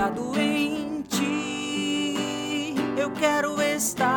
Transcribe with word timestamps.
apoiado 0.00 0.40
em 0.40 1.02
ti. 1.02 2.74
Eu 2.96 3.10
quero 3.10 3.60
estar 3.60 4.08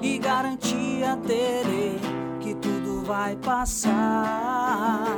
e 0.00 0.16
garantia 0.18 1.18
terei 1.26 1.98
que 2.40 2.54
tudo 2.54 3.02
vai 3.04 3.34
passar. 3.36 5.08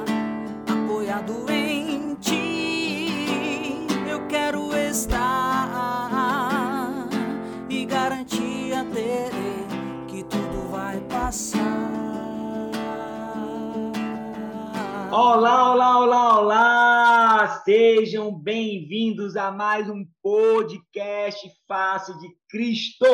Apoiado 0.66 1.44
em 1.50 2.14
ti, 2.14 3.86
eu 4.08 4.26
quero 4.26 4.74
estar 4.74 5.68
e 7.68 7.84
garantia 7.84 8.86
terei 8.92 9.66
que 10.08 10.24
tudo 10.24 10.70
vai 10.70 10.98
passar. 11.00 11.60
Olá! 15.12 15.53
Sejam 17.64 18.30
bem-vindos 18.30 19.36
a 19.36 19.50
mais 19.50 19.88
um 19.88 20.04
podcast 20.22 21.50
Face 21.66 22.12
de 22.20 22.28
Cristo. 22.50 23.06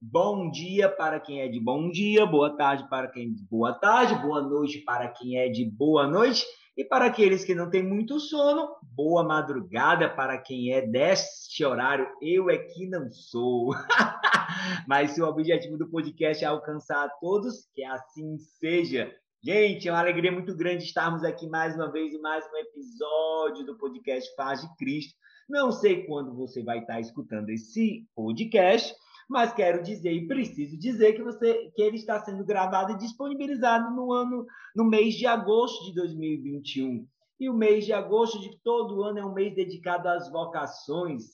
Bom 0.00 0.50
dia 0.50 0.88
para 0.88 1.20
quem 1.20 1.42
é 1.42 1.48
de 1.48 1.60
bom 1.60 1.90
dia, 1.90 2.24
boa 2.24 2.56
tarde 2.56 2.88
para 2.88 3.08
quem 3.08 3.24
é 3.24 3.26
de 3.26 3.42
boa 3.50 3.74
tarde, 3.74 4.14
boa 4.22 4.40
noite 4.40 4.78
para 4.78 5.08
quem 5.08 5.36
é 5.36 5.50
de 5.50 5.62
boa 5.66 6.06
noite 6.06 6.42
e 6.74 6.86
para 6.86 7.04
aqueles 7.04 7.44
que 7.44 7.54
não 7.54 7.68
têm 7.68 7.82
muito 7.82 8.18
sono, 8.18 8.70
boa 8.80 9.22
madrugada 9.22 10.08
para 10.08 10.38
quem 10.38 10.72
é 10.72 10.80
deste 10.80 11.62
horário. 11.62 12.08
Eu 12.22 12.48
é 12.48 12.56
que 12.56 12.86
não 12.86 13.12
sou. 13.12 13.74
Mas 14.88 15.10
se 15.10 15.20
o 15.20 15.28
objetivo 15.28 15.76
do 15.76 15.90
podcast 15.90 16.42
é 16.42 16.46
alcançar 16.46 17.04
a 17.04 17.10
todos, 17.10 17.68
que 17.74 17.84
assim 17.84 18.38
seja. 18.38 19.12
Gente, 19.48 19.88
é 19.88 19.90
uma 19.90 20.00
alegria 20.00 20.30
muito 20.30 20.54
grande 20.54 20.84
estarmos 20.84 21.24
aqui 21.24 21.48
mais 21.48 21.74
uma 21.74 21.90
vez 21.90 22.12
em 22.12 22.20
mais 22.20 22.44
um 22.52 22.56
episódio 22.58 23.64
do 23.64 23.78
podcast 23.78 24.30
Faz 24.36 24.60
de 24.60 24.76
Cristo. 24.76 25.14
Não 25.48 25.72
sei 25.72 26.04
quando 26.04 26.36
você 26.36 26.62
vai 26.62 26.80
estar 26.80 27.00
escutando 27.00 27.48
esse 27.48 28.06
podcast, 28.14 28.94
mas 29.26 29.50
quero 29.54 29.82
dizer 29.82 30.12
e 30.12 30.28
preciso 30.28 30.76
dizer 30.76 31.14
que 31.14 31.22
você 31.22 31.72
que 31.74 31.80
ele 31.80 31.96
está 31.96 32.22
sendo 32.22 32.44
gravado 32.44 32.92
e 32.92 32.98
disponibilizado 32.98 33.90
no 33.96 34.12
ano 34.12 34.44
no 34.76 34.84
mês 34.84 35.14
de 35.14 35.24
agosto 35.24 35.82
de 35.86 35.94
2021. 35.94 37.08
E 37.40 37.48
o 37.48 37.54
mês 37.54 37.86
de 37.86 37.94
agosto 37.94 38.38
de 38.42 38.54
todo 38.62 39.02
ano 39.02 39.18
é 39.18 39.24
um 39.24 39.32
mês 39.32 39.54
dedicado 39.54 40.10
às 40.10 40.30
vocações. 40.30 41.24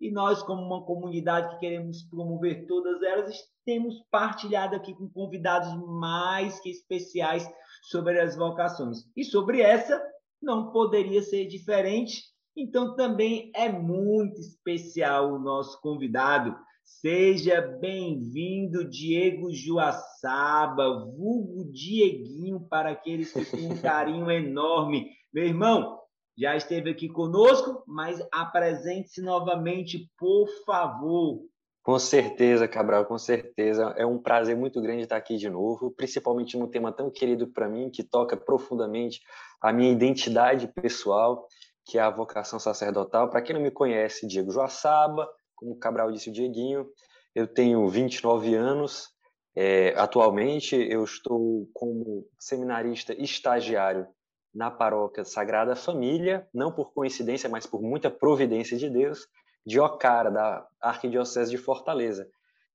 E 0.00 0.12
nós, 0.12 0.44
como 0.44 0.62
uma 0.62 0.84
comunidade 0.84 1.54
que 1.54 1.58
queremos 1.58 2.04
promover 2.04 2.68
todas 2.68 3.02
elas, 3.02 3.36
temos 3.64 4.02
partilhado 4.10 4.76
aqui 4.76 4.94
com 4.94 5.08
convidados 5.08 5.74
mais 6.00 6.60
que 6.60 6.70
especiais 6.70 7.48
sobre 7.90 8.20
as 8.20 8.36
vocações. 8.36 8.98
E 9.16 9.24
sobre 9.24 9.60
essa, 9.60 10.02
não 10.40 10.70
poderia 10.70 11.22
ser 11.22 11.46
diferente. 11.46 12.22
Então, 12.56 12.94
também 12.94 13.50
é 13.54 13.68
muito 13.68 14.40
especial 14.40 15.32
o 15.32 15.38
nosso 15.38 15.80
convidado. 15.80 16.56
Seja 16.84 17.60
bem-vindo, 17.80 18.88
Diego 18.88 19.50
Juaçaba, 19.50 21.06
vulgo 21.16 21.72
Dieguinho, 21.72 22.60
para 22.68 22.90
aqueles 22.90 23.32
que 23.32 23.44
têm 23.44 23.72
um 23.72 23.76
carinho 23.80 24.30
enorme. 24.30 25.10
Meu 25.32 25.44
irmão, 25.44 25.98
já 26.36 26.54
esteve 26.56 26.90
aqui 26.90 27.08
conosco, 27.08 27.82
mas 27.86 28.20
apresente-se 28.32 29.22
novamente, 29.22 30.10
por 30.18 30.46
favor. 30.66 31.40
Com 31.84 31.98
certeza, 31.98 32.66
Cabral, 32.66 33.04
com 33.04 33.18
certeza. 33.18 33.94
É 33.98 34.06
um 34.06 34.18
prazer 34.18 34.56
muito 34.56 34.80
grande 34.80 35.02
estar 35.02 35.18
aqui 35.18 35.36
de 35.36 35.50
novo, 35.50 35.90
principalmente 35.90 36.56
num 36.56 36.66
tema 36.66 36.90
tão 36.90 37.10
querido 37.10 37.46
para 37.46 37.68
mim, 37.68 37.90
que 37.90 38.02
toca 38.02 38.38
profundamente 38.38 39.20
a 39.60 39.70
minha 39.70 39.92
identidade 39.92 40.66
pessoal, 40.68 41.46
que 41.84 41.98
é 41.98 42.00
a 42.00 42.08
vocação 42.08 42.58
sacerdotal. 42.58 43.28
Para 43.28 43.42
quem 43.42 43.54
não 43.54 43.60
me 43.60 43.70
conhece, 43.70 44.26
Diego 44.26 44.50
Joaçaba, 44.50 45.28
como 45.54 45.72
o 45.72 45.78
Cabral 45.78 46.10
disse, 46.10 46.30
o 46.30 46.32
Dieguinho, 46.32 46.86
eu 47.34 47.46
tenho 47.46 47.86
29 47.86 48.54
anos. 48.54 49.10
É, 49.54 49.92
atualmente, 49.98 50.74
eu 50.74 51.04
estou 51.04 51.68
como 51.74 52.26
seminarista 52.38 53.12
estagiário 53.12 54.06
na 54.54 54.70
paróquia 54.70 55.24
Sagrada 55.24 55.74
Família, 55.74 56.48
não 56.54 56.70
por 56.70 56.92
coincidência, 56.92 57.48
mas 57.48 57.66
por 57.66 57.82
muita 57.82 58.10
providência 58.10 58.76
de 58.76 58.88
Deus 58.88 59.26
de 59.66 59.80
Ocara, 59.80 60.30
da 60.30 60.66
Arquidiocese 60.80 61.50
de 61.50 61.58
Fortaleza. 61.58 62.28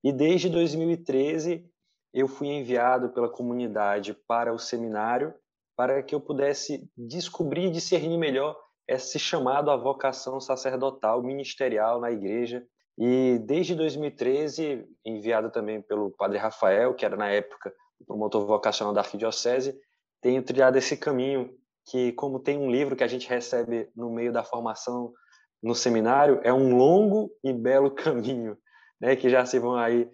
E 0.04 0.12
desde 0.12 0.50
2013 0.50 1.66
eu 2.14 2.28
fui 2.28 2.48
enviado 2.48 3.10
pela 3.10 3.30
comunidade 3.30 4.14
para 4.28 4.54
o 4.54 4.58
seminário 4.58 5.34
para 5.76 6.02
que 6.04 6.14
eu 6.14 6.20
pudesse 6.20 6.90
descobrir 6.98 7.68
e 7.68 7.72
discernir 7.72 8.18
melhor 8.18 8.60
esse 8.88 9.20
chamado 9.20 9.70
à 9.70 9.78
vocação 9.78 10.40
sacerdotal 10.42 11.22
ministerial 11.22 12.02
na 12.02 12.12
igreja. 12.12 12.66
E 12.98 13.40
desde 13.46 13.76
2013, 13.76 14.86
enviado 15.06 15.52
também 15.52 15.82
pelo 15.82 16.12
padre 16.12 16.38
Rafael, 16.38 16.94
que 16.96 17.06
era 17.06 17.16
na 17.16 17.30
época 17.30 17.74
o 18.00 18.06
promotor 18.06 18.46
vocacional 18.46 18.94
da 18.94 19.02
Arquidiocese, 19.02 19.80
tenho 20.22 20.44
trilhado 20.44 20.78
esse 20.78 20.98
caminho 20.98 21.54
que, 21.90 22.12
como 22.14 22.40
tem 22.40 22.58
um 22.58 22.70
livro 22.70 22.96
que 22.96 23.04
a 23.04 23.08
gente 23.08 23.28
recebe 23.28 23.90
no 23.96 24.10
meio 24.12 24.32
da 24.32 24.44
formação 24.44 25.14
no 25.62 25.76
seminário 25.76 26.40
é 26.44 26.54
um 26.54 26.76
longo 26.76 27.32
e 27.44 27.52
belo 27.52 27.92
caminho, 27.92 28.58
né? 29.00 29.16
Que 29.16 29.30
já 29.30 29.46
se 29.46 29.60
vão 29.60 29.76
aí 29.76 30.10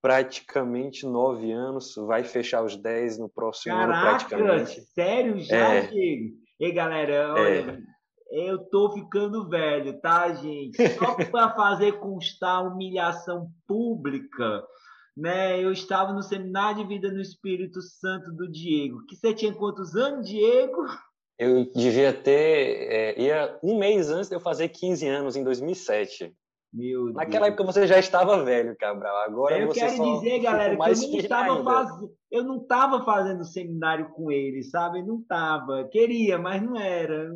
praticamente 0.00 1.04
nove 1.04 1.50
anos, 1.50 1.94
vai 1.96 2.22
fechar 2.22 2.62
os 2.62 2.76
dez 2.76 3.18
no 3.18 3.28
próximo 3.28 3.74
Caraca, 3.74 4.36
ano 4.36 4.44
praticamente. 4.44 4.80
sério 4.92 5.38
já, 5.40 5.74
é. 5.74 5.86
Diego? 5.88 6.34
E 6.60 6.72
galera, 6.72 7.12
é. 7.12 7.30
olha, 7.30 7.84
é. 8.30 8.50
eu 8.50 8.58
tô 8.58 8.92
ficando 8.92 9.48
velho, 9.48 10.00
tá, 10.00 10.32
gente? 10.32 10.76
Só 10.90 11.16
para 11.30 11.50
fazer 11.54 11.98
constar 11.98 12.56
a 12.56 12.62
humilhação 12.62 13.50
pública, 13.66 14.62
né? 15.16 15.60
Eu 15.60 15.72
estava 15.72 16.12
no 16.12 16.22
seminário 16.22 16.82
de 16.82 16.88
vida 16.88 17.10
no 17.10 17.20
Espírito 17.20 17.82
Santo 17.82 18.30
do 18.32 18.48
Diego. 18.48 19.04
Que 19.06 19.16
você 19.16 19.34
tinha 19.34 19.52
quantos 19.52 19.96
anos, 19.96 20.28
Diego? 20.28 20.86
Eu 21.38 21.64
devia 21.72 22.12
ter. 22.12 22.88
É, 22.90 23.20
ia 23.20 23.58
um 23.62 23.78
mês 23.78 24.10
antes 24.10 24.28
de 24.28 24.36
eu 24.36 24.40
fazer 24.40 24.68
15 24.68 25.06
anos, 25.06 25.36
em 25.36 25.44
2007. 25.44 26.34
Meu 26.72 27.12
Naquela 27.12 27.46
Deus. 27.46 27.54
época 27.54 27.72
você 27.72 27.86
já 27.86 27.98
estava 27.98 28.44
velho, 28.44 28.76
Cabral. 28.76 29.16
Agora 29.18 29.58
eu 29.58 29.68
você 29.68 29.80
quero 29.80 29.96
só 29.96 30.14
dizer, 30.14 30.40
galera, 30.40 30.76
que 30.76 30.82
eu 30.82 30.88
não, 30.88 31.18
estava 31.18 31.64
faz... 31.64 31.90
eu 32.30 32.44
não 32.44 32.56
estava 32.58 33.04
fazendo 33.04 33.44
seminário 33.44 34.10
com 34.10 34.30
ele, 34.30 34.62
sabe? 34.62 35.02
Não 35.02 35.20
estava. 35.20 35.84
Queria, 35.84 36.38
mas 36.38 36.62
não 36.62 36.76
era. 36.76 37.32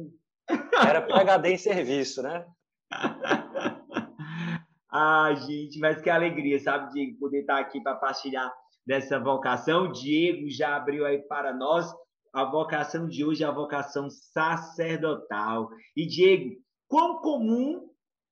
Era 0.86 1.02
PHD 1.02 1.52
em 1.52 1.58
serviço, 1.58 2.22
né? 2.22 2.44
ah, 4.92 5.32
gente, 5.34 5.78
mas 5.78 6.02
que 6.02 6.10
alegria, 6.10 6.58
sabe, 6.58 6.92
Diego, 6.92 7.18
poder 7.18 7.40
estar 7.40 7.58
aqui 7.58 7.80
para 7.80 7.94
partilhar 7.94 8.52
dessa 8.86 9.18
vocação. 9.18 9.92
Diego 9.92 10.50
já 10.50 10.76
abriu 10.76 11.06
aí 11.06 11.18
para 11.18 11.54
nós 11.54 11.90
a 12.32 12.44
vocação 12.44 13.08
de 13.08 13.24
hoje 13.24 13.42
é 13.42 13.46
a 13.46 13.52
vocação 13.52 14.08
sacerdotal. 14.10 15.70
E, 15.96 16.06
Diego, 16.06 16.56
quão 16.88 17.20
comum 17.20 17.88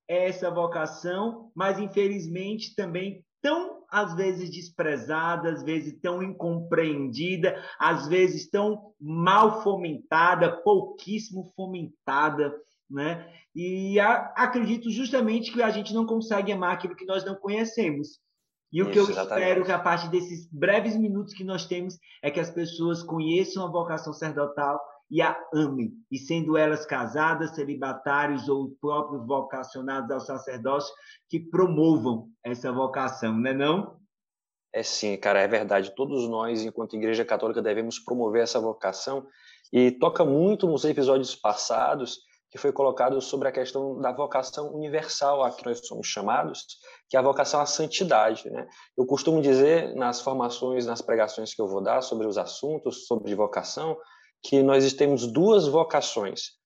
é 0.09 0.29
essa 0.29 0.51
vocação, 0.51 1.51
mas 1.55 1.79
infelizmente 1.79 2.75
também 2.75 3.25
tão, 3.43 3.85
às 3.91 4.15
vezes, 4.15 4.51
desprezada, 4.51 5.51
às 5.51 5.63
vezes 5.63 5.99
tão 6.01 6.23
incompreendida, 6.23 7.63
às 7.79 8.09
vezes 8.09 8.49
tão 8.51 8.93
mal 9.01 9.63
fomentada, 9.63 10.57
pouquíssimo 10.63 11.53
fomentada, 11.55 12.53
né? 12.91 13.33
E 13.55 13.99
a, 14.01 14.33
acredito 14.37 14.91
justamente 14.91 15.53
que 15.53 15.63
a 15.63 15.71
gente 15.71 15.93
não 15.93 16.07
consegue 16.07 16.53
amar 16.53 16.75
aquilo 16.75 16.97
que 16.97 17.07
nós 17.07 17.25
não 17.25 17.35
conhecemos. 17.35 18.19
E 18.73 18.83
o 18.83 18.91
que 18.91 18.99
eu 18.99 19.09
exatamente. 19.09 19.43
espero 19.43 19.65
que 19.65 19.73
a 19.73 19.79
partir 19.79 20.09
desses 20.11 20.47
breves 20.53 20.97
minutos 20.97 21.33
que 21.33 21.45
nós 21.45 21.67
temos 21.67 21.99
é 22.23 22.31
que 22.31 22.41
as 22.41 22.51
pessoas 22.51 23.03
conheçam 23.03 23.65
a 23.65 23.71
vocação 23.71 24.13
sacerdotal 24.13 24.79
e 25.11 25.23
a 25.23 25.39
amem, 25.55 25.93
e 26.11 26.19
sendo 26.19 26.55
elas 26.55 26.85
casadas, 26.85 27.55
celibatários 27.55 28.47
ou 28.47 28.77
próprios 28.79 29.27
vocacionados 29.27 30.11
ao 30.11 30.21
sacerdócio, 30.21 30.95
que 31.31 31.41
promovam 31.41 32.29
essa 32.45 32.71
vocação, 32.71 33.33
não 33.33 33.51
é 33.51 33.55
não? 33.55 33.99
É 34.71 34.83
sim, 34.83 35.17
cara, 35.17 35.41
é 35.41 35.49
verdade. 35.49 35.95
Todos 35.97 36.29
nós, 36.29 36.63
enquanto 36.63 36.95
Igreja 36.95 37.25
Católica, 37.25 37.63
devemos 37.63 37.99
promover 37.99 38.43
essa 38.43 38.61
vocação. 38.61 39.27
E 39.73 39.91
toca 39.91 40.27
muito 40.27 40.67
nos 40.67 40.85
episódios 40.85 41.35
passados 41.35 42.19
que 42.51 42.59
foi 42.59 42.73
colocado 42.73 43.21
sobre 43.21 43.49
a 43.49 43.53
questão 43.53 44.01
da 44.01 44.13
vocação 44.13 44.75
universal 44.75 45.43
a 45.43 45.51
que 45.51 45.65
nós 45.65 45.87
somos 45.87 46.07
chamados, 46.07 46.65
que 47.09 47.17
é 47.17 47.21
a 47.21 47.23
vocação 47.23 47.61
à 47.61 47.67
santidade. 47.67 48.49
Né? 48.51 48.67
Eu 48.97 49.05
costumo 49.05 49.43
dizer 49.43 49.95
nas 49.95 50.21
formações, 50.21 50.87
nas 50.87 51.03
pregações 51.03 51.55
que 51.55 51.61
eu 51.61 51.69
vou 51.69 51.83
dar 51.83 52.01
sobre 52.01 52.27
os 52.27 52.39
assuntos, 52.39 53.07
sobre 53.07 53.35
vocação, 53.35 53.97
que 54.43 54.63
nós 54.63 54.91
temos 54.95 55.31
duas 55.31 55.67
vocações 55.67 56.59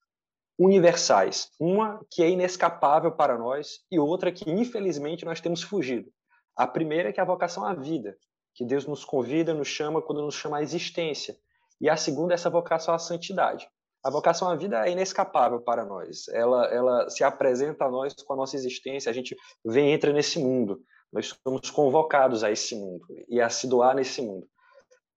universais. 0.58 1.48
Uma 1.58 2.00
que 2.10 2.22
é 2.22 2.30
inescapável 2.30 3.12
para 3.12 3.36
nós 3.36 3.80
e 3.90 3.98
outra 3.98 4.30
que, 4.30 4.48
infelizmente, 4.48 5.24
nós 5.24 5.40
temos 5.40 5.62
fugido. 5.62 6.08
A 6.56 6.66
primeira 6.66 7.08
é 7.08 7.12
que 7.12 7.18
é 7.18 7.22
a 7.22 7.26
vocação 7.26 7.64
à 7.64 7.74
vida, 7.74 8.16
que 8.54 8.64
Deus 8.64 8.86
nos 8.86 9.04
convida, 9.04 9.54
nos 9.54 9.68
chama 9.68 10.02
quando 10.02 10.22
nos 10.22 10.34
chama 10.34 10.58
à 10.58 10.62
existência. 10.62 11.34
E 11.80 11.88
a 11.88 11.96
segunda 11.96 12.34
é 12.34 12.36
essa 12.36 12.50
vocação 12.50 12.94
à 12.94 12.98
santidade. 12.98 13.66
A 14.02 14.10
vocação 14.10 14.48
à 14.48 14.56
vida 14.56 14.86
é 14.86 14.90
inescapável 14.90 15.60
para 15.60 15.84
nós. 15.84 16.26
Ela, 16.28 16.66
ela 16.66 17.08
se 17.08 17.22
apresenta 17.22 17.84
a 17.84 17.90
nós 17.90 18.14
com 18.14 18.32
a 18.32 18.36
nossa 18.36 18.56
existência. 18.56 19.08
A 19.08 19.12
gente 19.12 19.36
vem 19.64 19.92
entra 19.92 20.12
nesse 20.12 20.38
mundo. 20.38 20.82
Nós 21.12 21.34
somos 21.46 21.70
convocados 21.70 22.42
a 22.42 22.50
esse 22.50 22.74
mundo 22.74 23.06
e 23.28 23.40
a 23.40 23.48
se 23.48 23.68
doar 23.68 23.94
nesse 23.94 24.20
mundo. 24.20 24.46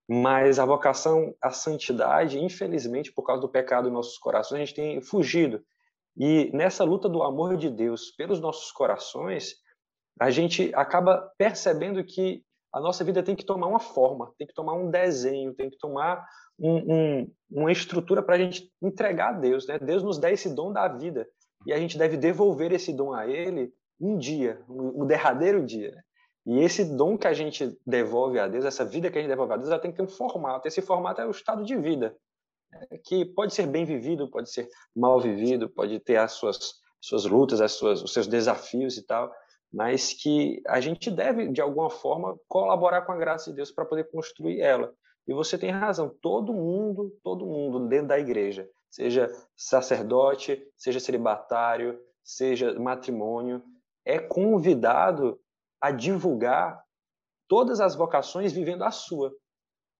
Mas 0.08 0.60
a 0.60 0.64
vocação 0.64 1.34
à 1.42 1.50
santidade, 1.50 2.38
infelizmente, 2.38 3.12
por 3.12 3.24
causa 3.24 3.42
do 3.42 3.48
pecado 3.48 3.88
em 3.88 3.92
nossos 3.92 4.18
corações, 4.18 4.62
a 4.62 4.64
gente 4.64 4.74
tem 4.74 5.00
fugido. 5.00 5.64
E 6.16 6.50
nessa 6.54 6.84
luta 6.84 7.08
do 7.08 7.22
amor 7.22 7.56
de 7.56 7.68
Deus 7.68 8.12
pelos 8.12 8.38
nossos 8.38 8.70
corações, 8.70 9.56
a 10.20 10.30
gente 10.30 10.72
acaba 10.74 11.30
percebendo 11.36 12.02
que 12.04 12.45
a 12.76 12.80
nossa 12.80 13.02
vida 13.02 13.22
tem 13.22 13.34
que 13.34 13.44
tomar 13.44 13.68
uma 13.68 13.80
forma, 13.80 14.34
tem 14.36 14.46
que 14.46 14.52
tomar 14.52 14.74
um 14.74 14.90
desenho, 14.90 15.54
tem 15.54 15.70
que 15.70 15.78
tomar 15.78 16.22
um, 16.58 16.94
um, 16.94 17.32
uma 17.50 17.72
estrutura 17.72 18.22
para 18.22 18.34
a 18.34 18.38
gente 18.38 18.70
entregar 18.82 19.30
a 19.30 19.38
Deus. 19.38 19.66
Né? 19.66 19.78
Deus 19.78 20.02
nos 20.02 20.18
dá 20.18 20.30
esse 20.30 20.54
dom 20.54 20.70
da 20.70 20.86
vida 20.86 21.26
e 21.66 21.72
a 21.72 21.78
gente 21.78 21.96
deve 21.96 22.18
devolver 22.18 22.72
esse 22.72 22.92
dom 22.92 23.14
a 23.14 23.26
Ele 23.26 23.72
um 23.98 24.18
dia, 24.18 24.62
o 24.68 25.04
um, 25.04 25.06
derradeiro 25.06 25.64
dia. 25.64 25.96
E 26.44 26.60
esse 26.60 26.84
dom 26.84 27.16
que 27.16 27.26
a 27.26 27.32
gente 27.32 27.74
devolve 27.86 28.38
a 28.38 28.46
Deus, 28.46 28.66
essa 28.66 28.84
vida 28.84 29.10
que 29.10 29.16
a 29.16 29.22
gente 29.22 29.30
devolve 29.30 29.54
a 29.54 29.56
Deus, 29.56 29.70
ela 29.70 29.80
tem 29.80 29.90
que 29.90 29.96
ter 29.96 30.02
um 30.02 30.08
formato. 30.08 30.68
Esse 30.68 30.82
formato 30.82 31.22
é 31.22 31.26
o 31.26 31.30
estado 31.30 31.64
de 31.64 31.78
vida, 31.78 32.14
né? 32.70 32.86
que 33.02 33.24
pode 33.24 33.54
ser 33.54 33.66
bem 33.66 33.86
vivido, 33.86 34.30
pode 34.30 34.50
ser 34.50 34.68
mal 34.94 35.18
vivido, 35.18 35.66
pode 35.66 35.98
ter 35.98 36.16
as 36.16 36.32
suas, 36.32 36.74
suas 37.00 37.24
lutas, 37.24 37.62
as 37.62 37.72
suas, 37.72 38.02
os 38.02 38.12
seus 38.12 38.26
desafios 38.26 38.98
e 38.98 39.02
tal, 39.02 39.32
mas 39.72 40.12
que 40.12 40.62
a 40.66 40.80
gente 40.80 41.10
deve, 41.10 41.48
de 41.48 41.60
alguma 41.60 41.90
forma, 41.90 42.38
colaborar 42.48 43.02
com 43.02 43.12
a 43.12 43.16
graça 43.16 43.50
de 43.50 43.56
Deus 43.56 43.70
para 43.70 43.84
poder 43.84 44.10
construir 44.10 44.60
ela. 44.60 44.94
E 45.26 45.34
você 45.34 45.58
tem 45.58 45.70
razão, 45.70 46.08
todo 46.22 46.54
mundo, 46.54 47.12
todo 47.22 47.46
mundo 47.46 47.88
dentro 47.88 48.08
da 48.08 48.18
igreja, 48.18 48.68
seja 48.88 49.28
sacerdote, 49.56 50.62
seja 50.76 51.00
celibatário, 51.00 51.98
seja 52.22 52.78
matrimônio, 52.78 53.62
é 54.04 54.18
convidado 54.18 55.40
a 55.80 55.90
divulgar 55.90 56.80
todas 57.48 57.80
as 57.80 57.94
vocações 57.94 58.52
vivendo 58.52 58.84
a 58.84 58.90
sua. 58.90 59.32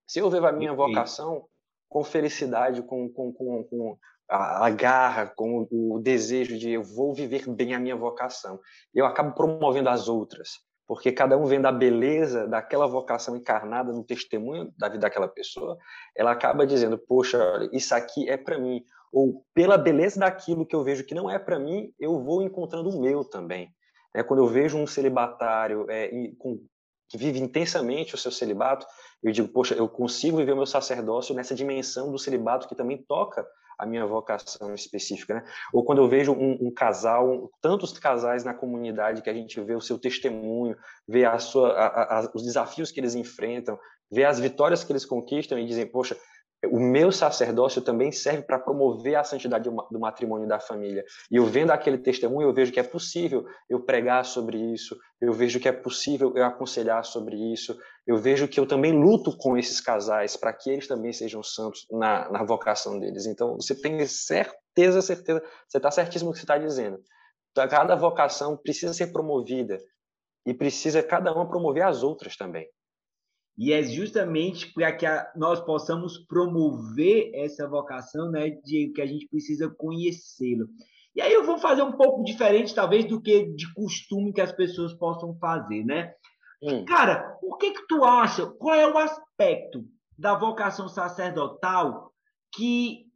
Se 0.06 0.20
eu 0.20 0.30
vivo 0.30 0.46
a 0.46 0.52
minha 0.52 0.72
vocação 0.72 1.46
com 1.88 2.04
felicidade, 2.04 2.82
com, 2.82 3.08
com, 3.12 3.32
com, 3.32 3.64
com 3.64 3.98
a, 4.28 4.66
a, 4.66 4.70
garra, 4.70 5.32
com 5.34 5.66
o, 5.70 5.96
o 5.96 5.98
desejo 5.98 6.58
de 6.58 6.70
eu 6.70 6.82
vou 6.82 7.14
viver 7.14 7.48
bem 7.48 7.74
a 7.74 7.80
minha 7.80 7.96
vocação, 7.96 8.60
eu 8.94 9.06
acabo 9.06 9.34
promovendo 9.34 9.88
as 9.88 10.08
outras, 10.08 10.60
porque 10.86 11.12
cada 11.12 11.36
um 11.36 11.44
vendo 11.44 11.66
a 11.66 11.72
beleza 11.72 12.46
daquela 12.46 12.86
vocação 12.86 13.36
encarnada 13.36 13.92
no 13.92 14.04
testemunho 14.04 14.72
da 14.76 14.88
vida 14.88 15.02
daquela 15.02 15.28
pessoa, 15.28 15.76
ela 16.16 16.32
acaba 16.32 16.66
dizendo, 16.66 16.98
poxa, 16.98 17.38
isso 17.72 17.94
aqui 17.94 18.28
é 18.28 18.36
para 18.36 18.58
mim, 18.58 18.82
ou 19.12 19.44
pela 19.54 19.78
beleza 19.78 20.20
daquilo 20.20 20.66
que 20.66 20.74
eu 20.74 20.84
vejo 20.84 21.04
que 21.04 21.14
não 21.14 21.30
é 21.30 21.38
para 21.38 21.58
mim, 21.58 21.92
eu 21.98 22.22
vou 22.22 22.42
encontrando 22.42 22.90
o 22.90 23.00
meu 23.00 23.24
também. 23.24 23.70
É, 24.14 24.22
quando 24.22 24.42
eu 24.42 24.48
vejo 24.48 24.78
um 24.78 24.86
celibatário 24.86 25.86
é, 25.90 26.10
com, 26.38 26.60
que 27.08 27.18
vive 27.18 27.38
intensamente 27.38 28.14
o 28.14 28.18
seu 28.18 28.30
celibato, 28.30 28.86
eu 29.22 29.32
digo, 29.32 29.48
poxa, 29.48 29.74
eu 29.74 29.88
consigo 29.88 30.38
viver 30.38 30.52
o 30.52 30.56
meu 30.56 30.66
sacerdócio 30.66 31.34
nessa 31.34 31.54
dimensão 31.54 32.10
do 32.10 32.18
celibato 32.18 32.68
que 32.68 32.74
também 32.74 32.96
toca 32.96 33.46
a 33.78 33.84
minha 33.86 34.06
vocação 34.06 34.74
específica, 34.74 35.34
né? 35.34 35.44
Ou 35.72 35.84
quando 35.84 35.98
eu 35.98 36.08
vejo 36.08 36.32
um, 36.32 36.66
um, 36.66 36.70
casal, 36.70 37.50
tantos 37.60 37.98
casais 37.98 38.44
na 38.44 38.54
comunidade 38.54 39.22
que 39.22 39.30
a 39.30 39.34
gente 39.34 39.60
vê 39.60 39.74
o 39.74 39.80
seu 39.80 39.98
testemunho, 39.98 40.76
vê 41.06 41.24
a 41.24 41.38
sua, 41.38 41.72
a, 41.72 42.20
a, 42.20 42.30
os 42.34 42.42
desafios 42.42 42.90
que 42.90 43.00
eles 43.00 43.14
enfrentam, 43.14 43.78
vê 44.10 44.24
as 44.24 44.38
vitórias 44.38 44.84
que 44.84 44.92
eles 44.92 45.04
conquistam 45.04 45.58
e 45.58 45.66
dizem, 45.66 45.86
poxa, 45.86 46.16
o 46.66 46.78
meu 46.78 47.10
sacerdócio 47.10 47.82
também 47.82 48.12
serve 48.12 48.42
para 48.42 48.58
promover 48.58 49.16
a 49.16 49.24
santidade 49.24 49.68
do 49.68 49.98
matrimônio 49.98 50.48
da 50.48 50.60
família. 50.60 51.04
E 51.30 51.36
eu 51.36 51.44
vendo 51.46 51.70
aquele 51.70 51.98
testemunho, 51.98 52.48
eu 52.48 52.54
vejo 52.54 52.72
que 52.72 52.80
é 52.80 52.82
possível 52.82 53.44
eu 53.68 53.80
pregar 53.80 54.24
sobre 54.24 54.58
isso, 54.58 54.96
eu 55.20 55.32
vejo 55.32 55.58
que 55.58 55.68
é 55.68 55.72
possível 55.72 56.32
eu 56.36 56.44
aconselhar 56.44 57.04
sobre 57.04 57.36
isso, 57.52 57.76
eu 58.06 58.16
vejo 58.16 58.46
que 58.48 58.60
eu 58.60 58.66
também 58.66 58.92
luto 58.92 59.36
com 59.36 59.56
esses 59.56 59.80
casais 59.80 60.36
para 60.36 60.52
que 60.52 60.70
eles 60.70 60.86
também 60.86 61.12
sejam 61.12 61.42
santos 61.42 61.86
na, 61.90 62.30
na 62.30 62.44
vocação 62.44 62.98
deles. 62.98 63.26
Então, 63.26 63.56
você 63.56 63.74
tem 63.74 64.06
certeza, 64.06 65.02
certeza, 65.02 65.42
você 65.68 65.78
está 65.78 65.90
certíssimo 65.90 66.30
no 66.30 66.32
que 66.34 66.40
você 66.40 66.44
está 66.44 66.58
dizendo. 66.58 66.98
Cada 67.54 67.96
vocação 67.96 68.56
precisa 68.56 68.92
ser 68.92 69.08
promovida 69.08 69.78
e 70.46 70.52
precisa 70.52 71.02
cada 71.02 71.34
uma 71.34 71.48
promover 71.48 71.82
as 71.82 72.02
outras 72.02 72.36
também. 72.36 72.68
E 73.58 73.72
é 73.72 73.82
justamente 73.82 74.72
para 74.72 74.92
que 74.92 75.06
a, 75.06 75.32
nós 75.34 75.60
possamos 75.60 76.18
promover 76.18 77.30
essa 77.34 77.66
vocação, 77.66 78.30
né, 78.30 78.50
de 78.50 78.92
que 78.94 79.00
a 79.00 79.06
gente 79.06 79.26
precisa 79.28 79.68
conhecê-la. 79.68 80.66
E 81.14 81.20
aí 81.22 81.32
eu 81.32 81.44
vou 81.44 81.58
fazer 81.58 81.82
um 81.82 81.92
pouco 81.92 82.22
diferente, 82.22 82.74
talvez, 82.74 83.06
do 83.06 83.20
que 83.20 83.46
de 83.54 83.72
costume 83.72 84.34
que 84.34 84.40
as 84.42 84.52
pessoas 84.52 84.92
possam 84.92 85.34
fazer, 85.38 85.82
né? 85.84 86.12
Hum. 86.62 86.84
Cara, 86.84 87.38
o 87.42 87.56
que 87.56 87.70
que 87.70 87.86
tu 87.86 88.04
acha? 88.04 88.46
Qual 88.46 88.74
é 88.74 88.86
o 88.86 88.98
aspecto 88.98 89.84
da 90.18 90.34
vocação 90.34 90.88
sacerdotal 90.88 92.12
que 92.54 93.06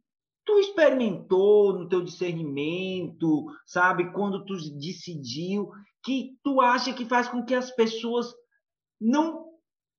tu 0.45 0.57
experimentou 0.59 1.73
no 1.73 1.87
teu 1.87 2.01
discernimento, 2.01 3.45
sabe, 3.65 4.11
quando 4.11 4.45
tu 4.45 4.55
decidiu, 4.79 5.69
que 6.03 6.35
tu 6.43 6.59
acha 6.59 6.93
que 6.93 7.05
faz 7.05 7.27
com 7.27 7.45
que 7.45 7.53
as 7.53 7.69
pessoas 7.71 8.33
não 8.99 9.50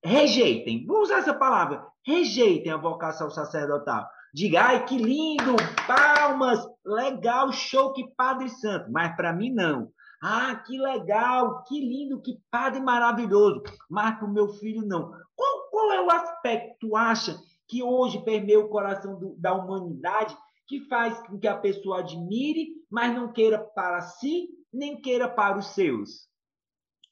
rejeitem, 0.05 0.85
vou 0.87 1.03
usar 1.03 1.19
essa 1.19 1.35
palavra, 1.35 1.87
rejeitem 2.05 2.73
a 2.73 2.77
vocação 2.77 3.31
sacerdotal. 3.31 4.09
Diga, 4.35 4.63
ai, 4.63 4.87
que 4.87 4.97
lindo, 4.97 5.57
palmas, 5.87 6.67
legal, 6.85 7.53
show, 7.53 7.93
que 7.93 8.09
padre 8.17 8.49
santo. 8.49 8.91
Mas 8.91 9.15
para 9.15 9.33
mim, 9.33 9.51
não. 9.51 9.93
Ah, 10.23 10.57
que 10.67 10.79
legal, 10.79 11.63
que 11.65 11.79
lindo, 11.79 12.23
que 12.23 12.39
padre 12.51 12.81
maravilhoso. 12.81 13.63
Mas 13.91 14.17
para 14.17 14.27
o 14.27 14.33
meu 14.33 14.49
filho, 14.55 14.87
não. 14.87 15.13
Qual, 15.37 15.69
qual, 15.71 15.93
é 15.93 16.01
o 16.01 16.11
aspecto, 16.11 16.77
tu 16.81 16.97
acha, 16.97 17.37
que 17.69 17.83
hoje 17.83 18.25
permeia 18.25 18.59
o 18.59 18.69
coração 18.69 19.19
do, 19.19 19.35
da 19.37 19.53
humanidade, 19.53 20.37
que 20.67 20.81
faz 20.89 21.19
com 21.27 21.39
que 21.39 21.47
a 21.47 21.57
pessoa 21.57 21.99
admire, 21.99 22.69
mas 22.91 23.15
não 23.15 23.33
queira 23.33 23.59
para 23.59 24.01
si, 24.01 24.49
nem 24.73 24.99
queira 24.99 25.29
para 25.29 25.59
os 25.59 25.67
seus? 25.75 26.27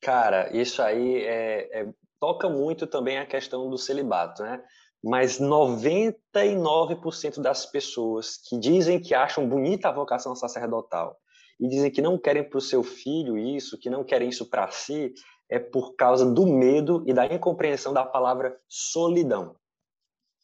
Cara, 0.00 0.56
isso 0.56 0.80
aí 0.80 1.16
é, 1.16 1.82
é 1.82 1.94
toca 2.20 2.48
muito 2.48 2.86
também 2.86 3.18
a 3.18 3.26
questão 3.26 3.68
do 3.68 3.78
celibato, 3.78 4.42
né? 4.42 4.62
Mas 5.02 5.40
99% 5.40 7.40
das 7.40 7.64
pessoas 7.64 8.36
que 8.36 8.58
dizem 8.58 9.00
que 9.00 9.14
acham 9.14 9.48
bonita 9.48 9.88
a 9.88 9.92
vocação 9.92 10.36
sacerdotal 10.36 11.16
e 11.58 11.66
dizem 11.66 11.90
que 11.90 12.02
não 12.02 12.18
querem 12.18 12.44
para 12.44 12.58
o 12.58 12.60
seu 12.60 12.82
filho 12.82 13.38
isso, 13.38 13.78
que 13.78 13.88
não 13.88 14.04
querem 14.04 14.28
isso 14.28 14.50
para 14.50 14.70
si, 14.70 15.14
é 15.48 15.58
por 15.58 15.96
causa 15.96 16.30
do 16.30 16.46
medo 16.46 17.02
e 17.06 17.14
da 17.14 17.24
incompreensão 17.26 17.94
da 17.94 18.04
palavra 18.04 18.60
solidão. 18.68 19.56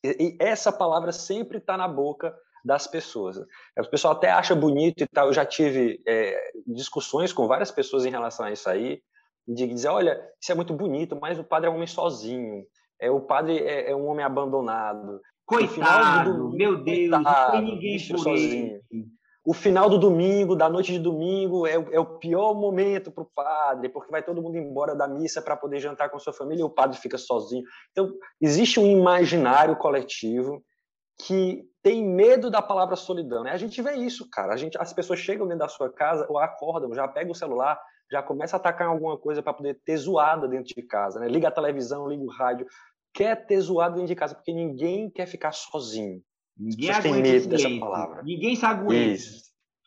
E, 0.03 0.37
essa 0.41 0.73
palavra 0.73 1.13
sempre 1.13 1.59
está 1.59 1.77
na 1.77 1.87
boca 1.87 2.35
das 2.65 2.87
pessoas. 2.87 3.37
O 3.37 3.91
pessoal 3.91 4.15
até 4.15 4.31
acha 4.31 4.55
bonito 4.55 5.03
e 5.03 5.07
tal. 5.07 5.27
Eu 5.27 5.33
já 5.33 5.45
tive 5.45 6.03
é, 6.07 6.53
discussões 6.67 7.33
com 7.33 7.47
várias 7.47 7.71
pessoas 7.71 8.07
em 8.07 8.11
relação 8.11 8.47
a 8.47 8.51
isso 8.51 8.69
aí 8.69 9.03
de 9.47 9.67
dizer, 9.67 9.89
olha, 9.89 10.21
isso 10.41 10.53
é 10.53 10.55
muito 10.55 10.75
bonito, 10.75 11.17
mas 11.21 11.39
o 11.39 11.45
padre 11.45 11.69
é 11.69 11.71
um 11.71 11.77
homem 11.77 11.87
sozinho, 11.87 12.65
é 13.01 13.11
o 13.11 13.21
padre 13.21 13.59
é, 13.59 13.91
é 13.91 13.97
um 13.97 14.07
homem 14.07 14.25
abandonado. 14.25 15.21
Coitado, 15.45 16.35
do, 16.35 16.57
meu 16.57 16.83
Deus, 16.83 17.11
coitado, 17.11 17.23
não 17.23 17.51
tem 17.53 17.75
ninguém 17.75 18.09
por 18.09 18.19
sozinho. 18.19 18.81
Ele. 18.91 19.07
O 19.47 19.55
final 19.55 19.89
do 19.89 19.97
domingo, 19.97 20.57
da 20.57 20.69
noite 20.69 20.91
de 20.91 20.99
domingo, 20.99 21.69
é, 21.69 21.75
é 21.75 22.01
o 22.01 22.19
pior 22.19 22.53
momento 22.53 23.13
para 23.13 23.23
o 23.23 23.31
padre, 23.33 23.89
porque 23.89 24.11
vai 24.11 24.21
todo 24.21 24.43
mundo 24.43 24.59
embora 24.59 24.93
da 24.93 25.07
missa 25.07 25.41
para 25.41 25.57
poder 25.57 25.79
jantar 25.79 26.11
com 26.11 26.19
sua 26.19 26.33
família 26.33 26.63
e 26.63 26.65
o 26.65 26.71
padre 26.71 26.99
fica 26.99 27.17
sozinho. 27.17 27.63
Então, 27.93 28.13
existe 28.41 28.81
um 28.81 28.87
imaginário 28.87 29.77
coletivo 29.77 30.61
que 31.25 31.63
tem 31.81 32.05
medo 32.05 32.51
da 32.51 32.61
palavra 32.61 32.97
solidão. 32.97 33.45
Né? 33.45 33.53
A 33.53 33.57
gente 33.57 33.81
vê 33.81 33.95
isso, 33.95 34.29
cara. 34.29 34.53
A 34.53 34.57
gente, 34.57 34.77
as 34.81 34.93
pessoas 34.93 35.21
chegam 35.21 35.47
dentro 35.47 35.61
da 35.61 35.69
sua 35.69 35.93
casa 35.93 36.27
ou 36.29 36.39
acordam, 36.41 36.93
já 36.93 37.07
pegam 37.07 37.31
o 37.31 37.37
celular, 37.37 37.81
já 38.11 38.23
começa 38.23 38.57
a 38.57 38.59
atacar 38.59 38.89
alguma 38.89 39.19
coisa 39.19 39.43
para 39.43 39.53
poder 39.53 39.81
ter 39.85 39.97
zoada 39.97 40.47
dentro 40.47 40.75
de 40.75 40.83
casa, 40.83 41.19
né? 41.19 41.29
Liga 41.29 41.49
a 41.49 41.53
televisão, 41.53 42.09
liga 42.09 42.23
o 42.23 42.31
rádio, 42.31 42.67
quer 43.13 43.47
ter 43.47 43.61
zoada 43.61 43.95
dentro 43.95 44.09
de 44.09 44.15
casa, 44.15 44.35
porque 44.35 44.53
ninguém 44.53 45.11
quer 45.11 45.27
ficar 45.27 45.53
sozinho. 45.53 46.23
Ninguém 46.57 47.01
tem 47.03 47.15
medo 47.15 47.49
dessa 47.49 47.69
palavra. 47.79 48.23
Ninguém 48.23 48.57
se 48.57 48.65
aguenta. 48.65 49.13
Isso. 49.13 49.47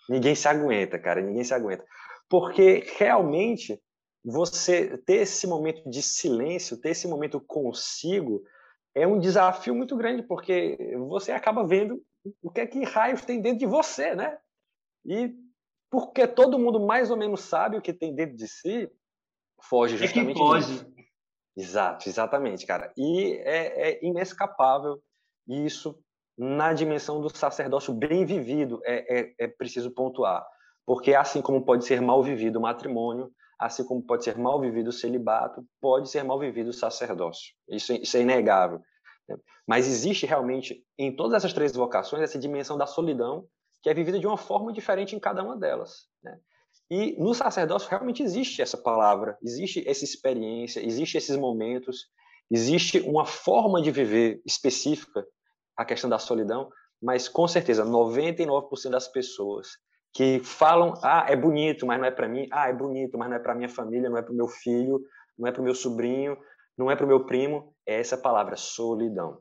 Ninguém 0.10 0.36
se 0.36 0.48
aguenta, 0.48 1.00
cara, 1.00 1.22
ninguém 1.22 1.44
se 1.44 1.54
aguenta. 1.54 1.86
Porque 2.30 2.84
realmente 2.98 3.80
você 4.24 4.98
ter 4.98 5.18
esse 5.18 5.48
momento 5.48 5.90
de 5.90 6.02
silêncio, 6.02 6.80
ter 6.80 6.90
esse 6.90 7.08
momento 7.08 7.40
consigo, 7.40 8.44
é 8.94 9.08
um 9.08 9.20
desafio 9.20 9.74
muito 9.74 9.96
grande, 9.96 10.24
porque 10.24 10.78
você 11.08 11.32
acaba 11.32 11.66
vendo 11.66 12.02
o 12.42 12.52
que 12.52 12.62
é 12.62 12.68
que 12.68 12.84
raios 12.84 13.24
tem 13.24 13.42
dentro 13.42 13.60
de 13.60 13.66
você, 13.66 14.14
né? 14.14 14.38
E 15.06 15.34
porque 15.90 16.28
todo 16.28 16.60
mundo 16.60 16.80
mais 16.80 17.10
ou 17.10 17.18
menos 17.18 17.42
sabe 17.42 17.78
o 17.78 17.82
que 17.82 17.94
tem 17.94 18.14
dentro 18.14 18.36
de 18.36 18.48
si, 18.48 18.90
foge 19.62 19.98
justamente 19.98 20.32
é 20.32 20.34
que 20.34 20.40
foge. 20.40 20.74
Disso. 20.74 21.00
Exato, 21.58 22.08
exatamente, 22.08 22.66
cara. 22.66 22.94
E 22.96 23.34
é, 23.44 23.92
é 23.92 24.06
inescapável 24.06 25.02
isso 25.48 25.98
na 26.38 26.72
dimensão 26.72 27.20
do 27.20 27.36
sacerdócio 27.36 27.94
bem 27.94 28.26
vivido, 28.26 28.80
é, 28.86 29.20
é, 29.20 29.34
é 29.40 29.48
preciso 29.48 29.92
pontuar. 29.92 30.46
Porque 30.86 31.14
assim 31.14 31.42
como 31.42 31.66
pode 31.66 31.86
ser 31.86 32.02
mal 32.02 32.24
vivido 32.24 32.58
o 32.58 32.62
matrimônio, 32.62 33.30
assim 33.60 33.84
como 33.84 34.02
pode 34.02 34.24
ser 34.24 34.38
mal 34.38 34.60
vivido 34.62 34.88
o 34.88 34.94
celibato, 34.94 35.66
pode 35.82 36.10
ser 36.10 36.24
mal 36.24 36.40
vivido 36.40 36.70
o 36.70 36.74
sacerdócio. 36.74 37.54
Isso, 37.68 37.92
isso 37.94 38.16
é 38.16 38.22
inegável. 38.22 38.80
Né? 39.28 39.36
Mas 39.68 39.86
existe 39.86 40.26
realmente, 40.26 40.82
em 40.98 41.14
todas 41.14 41.34
essas 41.34 41.52
três 41.52 41.76
vocações, 41.76 42.24
essa 42.24 42.40
dimensão 42.40 42.78
da 42.78 42.86
solidão, 42.86 43.46
que 43.82 43.90
é 43.90 43.94
vivida 43.94 44.20
de 44.20 44.28
uma 44.28 44.38
forma 44.38 44.74
diferente 44.74 45.16
em 45.16 45.20
cada 45.20 45.44
uma 45.44 45.58
delas. 45.58 46.08
Né? 46.24 46.38
E 46.90 47.16
no 47.22 47.34
sacerdócio 47.34 47.90
realmente 47.90 48.24
existe 48.24 48.62
essa 48.62 48.78
palavra, 48.78 49.38
existe 49.42 49.88
essa 49.88 50.04
experiência, 50.04 50.86
existe 50.86 51.18
esses 51.18 51.38
momentos, 51.38 52.08
existe 52.50 53.00
uma 53.02 53.26
forma 53.26 53.82
de 53.82 53.92
viver 53.92 54.42
específica 54.46 55.26
a 55.78 55.86
questão 55.86 56.10
da 56.10 56.18
solidão, 56.18 56.70
mas 57.02 57.30
com 57.30 57.48
certeza 57.48 57.86
99% 57.86 58.90
das 58.90 59.08
pessoas 59.08 59.70
que 60.14 60.40
falam, 60.40 60.94
ah, 61.04 61.26
é 61.30 61.36
bonito, 61.36 61.86
mas 61.86 62.00
não 62.00 62.06
é 62.06 62.12
para 62.12 62.28
mim, 62.28 62.48
ah, 62.52 62.68
é 62.68 62.74
bonito, 62.74 63.18
mas 63.18 63.30
não 63.30 63.38
é 63.38 63.40
para 63.40 63.56
minha 63.56 63.70
família, 63.70 64.10
não 64.10 64.18
é 64.18 64.22
para 64.22 64.34
o 64.34 64.36
meu 64.36 64.48
filho, 64.48 65.00
não 65.38 65.48
é 65.48 65.52
para 65.52 65.62
o 65.62 65.64
meu 65.64 65.76
sobrinho, 65.76 66.38
não 66.78 66.90
é 66.90 66.96
para 66.96 67.06
o 67.06 67.08
meu 67.08 67.26
primo, 67.26 67.74
é 67.86 68.00
essa 68.00 68.18
palavra, 68.18 68.56
solidão. 68.58 69.40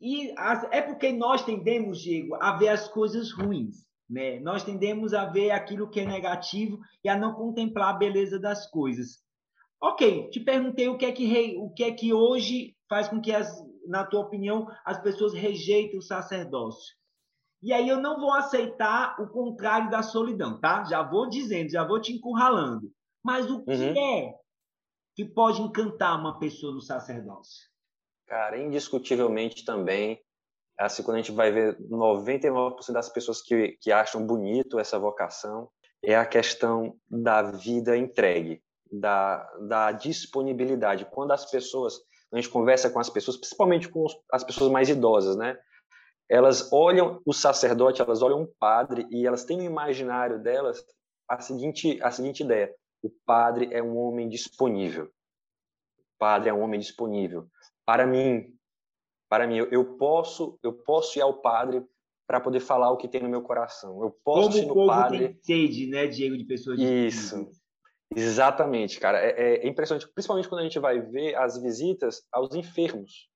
E 0.00 0.32
as, 0.36 0.64
é 0.70 0.82
porque 0.82 1.12
nós 1.12 1.44
tendemos, 1.44 2.00
Diego, 2.00 2.34
a 2.36 2.56
ver 2.56 2.68
as 2.68 2.88
coisas 2.88 3.32
ruins. 3.32 3.86
Né? 4.08 4.38
Nós 4.40 4.62
tendemos 4.62 5.12
a 5.14 5.24
ver 5.24 5.50
aquilo 5.50 5.90
que 5.90 6.00
é 6.00 6.06
negativo 6.06 6.78
e 7.02 7.08
a 7.08 7.16
não 7.16 7.34
contemplar 7.34 7.94
a 7.94 7.98
beleza 7.98 8.38
das 8.38 8.70
coisas. 8.70 9.24
Ok, 9.80 10.30
te 10.30 10.40
perguntei 10.40 10.88
o 10.88 10.96
que 10.96 11.06
é 11.06 11.12
que, 11.12 11.56
o 11.58 11.70
que, 11.70 11.84
é 11.84 11.92
que 11.92 12.12
hoje 12.12 12.74
faz 12.88 13.08
com 13.08 13.20
que, 13.20 13.32
as, 13.32 13.62
na 13.86 14.04
tua 14.04 14.20
opinião, 14.20 14.66
as 14.84 15.00
pessoas 15.00 15.34
rejeitem 15.34 15.98
o 15.98 16.02
sacerdócio. 16.02 16.94
E 17.62 17.72
aí 17.72 17.88
eu 17.88 18.00
não 18.00 18.18
vou 18.18 18.32
aceitar 18.32 19.20
o 19.20 19.28
contrário 19.28 19.90
da 19.90 20.02
solidão, 20.02 20.60
tá? 20.60 20.84
Já 20.84 21.02
vou 21.02 21.28
dizendo, 21.28 21.70
já 21.70 21.84
vou 21.84 22.00
te 22.00 22.12
encurralando. 22.12 22.90
Mas 23.24 23.50
o 23.50 23.64
que 23.64 23.72
uhum. 23.72 23.98
é 23.98 24.34
que 25.14 25.24
pode 25.24 25.60
encantar 25.60 26.18
uma 26.18 26.38
pessoa 26.38 26.72
no 26.72 26.80
sacerdócio? 26.80 27.68
Cara, 28.26 28.58
indiscutivelmente 28.58 29.64
também, 29.64 30.20
assim, 30.78 31.02
quando 31.02 31.16
a 31.16 31.20
gente 31.20 31.32
vai 31.32 31.52
ver 31.52 31.78
99% 31.88 32.92
das 32.92 33.08
pessoas 33.08 33.40
que, 33.40 33.78
que 33.80 33.92
acham 33.92 34.26
bonito 34.26 34.80
essa 34.80 34.98
vocação, 34.98 35.70
é 36.02 36.16
a 36.16 36.26
questão 36.26 36.98
da 37.08 37.42
vida 37.42 37.96
entregue, 37.96 38.60
da, 38.90 39.44
da 39.68 39.92
disponibilidade. 39.92 41.06
Quando 41.06 41.32
as 41.32 41.48
pessoas, 41.48 42.00
a 42.32 42.36
gente 42.36 42.48
conversa 42.48 42.90
com 42.90 42.98
as 42.98 43.08
pessoas, 43.08 43.36
principalmente 43.36 43.88
com 43.88 44.06
as 44.32 44.42
pessoas 44.42 44.72
mais 44.72 44.88
idosas, 44.88 45.36
né? 45.36 45.56
Elas 46.28 46.72
olham 46.72 47.22
o 47.24 47.32
sacerdote, 47.32 48.02
elas 48.02 48.22
olham 48.22 48.42
o 48.42 48.52
padre 48.58 49.06
e 49.10 49.24
elas 49.24 49.44
têm 49.44 49.58
no 49.58 49.62
imaginário 49.62 50.42
delas 50.42 50.84
a 51.28 51.40
seguinte, 51.40 52.02
a 52.02 52.10
seguinte 52.10 52.42
ideia: 52.42 52.74
o 53.00 53.08
padre 53.24 53.72
é 53.72 53.80
um 53.80 53.96
homem 53.96 54.28
disponível. 54.28 55.04
O 55.04 56.18
padre 56.18 56.50
é 56.50 56.52
um 56.52 56.60
homem 56.60 56.80
disponível 56.80 57.48
para 57.86 58.06
mim. 58.06 58.52
Para 59.28 59.46
mim, 59.46 59.56
eu, 59.56 59.70
eu 59.70 59.96
posso, 59.96 60.58
eu 60.62 60.72
posso 60.72 61.18
ir 61.18 61.22
ao 61.22 61.40
padre 61.40 61.82
para 62.26 62.40
poder 62.40 62.60
falar 62.60 62.90
o 62.90 62.96
que 62.96 63.08
tem 63.08 63.22
no 63.22 63.28
meu 63.28 63.42
coração. 63.42 64.02
Eu 64.02 64.10
posso 64.24 64.50
Como 64.50 64.58
ir 64.58 64.66
no 64.66 64.72
o 64.72 64.74
povo 64.74 64.86
padre. 64.88 65.28
Tem 65.28 65.42
sede, 65.42 65.86
né, 65.86 66.06
Diego, 66.06 66.36
de 66.36 66.44
pessoas 66.44 66.78
Isso. 66.78 67.48
Exatamente, 68.14 69.00
cara. 69.00 69.18
É, 69.18 69.64
é, 69.64 69.66
impressionante, 69.66 70.08
principalmente 70.12 70.48
quando 70.48 70.60
a 70.60 70.64
gente 70.64 70.78
vai 70.78 71.00
ver 71.00 71.34
as 71.36 71.60
visitas 71.60 72.22
aos 72.32 72.54
enfermos, 72.54 73.28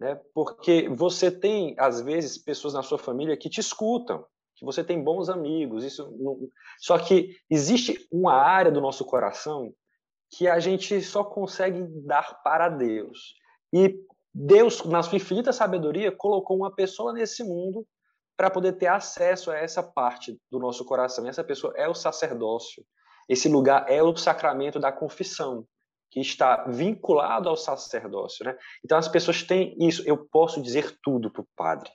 né? 0.00 0.18
Porque 0.34 0.88
você 0.88 1.30
tem 1.30 1.74
às 1.78 2.00
vezes 2.00 2.38
pessoas 2.38 2.74
na 2.74 2.82
sua 2.82 2.98
família 2.98 3.36
que 3.36 3.50
te 3.50 3.60
escutam, 3.60 4.24
que 4.56 4.64
você 4.64 4.82
tem 4.82 5.02
bons 5.02 5.28
amigos. 5.28 5.84
Isso, 5.84 6.10
não... 6.18 6.38
só 6.78 6.98
que 6.98 7.36
existe 7.50 8.06
uma 8.10 8.34
área 8.34 8.72
do 8.72 8.80
nosso 8.80 9.04
coração 9.04 9.74
que 10.30 10.48
a 10.48 10.58
gente 10.58 11.00
só 11.02 11.22
consegue 11.22 11.82
dar 12.06 12.42
para 12.42 12.68
Deus. 12.68 13.34
E 13.74 13.98
Deus, 14.32 14.84
na 14.84 15.02
sua 15.02 15.16
infinita 15.16 15.52
sabedoria, 15.52 16.12
colocou 16.12 16.56
uma 16.56 16.72
pessoa 16.72 17.12
nesse 17.12 17.42
mundo 17.42 17.84
para 18.36 18.48
poder 18.48 18.74
ter 18.74 18.86
acesso 18.86 19.50
a 19.50 19.56
essa 19.56 19.82
parte 19.82 20.40
do 20.48 20.60
nosso 20.60 20.84
coração. 20.84 21.26
E 21.26 21.28
essa 21.28 21.42
pessoa 21.42 21.74
é 21.76 21.88
o 21.88 21.94
sacerdócio. 21.94 22.84
Esse 23.28 23.48
lugar 23.48 23.90
é 23.90 24.00
o 24.00 24.16
sacramento 24.16 24.78
da 24.78 24.92
confissão, 24.92 25.66
que 26.08 26.20
está 26.20 26.64
vinculado 26.68 27.48
ao 27.48 27.56
sacerdócio. 27.56 28.44
Né? 28.44 28.56
Então 28.84 28.96
as 28.96 29.08
pessoas 29.08 29.42
têm 29.42 29.76
isso. 29.80 30.02
Eu 30.06 30.18
posso 30.18 30.62
dizer 30.62 30.96
tudo 31.02 31.30
para 31.30 31.42
o 31.42 31.48
padre. 31.56 31.90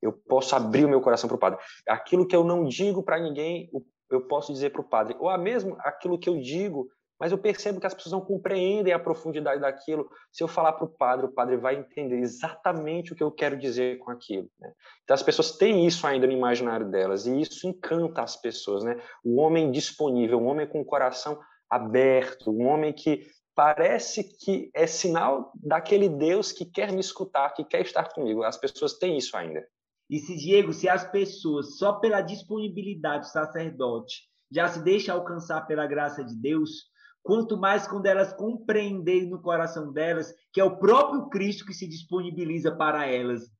Eu 0.00 0.12
posso 0.12 0.54
abrir 0.54 0.84
o 0.84 0.88
meu 0.88 1.00
coração 1.00 1.28
para 1.28 1.36
o 1.36 1.40
padre. 1.40 1.58
Aquilo 1.88 2.26
que 2.26 2.36
eu 2.36 2.44
não 2.44 2.64
digo 2.64 3.02
para 3.02 3.18
ninguém, 3.18 3.68
eu 4.10 4.26
posso 4.26 4.52
dizer 4.52 4.70
para 4.70 4.80
o 4.80 4.88
padre. 4.88 5.16
Ou 5.18 5.36
mesmo 5.38 5.76
aquilo 5.80 6.18
que 6.18 6.28
eu 6.28 6.40
digo 6.40 6.88
mas 7.20 7.32
eu 7.32 7.38
percebo 7.38 7.78
que 7.78 7.86
as 7.86 7.92
pessoas 7.92 8.14
não 8.14 8.22
compreendem 8.22 8.94
a 8.94 8.98
profundidade 8.98 9.60
daquilo. 9.60 10.08
Se 10.32 10.42
eu 10.42 10.48
falar 10.48 10.72
para 10.72 10.86
o 10.86 10.88
padre, 10.88 11.26
o 11.26 11.32
padre 11.32 11.58
vai 11.58 11.76
entender 11.76 12.18
exatamente 12.18 13.12
o 13.12 13.16
que 13.16 13.22
eu 13.22 13.30
quero 13.30 13.58
dizer 13.58 13.98
com 13.98 14.10
aquilo. 14.10 14.48
Né? 14.58 14.72
Então 15.04 15.14
as 15.14 15.22
pessoas 15.22 15.52
têm 15.58 15.86
isso 15.86 16.06
ainda 16.06 16.26
no 16.26 16.32
imaginário 16.32 16.90
delas 16.90 17.26
e 17.26 17.38
isso 17.38 17.68
encanta 17.68 18.22
as 18.22 18.36
pessoas, 18.36 18.82
né? 18.82 18.98
O 19.22 19.38
homem 19.38 19.70
disponível, 19.70 20.38
um 20.38 20.46
homem 20.46 20.66
com 20.66 20.80
o 20.80 20.84
coração 20.84 21.38
aberto, 21.68 22.50
um 22.50 22.66
homem 22.66 22.92
que 22.92 23.26
parece 23.54 24.24
que 24.38 24.70
é 24.74 24.86
sinal 24.86 25.52
daquele 25.54 26.08
Deus 26.08 26.50
que 26.50 26.64
quer 26.64 26.90
me 26.90 27.00
escutar, 27.00 27.50
que 27.50 27.64
quer 27.64 27.82
estar 27.82 28.14
comigo. 28.14 28.42
As 28.42 28.56
pessoas 28.56 28.94
têm 28.94 29.18
isso 29.18 29.36
ainda. 29.36 29.62
E 30.08 30.18
se 30.18 30.34
Diego, 30.34 30.72
se 30.72 30.88
as 30.88 31.08
pessoas 31.10 31.76
só 31.76 31.92
pela 31.92 32.22
disponibilidade 32.22 33.26
do 33.26 33.30
sacerdote 33.30 34.30
já 34.50 34.66
se 34.68 34.82
deixa 34.82 35.12
alcançar 35.12 35.66
pela 35.66 35.86
graça 35.86 36.24
de 36.24 36.34
Deus, 36.34 36.90
quanto 37.22 37.56
mais 37.56 37.86
quando 37.86 38.06
elas 38.06 38.32
compreenderem 38.32 39.28
no 39.28 39.40
coração 39.40 39.92
delas 39.92 40.32
que 40.52 40.60
é 40.60 40.64
o 40.64 40.78
próprio 40.78 41.28
Cristo 41.28 41.64
que 41.64 41.74
se 41.74 41.86
disponibiliza 41.86 42.74
para 42.74 43.06
elas, 43.06 43.50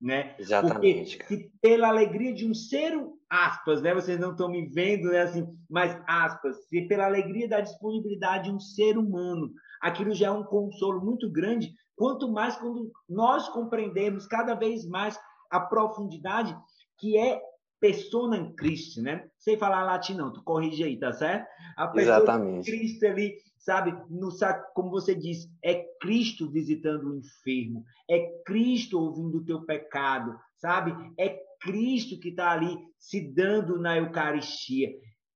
né? 0.00 0.34
Exatamente. 0.38 1.18
Porque 1.18 1.36
se 1.36 1.52
pela 1.60 1.88
alegria 1.88 2.32
de 2.32 2.48
um 2.48 2.54
ser, 2.54 2.92
aspas, 3.28 3.82
né? 3.82 3.94
Vocês 3.94 4.18
não 4.18 4.32
estão 4.32 4.48
me 4.48 4.66
vendo, 4.66 5.08
né? 5.08 5.22
Assim, 5.22 5.46
mas 5.68 6.00
aspas, 6.06 6.56
se 6.68 6.82
pela 6.82 7.04
alegria 7.04 7.48
da 7.48 7.60
disponibilidade 7.60 8.44
de 8.44 8.54
um 8.54 8.60
ser 8.60 8.96
humano, 8.96 9.52
aquilo 9.82 10.14
já 10.14 10.28
é 10.28 10.30
um 10.30 10.44
consolo 10.44 11.04
muito 11.04 11.30
grande. 11.30 11.72
Quanto 11.96 12.32
mais 12.32 12.56
quando 12.56 12.90
nós 13.08 13.48
compreendemos 13.50 14.26
cada 14.26 14.54
vez 14.54 14.86
mais 14.86 15.18
a 15.50 15.60
profundidade 15.60 16.56
que 16.98 17.18
é 17.18 17.40
persona 17.80 18.36
em 18.36 18.54
Cristo, 18.54 19.02
né? 19.02 19.28
Sem 19.38 19.56
falar 19.56 19.84
latim 19.84 20.14
não, 20.14 20.32
tu 20.32 20.42
corrige 20.42 20.84
aí, 20.84 20.98
tá 20.98 21.12
certo? 21.12 21.46
A 21.76 21.88
pessoa 21.88 22.16
Exatamente. 22.16 22.70
Cristo 22.70 23.06
ali, 23.06 23.36
sabe, 23.58 23.96
no 24.10 24.28
como 24.74 24.90
você 24.90 25.14
disse, 25.14 25.50
é 25.64 25.86
Cristo 26.00 26.50
visitando 26.50 27.10
o 27.10 27.16
enfermo, 27.16 27.84
é 28.08 28.42
Cristo 28.44 29.00
ouvindo 29.00 29.38
o 29.38 29.44
teu 29.44 29.62
pecado, 29.62 30.38
sabe? 30.58 30.92
É 31.18 31.40
Cristo 31.60 32.18
que 32.20 32.28
está 32.28 32.50
ali 32.50 32.76
se 32.98 33.32
dando 33.32 33.78
na 33.78 33.96
Eucaristia. 33.96 34.90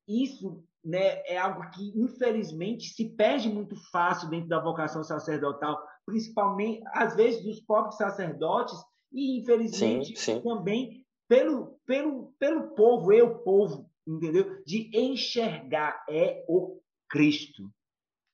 Isso 0.07 0.63
né, 0.85 1.23
é 1.27 1.39
algo 1.39 1.71
que, 1.71 1.99
infelizmente, 1.99 2.91
se 2.91 3.09
perde 3.09 3.49
muito 3.49 3.75
fácil 3.91 4.29
dentro 4.29 4.49
da 4.49 4.61
vocação 4.61 5.03
sacerdotal, 5.03 5.83
principalmente, 6.05 6.83
às 6.93 7.17
vezes, 7.17 7.43
dos 7.43 7.61
próprios 7.61 7.97
sacerdotes, 7.97 8.77
e, 9.11 9.41
infelizmente, 9.41 10.19
sim, 10.19 10.35
sim. 10.35 10.43
também 10.43 11.03
pelo, 11.28 11.78
pelo, 11.87 12.33
pelo 12.38 12.75
povo, 12.75 13.12
eu, 13.12 13.38
povo, 13.38 13.90
entendeu? 14.07 14.62
De 14.64 14.90
enxergar 14.97 16.04
é 16.09 16.45
o 16.49 16.81
Cristo. 17.09 17.71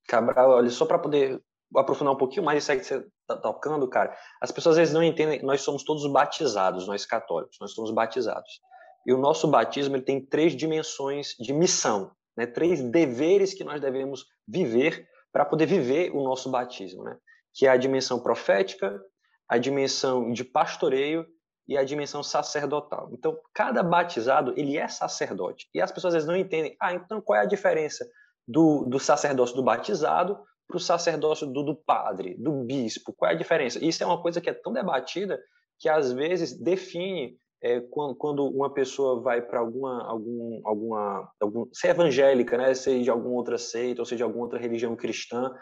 Cabral, 0.08 0.50
olha, 0.50 0.70
só 0.70 0.84
para 0.84 0.98
poder 0.98 1.40
aprofundar 1.76 2.14
um 2.14 2.18
pouquinho 2.18 2.44
mais 2.44 2.62
isso 2.62 2.72
aí 2.72 2.78
que 2.78 2.84
você 2.84 3.06
está 3.20 3.36
tocando, 3.36 3.86
cara, 3.88 4.16
as 4.40 4.50
pessoas 4.50 4.74
às 4.74 4.78
vezes 4.78 4.94
não 4.94 5.02
entendem, 5.02 5.42
nós 5.42 5.60
somos 5.60 5.84
todos 5.84 6.04
batizados, 6.10 6.86
nós 6.86 7.06
católicos, 7.06 7.56
nós 7.60 7.72
somos 7.72 7.92
batizados. 7.92 8.60
E 9.06 9.12
o 9.12 9.18
nosso 9.18 9.48
batismo 9.48 9.96
ele 9.96 10.02
tem 10.02 10.24
três 10.24 10.54
dimensões 10.54 11.34
de 11.38 11.52
missão, 11.52 12.10
né? 12.36 12.46
três 12.46 12.82
deveres 12.82 13.54
que 13.54 13.64
nós 13.64 13.80
devemos 13.80 14.24
viver 14.46 15.06
para 15.32 15.44
poder 15.44 15.66
viver 15.66 16.10
o 16.10 16.22
nosso 16.22 16.50
batismo, 16.50 17.04
né? 17.04 17.16
que 17.54 17.66
é 17.66 17.70
a 17.70 17.76
dimensão 17.76 18.20
profética, 18.20 19.00
a 19.48 19.58
dimensão 19.58 20.32
de 20.32 20.44
pastoreio 20.44 21.26
e 21.70 21.78
a 21.78 21.84
dimensão 21.84 22.20
sacerdotal. 22.20 23.08
Então, 23.12 23.38
cada 23.54 23.80
batizado, 23.80 24.52
ele 24.56 24.76
é 24.76 24.88
sacerdote. 24.88 25.68
E 25.72 25.80
as 25.80 25.92
pessoas 25.92 26.12
às 26.12 26.24
vezes 26.24 26.28
não 26.28 26.36
entendem, 26.36 26.76
ah, 26.80 26.92
então 26.92 27.20
qual 27.20 27.38
é 27.38 27.42
a 27.42 27.46
diferença 27.46 28.04
do, 28.46 28.84
do 28.86 28.98
sacerdócio 28.98 29.54
do 29.54 29.62
batizado 29.62 30.36
para 30.66 30.76
o 30.76 30.80
sacerdócio 30.80 31.46
do, 31.46 31.62
do 31.62 31.76
padre, 31.76 32.34
do 32.34 32.64
bispo? 32.64 33.12
Qual 33.12 33.30
é 33.30 33.34
a 33.34 33.38
diferença? 33.38 33.78
Isso 33.84 34.02
é 34.02 34.06
uma 34.06 34.20
coisa 34.20 34.40
que 34.40 34.50
é 34.50 34.52
tão 34.52 34.72
debatida 34.72 35.40
que 35.78 35.88
às 35.88 36.12
vezes 36.12 36.58
define 36.60 37.38
é, 37.62 37.78
quando, 37.78 38.16
quando, 38.16 38.46
uma 38.46 38.74
pessoa 38.74 39.20
vai 39.20 39.40
para 39.40 39.60
alguma, 39.60 40.02
algum, 40.08 40.60
alguma, 40.64 41.30
algum, 41.38 41.68
se 41.72 41.86
é 41.86 41.90
evangélica, 41.90 42.58
né, 42.58 42.74
seja 42.74 43.04
de 43.04 43.10
alguma 43.10 43.36
outra 43.36 43.58
seita 43.58 44.02
ou 44.02 44.06
seja 44.06 44.16
de 44.16 44.22
alguma 44.24 44.42
outra 44.44 44.58
religião 44.58 44.96
cristã, 44.96 45.52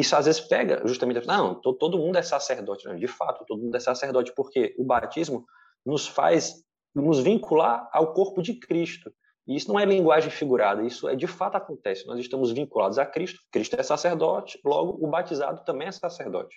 isso 0.00 0.16
às 0.16 0.26
vezes 0.26 0.40
pega 0.40 0.80
justamente, 0.86 1.26
não, 1.26 1.54
todo 1.54 1.98
mundo 1.98 2.16
é 2.16 2.22
sacerdote. 2.22 2.86
Né? 2.86 2.96
De 2.96 3.06
fato, 3.06 3.44
todo 3.46 3.60
mundo 3.60 3.76
é 3.76 3.80
sacerdote, 3.80 4.32
porque 4.34 4.74
o 4.78 4.84
batismo 4.84 5.44
nos 5.84 6.06
faz 6.06 6.64
nos 6.94 7.20
vincular 7.20 7.88
ao 7.92 8.12
corpo 8.12 8.42
de 8.42 8.54
Cristo. 8.54 9.12
E 9.46 9.56
isso 9.56 9.68
não 9.68 9.78
é 9.78 9.84
linguagem 9.84 10.30
figurada, 10.30 10.82
isso 10.82 11.08
é 11.08 11.16
de 11.16 11.26
fato 11.26 11.56
acontece. 11.56 12.06
Nós 12.06 12.18
estamos 12.18 12.52
vinculados 12.52 12.98
a 12.98 13.06
Cristo, 13.06 13.40
Cristo 13.50 13.74
é 13.78 13.82
sacerdote, 13.82 14.58
logo 14.64 15.04
o 15.04 15.10
batizado 15.10 15.64
também 15.64 15.88
é 15.88 15.92
sacerdote. 15.92 16.56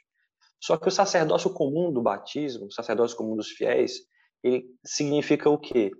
Só 0.61 0.77
que 0.77 0.87
o 0.87 0.91
sacerdócio 0.91 1.51
comum 1.51 1.91
do 1.91 2.01
batismo, 2.01 2.67
o 2.67 2.71
sacerdócio 2.71 3.17
comum 3.17 3.35
dos 3.35 3.49
fiéis, 3.49 4.01
ele 4.43 4.65
significa 4.85 5.49
o 5.49 5.57
quê? 5.57 5.91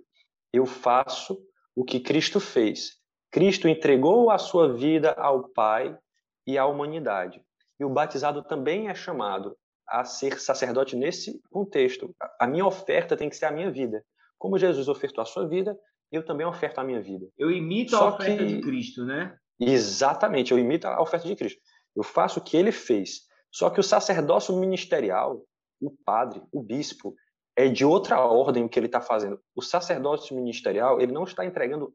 Eu 0.52 0.64
faço 0.64 1.38
o 1.74 1.84
que 1.84 2.00
Cristo 2.00 2.40
fez. 2.40 2.92
Cristo 3.30 3.68
entregou 3.68 4.30
a 4.30 4.38
sua 4.38 4.72
vida 4.72 5.12
ao 5.12 5.48
Pai 5.48 5.96
e 6.46 6.56
à 6.56 6.66
humanidade. 6.66 7.42
E 7.78 7.84
o 7.84 7.90
batizado 7.90 8.42
também 8.42 8.88
é 8.88 8.94
chamado 8.94 9.56
a 9.86 10.04
ser 10.04 10.40
sacerdote 10.40 10.96
nesse 10.96 11.40
contexto. 11.50 12.14
A 12.40 12.46
minha 12.46 12.66
oferta 12.66 13.16
tem 13.16 13.28
que 13.28 13.36
ser 13.36 13.46
a 13.46 13.52
minha 13.52 13.70
vida. 13.70 14.04
Como 14.38 14.58
Jesus 14.58 14.88
ofertou 14.88 15.22
a 15.22 15.26
sua 15.26 15.46
vida, 15.46 15.78
eu 16.10 16.24
também 16.24 16.46
oferto 16.46 16.78
a 16.78 16.84
minha 16.84 17.00
vida. 17.00 17.26
Eu 17.36 17.50
imito 17.50 17.92
Só 17.92 18.08
a 18.08 18.14
oferta 18.14 18.44
que... 18.44 18.56
de 18.56 18.60
Cristo, 18.60 19.04
né? 19.04 19.36
Exatamente, 19.58 20.52
eu 20.52 20.58
imito 20.58 20.86
a 20.86 21.00
oferta 21.00 21.26
de 21.26 21.36
Cristo. 21.36 21.60
Eu 21.94 22.02
faço 22.02 22.40
o 22.40 22.42
que 22.42 22.56
ele 22.56 22.72
fez. 22.72 23.22
Só 23.50 23.70
que 23.70 23.80
o 23.80 23.82
sacerdócio 23.82 24.54
ministerial, 24.56 25.42
o 25.80 25.90
padre, 26.04 26.42
o 26.52 26.62
bispo, 26.62 27.14
é 27.56 27.68
de 27.68 27.84
outra 27.84 28.20
ordem 28.20 28.64
o 28.64 28.68
que 28.68 28.78
ele 28.78 28.86
está 28.86 29.00
fazendo. 29.00 29.40
O 29.54 29.62
sacerdócio 29.62 30.36
ministerial, 30.36 31.00
ele 31.00 31.12
não 31.12 31.24
está 31.24 31.44
entregando 31.44 31.94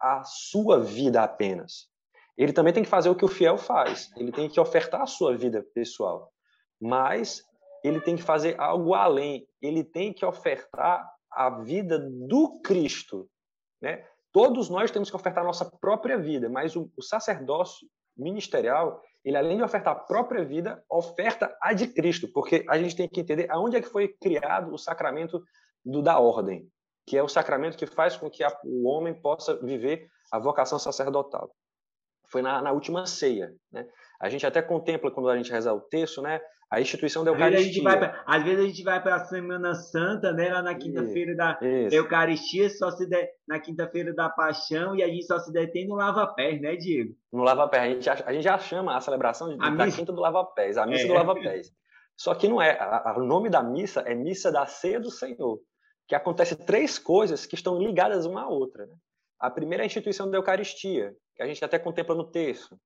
a 0.00 0.24
sua 0.24 0.80
vida 0.80 1.22
apenas. 1.22 1.91
Ele 2.36 2.52
também 2.52 2.72
tem 2.72 2.82
que 2.82 2.88
fazer 2.88 3.08
o 3.08 3.14
que 3.14 3.24
o 3.24 3.28
fiel 3.28 3.58
faz. 3.58 4.10
Ele 4.16 4.32
tem 4.32 4.48
que 4.48 4.60
ofertar 4.60 5.02
a 5.02 5.06
sua 5.06 5.36
vida 5.36 5.64
pessoal. 5.74 6.32
Mas 6.80 7.42
ele 7.84 8.00
tem 8.00 8.16
que 8.16 8.22
fazer 8.22 8.58
algo 8.60 8.94
além. 8.94 9.46
Ele 9.60 9.84
tem 9.84 10.12
que 10.12 10.24
ofertar 10.24 11.06
a 11.30 11.50
vida 11.50 11.98
do 11.98 12.60
Cristo. 12.62 13.28
Né? 13.80 14.04
Todos 14.32 14.68
nós 14.68 14.90
temos 14.90 15.10
que 15.10 15.16
ofertar 15.16 15.42
a 15.42 15.46
nossa 15.46 15.70
própria 15.80 16.18
vida, 16.18 16.48
mas 16.48 16.74
o, 16.76 16.90
o 16.96 17.02
sacerdócio 17.02 17.86
ministerial, 18.16 19.02
ele 19.24 19.36
além 19.36 19.56
de 19.56 19.62
ofertar 19.62 19.94
a 19.94 20.00
própria 20.00 20.44
vida, 20.44 20.82
oferta 20.90 21.54
a 21.60 21.72
de 21.72 21.86
Cristo, 21.88 22.28
porque 22.32 22.64
a 22.68 22.78
gente 22.78 22.96
tem 22.96 23.08
que 23.08 23.20
entender 23.20 23.50
aonde 23.50 23.76
é 23.76 23.82
que 23.82 23.88
foi 23.88 24.08
criado 24.08 24.72
o 24.72 24.78
sacramento 24.78 25.42
do, 25.84 26.02
da 26.02 26.18
ordem, 26.18 26.68
que 27.06 27.16
é 27.16 27.22
o 27.22 27.28
sacramento 27.28 27.76
que 27.76 27.86
faz 27.86 28.16
com 28.16 28.30
que 28.30 28.44
a, 28.44 28.54
o 28.64 28.86
homem 28.86 29.14
possa 29.14 29.56
viver 29.56 30.08
a 30.30 30.38
vocação 30.38 30.78
sacerdotal. 30.78 31.50
Foi 32.32 32.40
na, 32.40 32.62
na 32.62 32.72
última 32.72 33.04
ceia, 33.06 33.52
né? 33.70 33.86
A 34.18 34.28
gente 34.30 34.46
até 34.46 34.62
contempla 34.62 35.10
quando 35.10 35.28
a 35.28 35.36
gente 35.36 35.52
reza 35.52 35.72
o 35.72 35.80
texto, 35.80 36.22
né? 36.22 36.40
A 36.70 36.80
instituição 36.80 37.22
da 37.22 37.30
Eucaristia. 37.30 37.82
Às 38.24 38.42
vezes 38.42 38.64
a 38.64 38.66
gente 38.66 38.82
vai 38.82 39.02
para 39.02 39.16
a 39.16 39.24
Semana 39.26 39.74
Santa, 39.74 40.32
né? 40.32 40.50
Lá 40.50 40.62
na 40.62 40.74
quinta-feira 40.74 41.36
da 41.36 41.58
isso. 41.60 41.94
Eucaristia, 41.94 42.70
só 42.70 42.90
se 42.90 43.04
de... 43.06 43.28
na 43.46 43.60
quinta-feira 43.60 44.14
da 44.14 44.30
Paixão, 44.30 44.96
e 44.96 45.02
a 45.02 45.08
gente 45.08 45.26
só 45.26 45.38
se 45.38 45.52
detém 45.52 45.86
no 45.86 45.94
lava-pés, 45.94 46.62
né, 46.62 46.74
Diego? 46.76 47.14
No 47.30 47.42
lava-pés. 47.42 47.82
A 47.82 47.88
gente, 47.88 48.04
já, 48.04 48.12
a 48.24 48.32
gente 48.32 48.44
já 48.44 48.58
chama 48.58 48.96
a 48.96 49.00
celebração 49.02 49.48
de, 49.48 49.62
a 49.62 49.68
da 49.68 49.84
missa... 49.84 49.98
quinta 49.98 50.12
do 50.12 50.20
lava-pés, 50.20 50.78
a 50.78 50.86
missa 50.86 51.04
é. 51.04 51.08
do 51.08 51.14
lava-pés. 51.14 51.70
Só 52.16 52.34
que 52.34 52.48
não 52.48 52.62
é. 52.62 52.78
O 53.16 53.24
nome 53.24 53.50
da 53.50 53.62
missa 53.62 54.00
é 54.06 54.14
Missa 54.14 54.50
da 54.50 54.64
Ceia 54.64 54.98
do 54.98 55.10
Senhor, 55.10 55.58
que 56.08 56.14
acontece 56.14 56.56
três 56.56 56.98
coisas 56.98 57.44
que 57.44 57.54
estão 57.54 57.78
ligadas 57.78 58.24
uma 58.24 58.44
à 58.44 58.48
outra. 58.48 58.86
Né? 58.86 58.94
A 59.38 59.50
primeira 59.50 59.82
é 59.82 59.84
a 59.84 59.86
instituição 59.86 60.30
da 60.30 60.38
Eucaristia, 60.38 61.12
que 61.34 61.42
a 61.42 61.46
gente 61.46 61.64
até 61.64 61.78
contempla 61.78 62.14
no 62.14 62.24
texto. 62.24 62.78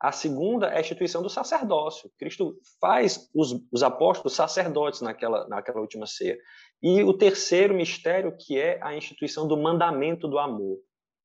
A 0.00 0.12
segunda 0.12 0.66
é 0.66 0.76
a 0.76 0.80
instituição 0.80 1.22
do 1.22 1.30
sacerdócio. 1.30 2.10
Cristo 2.18 2.58
faz 2.80 3.30
os, 3.34 3.54
os 3.72 3.82
apóstolos 3.82 4.34
sacerdotes 4.34 5.00
naquela, 5.00 5.48
naquela 5.48 5.80
última 5.80 6.06
ceia. 6.06 6.38
E 6.82 7.02
o 7.02 7.14
terceiro 7.14 7.74
mistério, 7.74 8.36
que 8.38 8.58
é 8.58 8.78
a 8.82 8.94
instituição 8.94 9.48
do 9.48 9.56
mandamento 9.56 10.28
do 10.28 10.38
amor. 10.38 10.78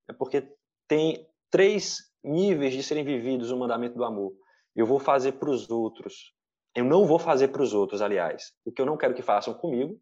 É 0.07 0.13
porque 0.13 0.47
tem 0.87 1.27
três 1.51 1.97
níveis 2.23 2.73
de 2.73 2.83
serem 2.83 3.03
vividos 3.03 3.51
o 3.51 3.57
mandamento 3.57 3.95
do 3.95 4.03
amor. 4.03 4.31
Eu 4.75 4.85
vou 4.85 4.99
fazer 4.99 5.33
para 5.33 5.49
os 5.49 5.69
outros. 5.69 6.33
Eu 6.75 6.85
não 6.85 7.05
vou 7.05 7.19
fazer 7.19 7.49
para 7.49 7.61
os 7.61 7.73
outros, 7.73 8.01
aliás. 8.01 8.53
O 8.63 8.71
que 8.71 8.81
eu 8.81 8.85
não 8.85 8.95
quero 8.95 9.13
que 9.13 9.21
façam 9.21 9.53
comigo, 9.53 9.99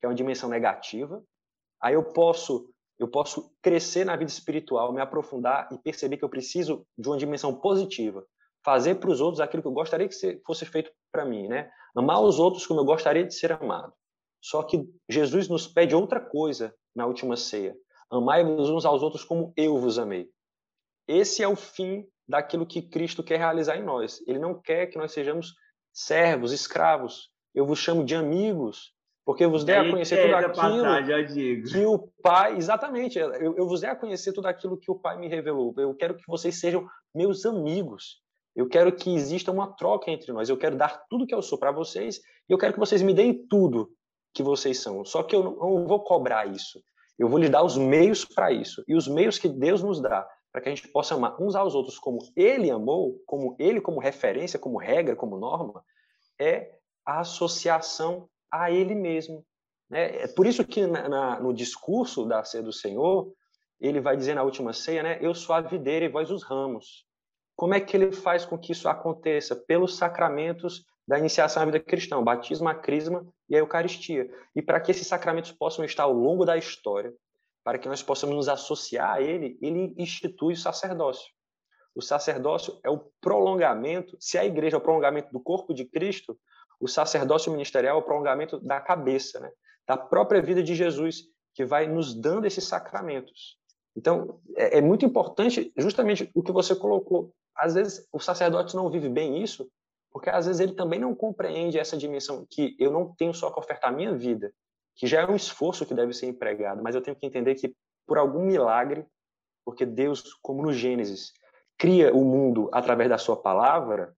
que 0.00 0.06
é 0.06 0.08
uma 0.08 0.14
dimensão 0.14 0.48
negativa. 0.48 1.22
Aí 1.82 1.94
eu 1.94 2.02
posso 2.02 2.72
eu 2.98 3.08
posso 3.08 3.52
crescer 3.62 4.04
na 4.04 4.16
vida 4.16 4.30
espiritual, 4.30 4.92
me 4.92 5.00
aprofundar 5.00 5.68
e 5.72 5.78
perceber 5.78 6.16
que 6.16 6.24
eu 6.24 6.28
preciso 6.28 6.86
de 6.96 7.08
uma 7.08 7.16
dimensão 7.16 7.54
positiva, 7.54 8.26
fazer 8.64 8.96
para 8.96 9.10
os 9.10 9.20
outros 9.20 9.40
aquilo 9.40 9.62
que 9.62 9.68
eu 9.68 9.72
gostaria 9.72 10.08
que 10.08 10.42
fosse 10.44 10.66
feito 10.66 10.90
para 11.12 11.24
mim, 11.24 11.46
né? 11.46 11.70
Amar 11.96 12.20
os 12.20 12.38
outros 12.38 12.66
como 12.66 12.80
eu 12.80 12.84
gostaria 12.84 13.24
de 13.24 13.34
ser 13.34 13.52
amado. 13.52 13.92
Só 14.42 14.62
que 14.62 14.88
Jesus 15.08 15.48
nos 15.48 15.66
pede 15.66 15.94
outra 15.94 16.20
coisa 16.20 16.74
na 16.94 17.06
última 17.06 17.36
ceia: 17.36 17.76
amai-vos 18.10 18.68
uns 18.70 18.84
aos 18.84 19.02
outros 19.02 19.24
como 19.24 19.52
eu 19.56 19.78
vos 19.78 19.98
amei. 19.98 20.28
Esse 21.06 21.42
é 21.42 21.48
o 21.48 21.56
fim 21.56 22.06
daquilo 22.28 22.66
que 22.66 22.82
Cristo 22.82 23.22
quer 23.22 23.38
realizar 23.38 23.76
em 23.76 23.82
nós. 23.82 24.20
Ele 24.26 24.38
não 24.38 24.60
quer 24.60 24.86
que 24.86 24.98
nós 24.98 25.12
sejamos 25.12 25.54
servos, 25.92 26.52
escravos. 26.52 27.30
Eu 27.54 27.64
vos 27.64 27.78
chamo 27.78 28.04
de 28.04 28.14
amigos, 28.14 28.92
porque 29.28 29.44
eu 29.44 29.50
vos 29.50 29.62
dei 29.62 29.76
a 29.76 29.90
conhecer 29.90 30.22
tudo 30.22 30.36
aquilo 30.36 30.54
passagem, 30.54 31.62
que 31.62 31.84
o 31.84 31.98
Pai, 32.22 32.56
exatamente, 32.56 33.18
eu, 33.18 33.54
eu 33.58 33.68
vos 33.68 33.82
dei 33.82 33.90
a 33.90 33.94
conhecer 33.94 34.32
tudo 34.32 34.46
aquilo 34.46 34.78
que 34.78 34.90
o 34.90 34.94
Pai 34.94 35.18
me 35.18 35.28
revelou. 35.28 35.74
Eu 35.76 35.94
quero 35.94 36.14
que 36.14 36.26
vocês 36.26 36.58
sejam 36.58 36.88
meus 37.14 37.44
amigos. 37.44 38.22
Eu 38.56 38.66
quero 38.70 38.90
que 38.90 39.14
exista 39.14 39.52
uma 39.52 39.70
troca 39.76 40.10
entre 40.10 40.32
nós. 40.32 40.48
Eu 40.48 40.56
quero 40.56 40.76
dar 40.76 41.04
tudo 41.10 41.26
que 41.26 41.34
eu 41.34 41.42
sou 41.42 41.58
para 41.58 41.70
vocês 41.70 42.22
e 42.48 42.52
eu 42.54 42.56
quero 42.56 42.72
que 42.72 42.78
vocês 42.78 43.02
me 43.02 43.12
deem 43.12 43.46
tudo 43.48 43.90
que 44.32 44.42
vocês 44.42 44.78
são. 44.80 45.04
Só 45.04 45.22
que 45.22 45.36
eu 45.36 45.42
não, 45.42 45.86
vou 45.86 46.02
cobrar 46.02 46.46
isso. 46.46 46.80
Eu 47.18 47.28
vou 47.28 47.38
lhes 47.38 47.50
dar 47.50 47.62
os 47.62 47.76
meios 47.76 48.24
para 48.24 48.50
isso. 48.50 48.82
E 48.88 48.96
os 48.96 49.06
meios 49.06 49.38
que 49.38 49.50
Deus 49.50 49.82
nos 49.82 50.00
dá 50.00 50.26
para 50.50 50.62
que 50.62 50.70
a 50.70 50.74
gente 50.74 50.88
possa 50.88 51.14
amar 51.14 51.36
uns 51.38 51.54
aos 51.54 51.74
outros 51.74 51.98
como 51.98 52.18
Ele 52.34 52.70
amou, 52.70 53.22
como 53.26 53.54
Ele 53.58 53.78
como 53.78 54.00
referência, 54.00 54.58
como 54.58 54.78
regra, 54.78 55.14
como 55.14 55.36
norma, 55.36 55.84
é 56.40 56.70
a 57.04 57.20
associação 57.20 58.26
a 58.50 58.70
Ele 58.70 58.94
mesmo. 58.94 59.44
Né? 59.88 60.22
É 60.22 60.28
por 60.28 60.46
isso 60.46 60.64
que 60.64 60.86
na, 60.86 61.08
na, 61.08 61.40
no 61.40 61.52
discurso 61.52 62.24
da 62.24 62.44
ceia 62.44 62.62
do 62.62 62.72
Senhor, 62.72 63.32
ele 63.80 64.00
vai 64.00 64.16
dizer 64.16 64.34
na 64.34 64.42
última 64.42 64.72
ceia, 64.72 65.02
né? 65.02 65.18
Eu 65.20 65.34
sou 65.34 65.54
a 65.54 65.60
videira 65.60 66.04
e 66.04 66.08
vós 66.08 66.30
os 66.30 66.42
ramos. 66.42 67.06
Como 67.56 67.74
é 67.74 67.80
que 67.80 67.96
ele 67.96 68.12
faz 68.12 68.44
com 68.44 68.58
que 68.58 68.72
isso 68.72 68.88
aconteça? 68.88 69.54
Pelos 69.54 69.96
sacramentos 69.96 70.84
da 71.06 71.18
iniciação 71.18 71.62
à 71.62 71.66
vida 71.66 71.80
cristã, 71.80 72.18
o 72.18 72.24
batismo, 72.24 72.68
a 72.68 72.74
crisma 72.74 73.26
e 73.48 73.56
a 73.56 73.60
Eucaristia. 73.60 74.28
E 74.54 74.60
para 74.60 74.80
que 74.80 74.90
esses 74.90 75.06
sacramentos 75.06 75.52
possam 75.52 75.84
estar 75.84 76.02
ao 76.02 76.12
longo 76.12 76.44
da 76.44 76.56
história, 76.56 77.12
para 77.64 77.78
que 77.78 77.88
nós 77.88 78.02
possamos 78.02 78.36
nos 78.36 78.48
associar 78.48 79.14
a 79.14 79.22
ele, 79.22 79.58
ele 79.60 79.94
institui 79.96 80.54
o 80.54 80.56
sacerdócio. 80.56 81.32
O 81.94 82.02
sacerdócio 82.02 82.78
é 82.84 82.90
o 82.90 83.10
prolongamento, 83.20 84.16
se 84.20 84.38
a 84.38 84.44
igreja 84.44 84.76
é 84.76 84.78
o 84.78 84.82
prolongamento 84.82 85.32
do 85.32 85.40
corpo 85.40 85.74
de 85.74 85.84
Cristo, 85.84 86.38
o 86.80 86.88
sacerdócio 86.88 87.50
ministerial 87.50 87.96
é 87.96 88.00
o 88.00 88.04
prolongamento 88.04 88.58
da 88.60 88.80
cabeça, 88.80 89.40
né? 89.40 89.50
da 89.86 89.96
própria 89.96 90.42
vida 90.42 90.62
de 90.62 90.74
Jesus, 90.74 91.24
que 91.54 91.64
vai 91.64 91.86
nos 91.86 92.14
dando 92.14 92.46
esses 92.46 92.64
sacramentos. 92.64 93.56
Então, 93.96 94.40
é, 94.54 94.78
é 94.78 94.80
muito 94.80 95.04
importante 95.04 95.72
justamente 95.76 96.30
o 96.34 96.42
que 96.42 96.52
você 96.52 96.74
colocou. 96.76 97.32
Às 97.56 97.74
vezes, 97.74 98.06
o 98.12 98.20
sacerdote 98.20 98.76
não 98.76 98.90
vive 98.90 99.08
bem 99.08 99.42
isso, 99.42 99.68
porque 100.12 100.30
às 100.30 100.46
vezes 100.46 100.60
ele 100.60 100.74
também 100.74 101.00
não 101.00 101.14
compreende 101.14 101.78
essa 101.78 101.96
dimensão 101.96 102.46
que 102.48 102.76
eu 102.78 102.92
não 102.92 103.14
tenho 103.14 103.34
só 103.34 103.50
que 103.50 103.58
ofertar 103.58 103.90
a 103.92 103.96
minha 103.96 104.14
vida, 104.14 104.52
que 104.94 105.06
já 105.06 105.22
é 105.22 105.26
um 105.26 105.36
esforço 105.36 105.86
que 105.86 105.94
deve 105.94 106.12
ser 106.12 106.26
empregado, 106.26 106.82
mas 106.82 106.94
eu 106.94 107.02
tenho 107.02 107.16
que 107.16 107.26
entender 107.26 107.54
que 107.54 107.74
por 108.06 108.18
algum 108.18 108.44
milagre, 108.44 109.06
porque 109.64 109.84
Deus, 109.84 110.34
como 110.42 110.62
no 110.62 110.72
Gênesis, 110.72 111.32
cria 111.76 112.12
o 112.14 112.24
mundo 112.24 112.68
através 112.72 113.08
da 113.08 113.18
sua 113.18 113.36
palavra, 113.36 114.14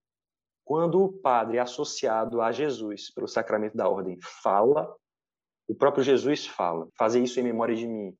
quando 0.71 1.03
o 1.03 1.11
padre 1.11 1.59
associado 1.59 2.41
a 2.41 2.49
Jesus 2.49 3.13
pelo 3.13 3.27
sacramento 3.27 3.75
da 3.75 3.89
ordem 3.89 4.17
fala, 4.41 4.89
o 5.67 5.75
próprio 5.75 6.01
Jesus 6.01 6.47
fala: 6.47 6.87
fazer 6.97 7.19
isso 7.21 7.37
em 7.41 7.43
memória 7.43 7.75
de 7.75 7.85
mim. 7.85 8.17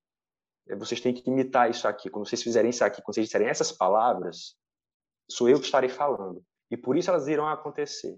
É, 0.67 0.75
vocês 0.75 0.99
têm 0.99 1.13
que 1.13 1.29
imitar 1.29 1.69
isso 1.69 1.87
aqui. 1.87 2.09
Quando 2.09 2.27
vocês 2.27 2.43
fizerem 2.43 2.71
isso 2.71 2.83
aqui, 2.83 3.01
quando 3.01 3.15
vocês 3.15 3.27
disserem 3.27 3.47
essas 3.47 3.71
palavras, 3.71 4.57
sou 5.29 5.47
eu 5.47 5.59
que 5.59 5.65
estarei 5.65 5.89
falando. 5.89 6.43
E 6.69 6.75
por 6.75 6.97
isso 6.97 7.09
elas 7.09 7.29
irão 7.29 7.47
acontecer. 7.47 8.17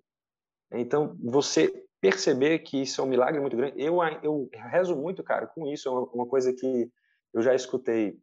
Então, 0.72 1.16
você 1.24 1.86
perceber 2.02 2.58
que 2.58 2.82
isso 2.82 3.02
é 3.02 3.04
um 3.04 3.08
milagre 3.08 3.40
muito 3.40 3.56
grande. 3.56 3.80
Eu, 3.80 4.02
eu 4.24 4.50
rezo 4.52 4.96
muito, 4.96 5.24
cara, 5.24 5.46
com 5.46 5.68
isso. 5.68 5.88
É 5.88 5.92
uma, 5.92 6.06
uma 6.06 6.26
coisa 6.26 6.52
que 6.52 6.90
eu 7.36 7.42
já 7.44 7.54
escutei 7.54 8.18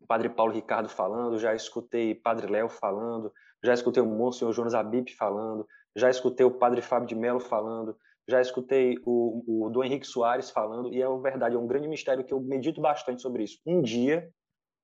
o 0.00 0.06
Padre 0.06 0.28
Paulo 0.28 0.52
Ricardo 0.52 0.88
falando, 0.88 1.40
já 1.40 1.56
escutei 1.56 2.14
Padre 2.14 2.46
Léo 2.46 2.68
falando, 2.68 3.32
já 3.62 3.74
escutei 3.74 4.02
o 4.02 4.06
Monsenhor 4.06 4.52
Jonas 4.52 4.74
Abip 4.74 5.14
falando, 5.14 5.66
já 5.96 6.08
escutei 6.08 6.46
o 6.46 6.50
Padre 6.50 6.82
Fábio 6.82 7.08
de 7.08 7.14
Mello 7.14 7.40
falando, 7.40 7.96
já 8.28 8.40
escutei 8.40 8.96
o, 9.04 9.66
o 9.66 9.70
Dom 9.70 9.84
Henrique 9.84 10.06
Soares 10.06 10.50
falando, 10.50 10.92
e 10.92 11.02
é 11.02 11.18
verdade, 11.18 11.56
é 11.56 11.58
um 11.58 11.66
grande 11.66 11.88
mistério 11.88 12.24
que 12.24 12.32
eu 12.32 12.40
medito 12.40 12.80
bastante 12.80 13.20
sobre 13.20 13.44
isso. 13.44 13.58
Um 13.66 13.82
dia, 13.82 14.30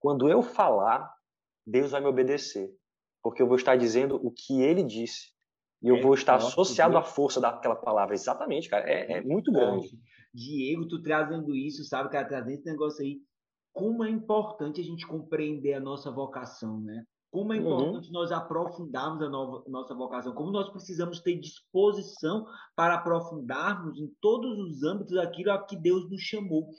quando 0.00 0.28
eu 0.28 0.42
falar, 0.42 1.08
Deus 1.66 1.92
vai 1.92 2.00
me 2.00 2.08
obedecer, 2.08 2.68
porque 3.22 3.40
eu 3.40 3.46
vou 3.46 3.56
estar 3.56 3.76
dizendo 3.76 4.16
o 4.16 4.30
que 4.30 4.62
ele 4.62 4.82
disse, 4.82 5.30
e 5.82 5.88
eu 5.88 5.96
é, 5.96 6.00
vou 6.00 6.14
estar 6.14 6.36
associado 6.36 6.96
à 6.96 7.02
força 7.02 7.40
daquela 7.40 7.76
palavra. 7.76 8.14
Exatamente, 8.14 8.68
cara, 8.68 8.88
é, 8.88 9.18
é 9.18 9.20
muito 9.20 9.52
grande. 9.52 9.88
Diego, 10.34 10.88
tu 10.88 11.00
trazendo 11.00 11.54
isso, 11.54 11.84
sabe, 11.84 12.10
cara, 12.10 12.26
trazendo 12.26 12.52
esse 12.52 12.66
negócio 12.66 13.04
aí, 13.04 13.20
como 13.72 14.04
é 14.04 14.10
importante 14.10 14.80
a 14.80 14.84
gente 14.84 15.06
compreender 15.06 15.74
a 15.74 15.80
nossa 15.80 16.10
vocação, 16.10 16.80
né? 16.80 17.04
Como 17.36 17.52
é 17.52 17.58
uhum. 17.58 17.66
importante 17.66 18.06
uhum. 18.06 18.14
nós 18.14 18.32
aprofundarmos 18.32 19.22
a 19.22 19.28
nova, 19.28 19.62
nossa 19.68 19.94
vocação, 19.94 20.32
como 20.32 20.50
nós 20.50 20.70
precisamos 20.70 21.20
ter 21.20 21.38
disposição 21.38 22.46
para 22.74 22.94
aprofundarmos 22.94 23.98
em 23.98 24.10
todos 24.22 24.58
os 24.58 24.82
âmbitos 24.82 25.18
aquilo 25.18 25.52
a 25.52 25.62
que 25.62 25.76
Deus 25.76 26.08
nos 26.08 26.22
chamou. 26.22 26.70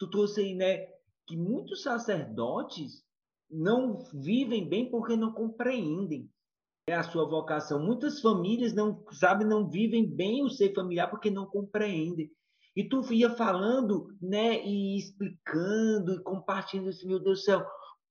Tu 0.00 0.10
trouxe 0.10 0.40
aí, 0.40 0.52
né, 0.56 0.84
que 1.28 1.36
muitos 1.36 1.84
sacerdotes 1.84 3.04
não 3.48 4.00
vivem 4.12 4.68
bem 4.68 4.90
porque 4.90 5.14
não 5.14 5.30
compreendem 5.30 6.28
né, 6.88 6.96
a 6.96 7.04
sua 7.04 7.24
vocação. 7.24 7.78
Muitas 7.78 8.20
famílias 8.20 8.74
não 8.74 9.04
sabem, 9.12 9.46
não 9.46 9.70
vivem 9.70 10.04
bem 10.12 10.42
o 10.42 10.50
ser 10.50 10.74
familiar 10.74 11.08
porque 11.08 11.30
não 11.30 11.46
compreendem. 11.46 12.28
E 12.74 12.82
tu 12.82 13.00
ia 13.12 13.30
falando, 13.30 14.08
né, 14.20 14.60
e 14.66 14.98
explicando 14.98 16.14
e 16.14 16.22
compartilhando 16.24 16.88
assim, 16.88 17.06
meu 17.06 17.20
Deus 17.20 17.38
do 17.38 17.44
céu, 17.44 17.64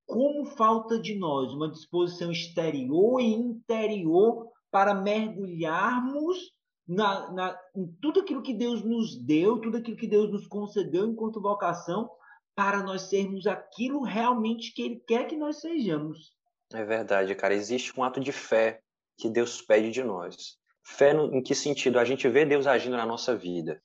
como 0.10 0.44
falta 0.44 1.00
de 1.00 1.14
nós 1.14 1.54
uma 1.54 1.70
disposição 1.70 2.32
exterior 2.32 3.22
e 3.22 3.32
interior 3.32 4.52
para 4.72 4.96
mergulharmos 4.96 6.52
na, 6.88 7.32
na, 7.32 7.60
em 7.76 7.86
tudo 8.02 8.22
aquilo 8.22 8.42
que 8.42 8.56
Deus 8.56 8.84
nos 8.84 9.16
deu, 9.24 9.62
tudo 9.62 9.78
aquilo 9.78 9.96
que 9.96 10.08
Deus 10.08 10.32
nos 10.32 10.48
concedeu 10.48 11.06
enquanto 11.06 11.40
vocação, 11.40 12.10
para 12.56 12.82
nós 12.82 13.04
sermos 13.04 13.46
aquilo 13.46 14.02
realmente 14.02 14.74
que 14.74 14.82
Ele 14.82 15.04
quer 15.08 15.28
que 15.28 15.38
nós 15.38 15.62
sejamos. 15.62 16.34
É 16.74 16.84
verdade, 16.84 17.36
cara. 17.36 17.54
Existe 17.54 17.98
um 17.98 18.04
ato 18.04 18.20
de 18.20 18.32
fé 18.32 18.82
que 19.16 19.30
Deus 19.30 19.62
pede 19.62 19.92
de 19.92 20.04
nós. 20.04 20.58
Fé 20.84 21.14
no, 21.14 21.36
em 21.36 21.44
que 21.44 21.54
sentido? 21.54 22.00
A 22.00 22.04
gente 22.04 22.28
vê 22.28 22.48
Deus 22.48 22.66
agindo 22.66 22.98
na 22.98 23.06
nossa 23.06 23.36
vida. 23.36 23.80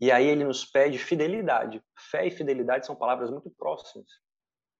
E 0.00 0.12
aí 0.12 0.28
ele 0.28 0.44
nos 0.44 0.64
pede 0.64 0.98
fidelidade. 0.98 1.82
Fé 1.98 2.28
e 2.28 2.30
fidelidade 2.30 2.86
são 2.86 2.94
palavras 2.94 3.28
muito 3.28 3.50
próximas. 3.50 4.21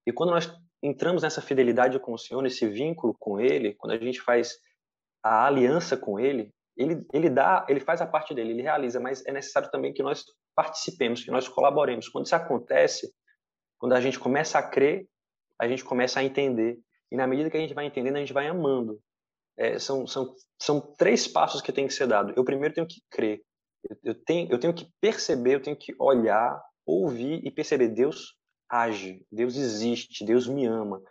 E 0.05 0.11
quando 0.11 0.31
nós 0.31 0.51
entramos 0.81 1.23
nessa 1.23 1.41
fidelidade 1.41 1.99
com 1.99 2.13
o 2.13 2.17
Senhor, 2.17 2.41
nesse 2.41 2.67
vínculo 2.67 3.15
com 3.17 3.39
Ele, 3.39 3.73
quando 3.75 3.93
a 3.93 3.97
gente 3.97 4.21
faz 4.21 4.57
a 5.23 5.45
aliança 5.45 5.95
com 5.95 6.19
Ele, 6.19 6.53
ele, 6.75 7.05
ele 7.13 7.29
dá, 7.29 7.65
ele 7.69 7.79
faz 7.79 8.01
a 8.01 8.07
parte 8.07 8.33
dele, 8.33 8.51
ele 8.51 8.61
realiza, 8.61 8.99
mas 8.99 9.25
é 9.25 9.31
necessário 9.31 9.69
também 9.69 9.93
que 9.93 10.01
nós 10.01 10.25
participemos, 10.55 11.23
que 11.23 11.31
nós 11.31 11.47
colaboremos. 11.47 12.09
Quando 12.09 12.25
isso 12.25 12.35
acontece, 12.35 13.13
quando 13.77 13.93
a 13.93 14.01
gente 14.01 14.19
começa 14.19 14.57
a 14.57 14.67
crer, 14.67 15.07
a 15.59 15.67
gente 15.67 15.83
começa 15.83 16.19
a 16.19 16.23
entender. 16.23 16.79
E 17.11 17.15
na 17.15 17.27
medida 17.27 17.49
que 17.49 17.57
a 17.57 17.59
gente 17.59 17.73
vai 17.73 17.85
entendendo, 17.85 18.15
a 18.15 18.19
gente 18.19 18.33
vai 18.33 18.47
amando. 18.47 18.99
É, 19.55 19.77
são, 19.77 20.07
são, 20.07 20.33
são 20.59 20.81
três 20.95 21.27
passos 21.27 21.61
que 21.61 21.71
tem 21.71 21.87
que 21.87 21.93
ser 21.93 22.07
dado. 22.07 22.33
Eu 22.35 22.43
primeiro 22.43 22.73
tenho 22.73 22.87
que 22.87 23.01
crer. 23.11 23.41
Eu, 23.87 23.97
eu, 24.03 24.23
tenho, 24.23 24.51
eu 24.51 24.59
tenho 24.59 24.73
que 24.73 24.87
perceber, 24.99 25.55
eu 25.55 25.61
tenho 25.61 25.77
que 25.77 25.93
olhar, 25.99 26.59
ouvir 26.85 27.39
e 27.45 27.51
perceber 27.51 27.89
Deus 27.89 28.35
age, 28.73 29.23
Deus 29.31 29.55
existe, 29.55 30.25
Deus 30.25 30.47
me 30.47 30.65
ama. 30.65 31.01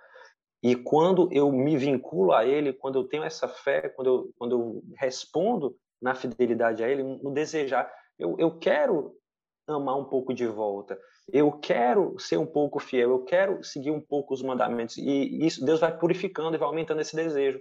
E 0.62 0.74
quando 0.74 1.28
eu 1.32 1.50
me 1.50 1.76
vinculo 1.76 2.32
a 2.32 2.44
Ele, 2.44 2.72
quando 2.72 2.98
eu 2.98 3.04
tenho 3.04 3.24
essa 3.24 3.48
fé, 3.48 3.88
quando 3.88 4.06
eu, 4.06 4.30
quando 4.36 4.52
eu 4.52 4.82
respondo 4.96 5.76
na 6.00 6.14
fidelidade 6.14 6.82
a 6.82 6.88
Ele, 6.88 7.02
no 7.02 7.32
desejar, 7.32 7.92
eu, 8.18 8.36
eu 8.38 8.58
quero 8.58 9.16
amar 9.66 9.96
um 9.96 10.04
pouco 10.04 10.34
de 10.34 10.46
volta, 10.46 10.98
eu 11.32 11.52
quero 11.52 12.18
ser 12.18 12.36
um 12.36 12.46
pouco 12.46 12.80
fiel, 12.80 13.10
eu 13.10 13.24
quero 13.24 13.62
seguir 13.62 13.90
um 13.90 14.00
pouco 14.00 14.34
os 14.34 14.42
mandamentos. 14.42 14.96
E 14.98 15.46
isso 15.46 15.64
Deus 15.64 15.80
vai 15.80 15.96
purificando 15.96 16.56
e 16.56 16.58
vai 16.58 16.68
aumentando 16.68 17.00
esse 17.00 17.14
desejo. 17.14 17.60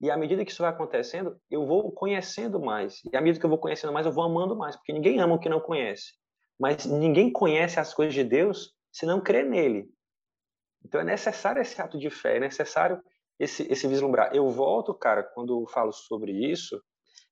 E 0.00 0.10
à 0.10 0.16
medida 0.16 0.44
que 0.44 0.50
isso 0.50 0.62
vai 0.62 0.70
acontecendo, 0.70 1.36
eu 1.50 1.66
vou 1.66 1.92
conhecendo 1.92 2.58
mais. 2.60 3.00
E 3.10 3.16
à 3.16 3.20
medida 3.20 3.40
que 3.40 3.46
eu 3.46 3.50
vou 3.50 3.58
conhecendo 3.58 3.92
mais, 3.92 4.06
eu 4.06 4.12
vou 4.12 4.24
amando 4.24 4.56
mais, 4.56 4.74
porque 4.76 4.92
ninguém 4.92 5.20
ama 5.20 5.34
o 5.34 5.38
que 5.38 5.48
não 5.48 5.60
conhece. 5.60 6.12
Mas 6.58 6.84
ninguém 6.84 7.30
conhece 7.30 7.78
as 7.78 7.94
coisas 7.94 8.14
de 8.14 8.24
Deus 8.24 8.73
se 8.94 9.04
não 9.04 9.20
crê 9.20 9.42
nele. 9.42 9.90
Então 10.84 11.00
é 11.00 11.04
necessário 11.04 11.60
esse 11.60 11.80
ato 11.82 11.98
de 11.98 12.08
fé, 12.10 12.36
é 12.36 12.40
necessário 12.40 13.02
esse, 13.40 13.64
esse 13.70 13.88
vislumbrar. 13.88 14.32
Eu 14.32 14.48
volto, 14.48 14.94
cara, 14.94 15.24
quando 15.24 15.66
falo 15.66 15.92
sobre 15.92 16.30
isso, 16.30 16.80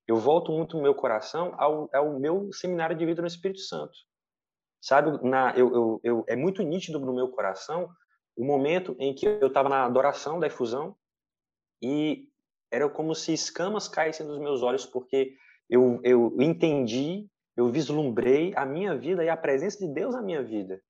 eu 0.09 0.17
volto 0.17 0.51
muito 0.51 0.77
no 0.77 0.83
meu 0.83 0.95
coração 0.95 1.55
ao, 1.57 1.89
ao 1.95 2.19
meu 2.19 2.53
seminário 2.53 2.97
de 2.97 3.07
vida 3.07 3.23
no 3.23 3.29
Espírito 3.29 3.61
Santo. 3.61 3.93
Sabe, 4.81 5.23
na, 5.23 5.53
eu, 5.57 5.73
eu, 5.73 6.01
eu, 6.03 6.25
é 6.27 6.35
muito 6.35 6.61
nítido 6.63 6.99
no 6.99 7.15
meu 7.15 7.29
coração 7.29 7.89
o 8.37 8.45
momento 8.45 8.97
em 8.99 9.15
que 9.15 9.27
eu 9.27 9.47
estava 9.47 9.69
na 9.69 9.85
adoração 9.85 10.41
da 10.41 10.49
efusão 10.49 10.97
e 11.81 12.27
era 12.73 12.89
como 12.89 13.15
se 13.15 13.33
escamas 13.33 13.87
caíssem 13.87 14.27
dos 14.27 14.41
meus 14.41 14.63
olhos, 14.63 14.85
porque 14.85 15.37
eu, 15.71 16.01
eu 16.03 16.35
entendi, 16.41 17.29
eu 17.57 17.71
vislumbrei 17.71 18.53
a 18.57 18.67
minha 18.67 18.97
vida 18.97 19.23
e 19.23 19.29
a 19.29 19.37
presença 19.37 19.79
de 19.79 19.93
Deus 19.93 20.15
na 20.15 20.23
minha 20.23 20.43
vida 20.43 20.83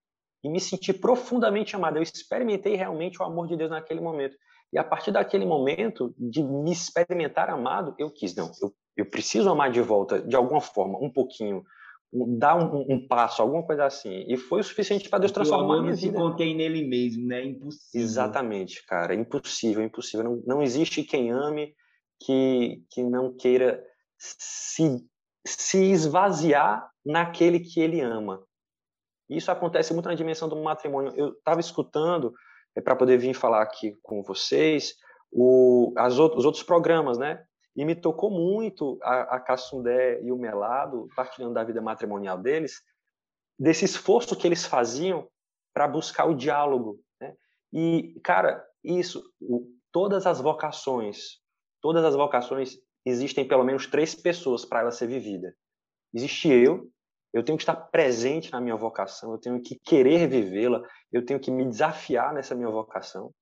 e 0.42 0.48
me 0.48 0.60
senti 0.60 0.92
profundamente 0.92 1.76
amado. 1.76 1.96
Eu 1.96 2.02
experimentei 2.02 2.74
realmente 2.74 3.20
o 3.20 3.24
amor 3.24 3.46
de 3.46 3.56
Deus 3.56 3.70
naquele 3.70 4.00
momento. 4.00 4.36
E 4.72 4.78
a 4.78 4.84
partir 4.84 5.10
daquele 5.10 5.44
momento, 5.44 6.14
de 6.18 6.42
me 6.42 6.72
experimentar 6.72 7.50
amado, 7.50 7.94
eu 7.98 8.10
quis, 8.10 8.34
não, 8.34 8.50
eu, 8.60 8.72
eu 8.96 9.06
preciso 9.06 9.50
amar 9.50 9.70
de 9.70 9.80
volta, 9.82 10.20
de 10.20 10.34
alguma 10.34 10.60
forma, 10.60 10.98
um 10.98 11.10
pouquinho, 11.10 11.62
dar 12.38 12.56
um, 12.56 12.86
um 12.88 13.06
passo, 13.06 13.42
alguma 13.42 13.62
coisa 13.62 13.84
assim. 13.84 14.24
E 14.28 14.36
foi 14.36 14.60
o 14.60 14.64
suficiente 14.64 15.08
para 15.08 15.20
Deus 15.20 15.32
transformar 15.32 15.78
a 15.78 15.82
minha 15.82 15.94
vida. 15.94 16.12
se 16.12 16.22
contém 16.22 16.56
nele 16.56 16.86
mesmo, 16.86 17.26
né? 17.26 17.44
Impossível. 17.44 18.00
Exatamente, 18.00 18.84
cara. 18.86 19.14
Impossível, 19.14 19.82
impossível. 19.82 20.24
Não, 20.24 20.42
não 20.46 20.62
existe 20.62 21.02
quem 21.02 21.30
ame 21.30 21.74
que, 22.20 22.82
que 22.90 23.02
não 23.02 23.34
queira 23.34 23.82
se, 24.18 25.04
se 25.46 25.78
esvaziar 25.90 26.88
naquele 27.04 27.60
que 27.60 27.80
ele 27.80 28.00
ama. 28.00 28.42
Isso 29.36 29.50
acontece 29.50 29.92
muito 29.92 30.08
na 30.08 30.14
dimensão 30.14 30.48
do 30.48 30.56
matrimônio. 30.56 31.12
Eu 31.16 31.32
estava 31.32 31.60
escutando, 31.60 32.34
é, 32.76 32.80
para 32.80 32.96
poder 32.96 33.18
vir 33.18 33.34
falar 33.34 33.62
aqui 33.62 33.96
com 34.02 34.22
vocês, 34.22 34.94
o, 35.30 35.92
as 35.96 36.18
outros, 36.18 36.40
os 36.40 36.44
outros 36.44 36.62
programas, 36.62 37.18
né? 37.18 37.44
E 37.74 37.84
me 37.84 37.94
tocou 37.94 38.30
muito 38.30 38.98
a, 39.02 39.36
a 39.36 39.40
Cassundé 39.40 40.20
e 40.22 40.30
o 40.30 40.36
Melado, 40.36 41.08
partilhando 41.16 41.54
da 41.54 41.64
vida 41.64 41.80
matrimonial 41.80 42.36
deles, 42.36 42.82
desse 43.58 43.84
esforço 43.84 44.36
que 44.36 44.46
eles 44.46 44.66
faziam 44.66 45.26
para 45.72 45.88
buscar 45.88 46.26
o 46.26 46.34
diálogo. 46.34 47.00
Né? 47.18 47.34
E, 47.72 48.20
cara, 48.22 48.62
isso, 48.84 49.24
todas 49.90 50.26
as 50.26 50.38
vocações, 50.40 51.38
todas 51.80 52.04
as 52.04 52.14
vocações, 52.14 52.76
existem 53.06 53.48
pelo 53.48 53.64
menos 53.64 53.86
três 53.86 54.14
pessoas 54.14 54.66
para 54.66 54.80
ela 54.80 54.90
ser 54.90 55.06
vivida. 55.06 55.54
Existe 56.12 56.48
eu, 56.48 56.90
eu 57.32 57.42
tenho 57.42 57.56
que 57.56 57.62
estar 57.62 57.74
presente 57.74 58.52
na 58.52 58.60
minha 58.60 58.76
vocação, 58.76 59.32
eu 59.32 59.38
tenho 59.38 59.60
que 59.60 59.76
querer 59.76 60.28
vivê-la, 60.28 60.82
eu 61.10 61.24
tenho 61.24 61.40
que 61.40 61.50
me 61.50 61.64
desafiar 61.64 62.34
nessa 62.34 62.54
minha 62.54 62.70
vocação. 62.70 63.32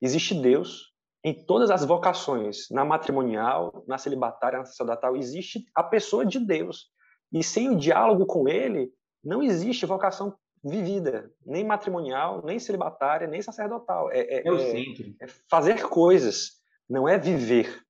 Existe 0.00 0.34
Deus 0.34 0.92
em 1.24 1.32
todas 1.46 1.70
as 1.70 1.84
vocações, 1.84 2.68
na 2.70 2.84
matrimonial, 2.84 3.84
na 3.86 3.96
celibatária, 3.96 4.58
na 4.58 4.64
sacerdotal, 4.64 5.16
existe 5.16 5.64
a 5.72 5.82
pessoa 5.84 6.26
de 6.26 6.40
Deus. 6.40 6.90
E 7.32 7.44
sem 7.44 7.70
o 7.70 7.76
diálogo 7.76 8.26
com 8.26 8.48
Ele, 8.48 8.90
não 9.22 9.40
existe 9.40 9.86
vocação 9.86 10.34
vivida, 10.64 11.30
nem 11.46 11.64
matrimonial, 11.64 12.42
nem 12.44 12.58
celibatária, 12.58 13.28
nem 13.28 13.40
sacerdotal. 13.40 14.10
É, 14.10 14.20
é, 14.20 14.48
é, 14.48 15.24
é 15.24 15.26
fazer 15.48 15.88
coisas, 15.88 16.60
não 16.90 17.08
é 17.08 17.16
viver. 17.18 17.80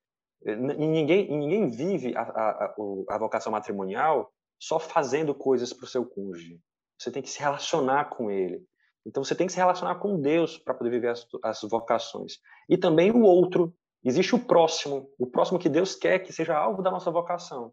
Ninguém, 0.45 1.31
ninguém 1.31 1.71
vive 1.71 2.15
a, 2.17 2.23
a, 2.23 2.75
a 3.11 3.19
vocação 3.19 3.53
matrimonial 3.53 4.31
só 4.59 4.79
fazendo 4.79 5.35
coisas 5.35 5.73
para 5.73 5.85
o 5.85 5.89
seu 5.89 6.05
cônjuge. 6.05 6.61
Você 6.99 7.11
tem 7.11 7.23
que 7.23 7.31
se 7.31 7.41
relacionar 7.41 8.07
com 8.07 8.31
ele. 8.31 8.65
Então 9.05 9.25
você 9.25 9.35
tem 9.35 9.47
que 9.47 9.53
se 9.53 9.59
relacionar 9.59 9.97
com 9.97 10.21
Deus 10.21 10.57
para 10.57 10.75
poder 10.75 10.91
viver 10.91 11.09
as, 11.09 11.27
as, 11.43 11.63
vocações. 11.63 12.39
E 12.69 12.77
também 12.77 13.11
o 13.11 13.23
outro. 13.23 13.75
Existe 14.05 14.35
o 14.35 14.39
próximo, 14.39 15.09
o 15.19 15.27
próximo 15.27 15.59
que 15.59 15.69
Deus 15.69 15.95
quer 15.95 16.19
que 16.21 16.33
seja 16.33 16.57
alvo 16.57 16.83
da 16.83 16.91
nossa 16.91 17.11
vocação. 17.11 17.73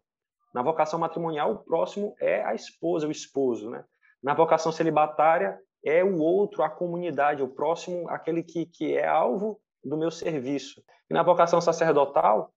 Na 0.54 0.62
vocação 0.62 0.98
matrimonial, 0.98 1.52
o 1.52 1.58
próximo 1.58 2.14
é 2.20 2.44
a 2.44 2.54
esposa, 2.54 3.06
o 3.06 3.10
esposo, 3.10 3.70
né? 3.70 3.84
Na 4.22 4.34
vocação 4.34 4.70
celibatária 4.70 5.58
é 5.84 6.04
o 6.04 6.18
outro, 6.18 6.62
a 6.62 6.70
comunidade, 6.70 7.42
o 7.42 7.48
próximo, 7.48 8.08
aquele 8.08 8.42
que, 8.42 8.66
que 8.66 8.96
é 8.96 9.06
alvo 9.06 9.60
do 9.82 9.96
meu 9.96 10.10
serviço. 10.10 10.82
E 11.08 11.14
na 11.14 11.22
vocação 11.22 11.60
sacerdotal 11.60 12.52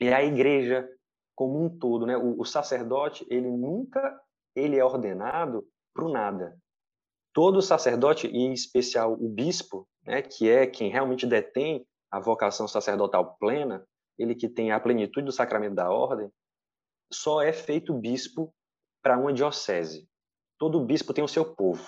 é 0.00 0.12
a 0.12 0.24
igreja, 0.24 0.88
como 1.34 1.64
um 1.64 1.68
todo, 1.68 2.06
né? 2.06 2.16
O, 2.16 2.40
o 2.40 2.44
sacerdote, 2.44 3.26
ele 3.28 3.50
nunca 3.50 4.20
ele 4.54 4.78
é 4.78 4.84
ordenado 4.84 5.66
para 5.92 6.04
o 6.04 6.08
nada. 6.08 6.56
Todo 7.32 7.60
sacerdote, 7.60 8.28
e 8.28 8.36
em 8.36 8.52
especial 8.52 9.12
o 9.12 9.28
bispo, 9.28 9.88
né, 10.04 10.22
que 10.22 10.48
é 10.48 10.66
quem 10.66 10.90
realmente 10.90 11.26
detém 11.26 11.84
a 12.10 12.20
vocação 12.20 12.68
sacerdotal 12.68 13.36
plena, 13.36 13.84
ele 14.16 14.34
que 14.34 14.48
tem 14.48 14.70
a 14.70 14.78
plenitude 14.78 15.26
do 15.26 15.32
sacramento 15.32 15.74
da 15.74 15.90
ordem, 15.90 16.30
só 17.12 17.42
é 17.42 17.52
feito 17.52 17.92
bispo 17.92 18.54
para 19.02 19.18
uma 19.18 19.32
diocese. 19.32 20.08
Todo 20.58 20.84
bispo 20.84 21.12
tem 21.12 21.24
o 21.24 21.28
seu 21.28 21.44
povo. 21.44 21.84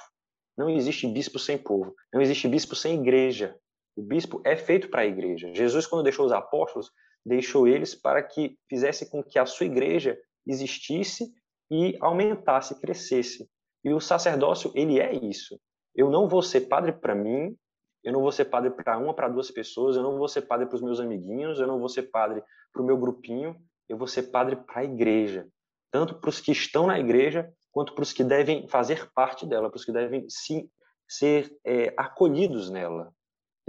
Não 0.56 0.68
existe 0.68 1.06
bispo 1.06 1.38
sem 1.38 1.56
povo. 1.56 1.94
Não 2.12 2.20
existe 2.20 2.48
bispo 2.48 2.74
sem 2.74 3.00
igreja. 3.00 3.56
O 3.96 4.02
bispo 4.02 4.42
é 4.44 4.56
feito 4.56 4.88
para 4.88 5.02
a 5.02 5.06
igreja. 5.06 5.52
Jesus, 5.54 5.86
quando 5.86 6.02
deixou 6.02 6.26
os 6.26 6.32
apóstolos, 6.32 6.90
deixou 7.26 7.66
eles 7.66 7.94
para 7.94 8.22
que 8.22 8.56
fizesse 8.68 9.10
com 9.10 9.22
que 9.22 9.38
a 9.38 9.44
sua 9.44 9.66
igreja 9.66 10.16
existisse 10.46 11.32
e 11.68 11.96
aumentasse, 12.00 12.80
crescesse. 12.80 13.48
E 13.84 13.92
o 13.92 14.00
sacerdócio, 14.00 14.70
ele 14.74 15.00
é 15.00 15.12
isso. 15.12 15.58
Eu 15.94 16.08
não 16.08 16.28
vou 16.28 16.40
ser 16.40 16.62
padre 16.62 16.92
para 16.92 17.14
mim, 17.14 17.56
eu 18.04 18.12
não 18.12 18.20
vou 18.20 18.30
ser 18.30 18.44
padre 18.44 18.70
para 18.70 18.96
uma, 18.96 19.12
para 19.12 19.28
duas 19.28 19.50
pessoas, 19.50 19.96
eu 19.96 20.02
não 20.02 20.16
vou 20.16 20.28
ser 20.28 20.42
padre 20.42 20.66
para 20.66 20.76
os 20.76 20.82
meus 20.82 21.00
amiguinhos, 21.00 21.58
eu 21.58 21.66
não 21.66 21.80
vou 21.80 21.88
ser 21.88 22.04
padre 22.04 22.42
para 22.72 22.82
o 22.82 22.84
meu 22.84 22.96
grupinho, 22.96 23.56
eu 23.88 23.96
vou 23.96 24.06
ser 24.06 24.24
padre 24.24 24.56
para 24.56 24.80
a 24.80 24.84
igreja. 24.84 25.48
Tanto 25.90 26.14
para 26.20 26.30
os 26.30 26.40
que 26.40 26.52
estão 26.52 26.86
na 26.86 27.00
igreja, 27.00 27.52
quanto 27.72 27.92
para 27.94 28.02
os 28.02 28.12
que 28.12 28.22
devem 28.22 28.68
fazer 28.68 29.10
parte 29.12 29.44
dela, 29.44 29.68
para 29.68 29.76
os 29.76 29.84
que 29.84 29.92
devem 29.92 30.26
sim, 30.28 30.68
ser 31.08 31.56
é, 31.64 31.92
acolhidos 31.96 32.70
nela, 32.70 33.12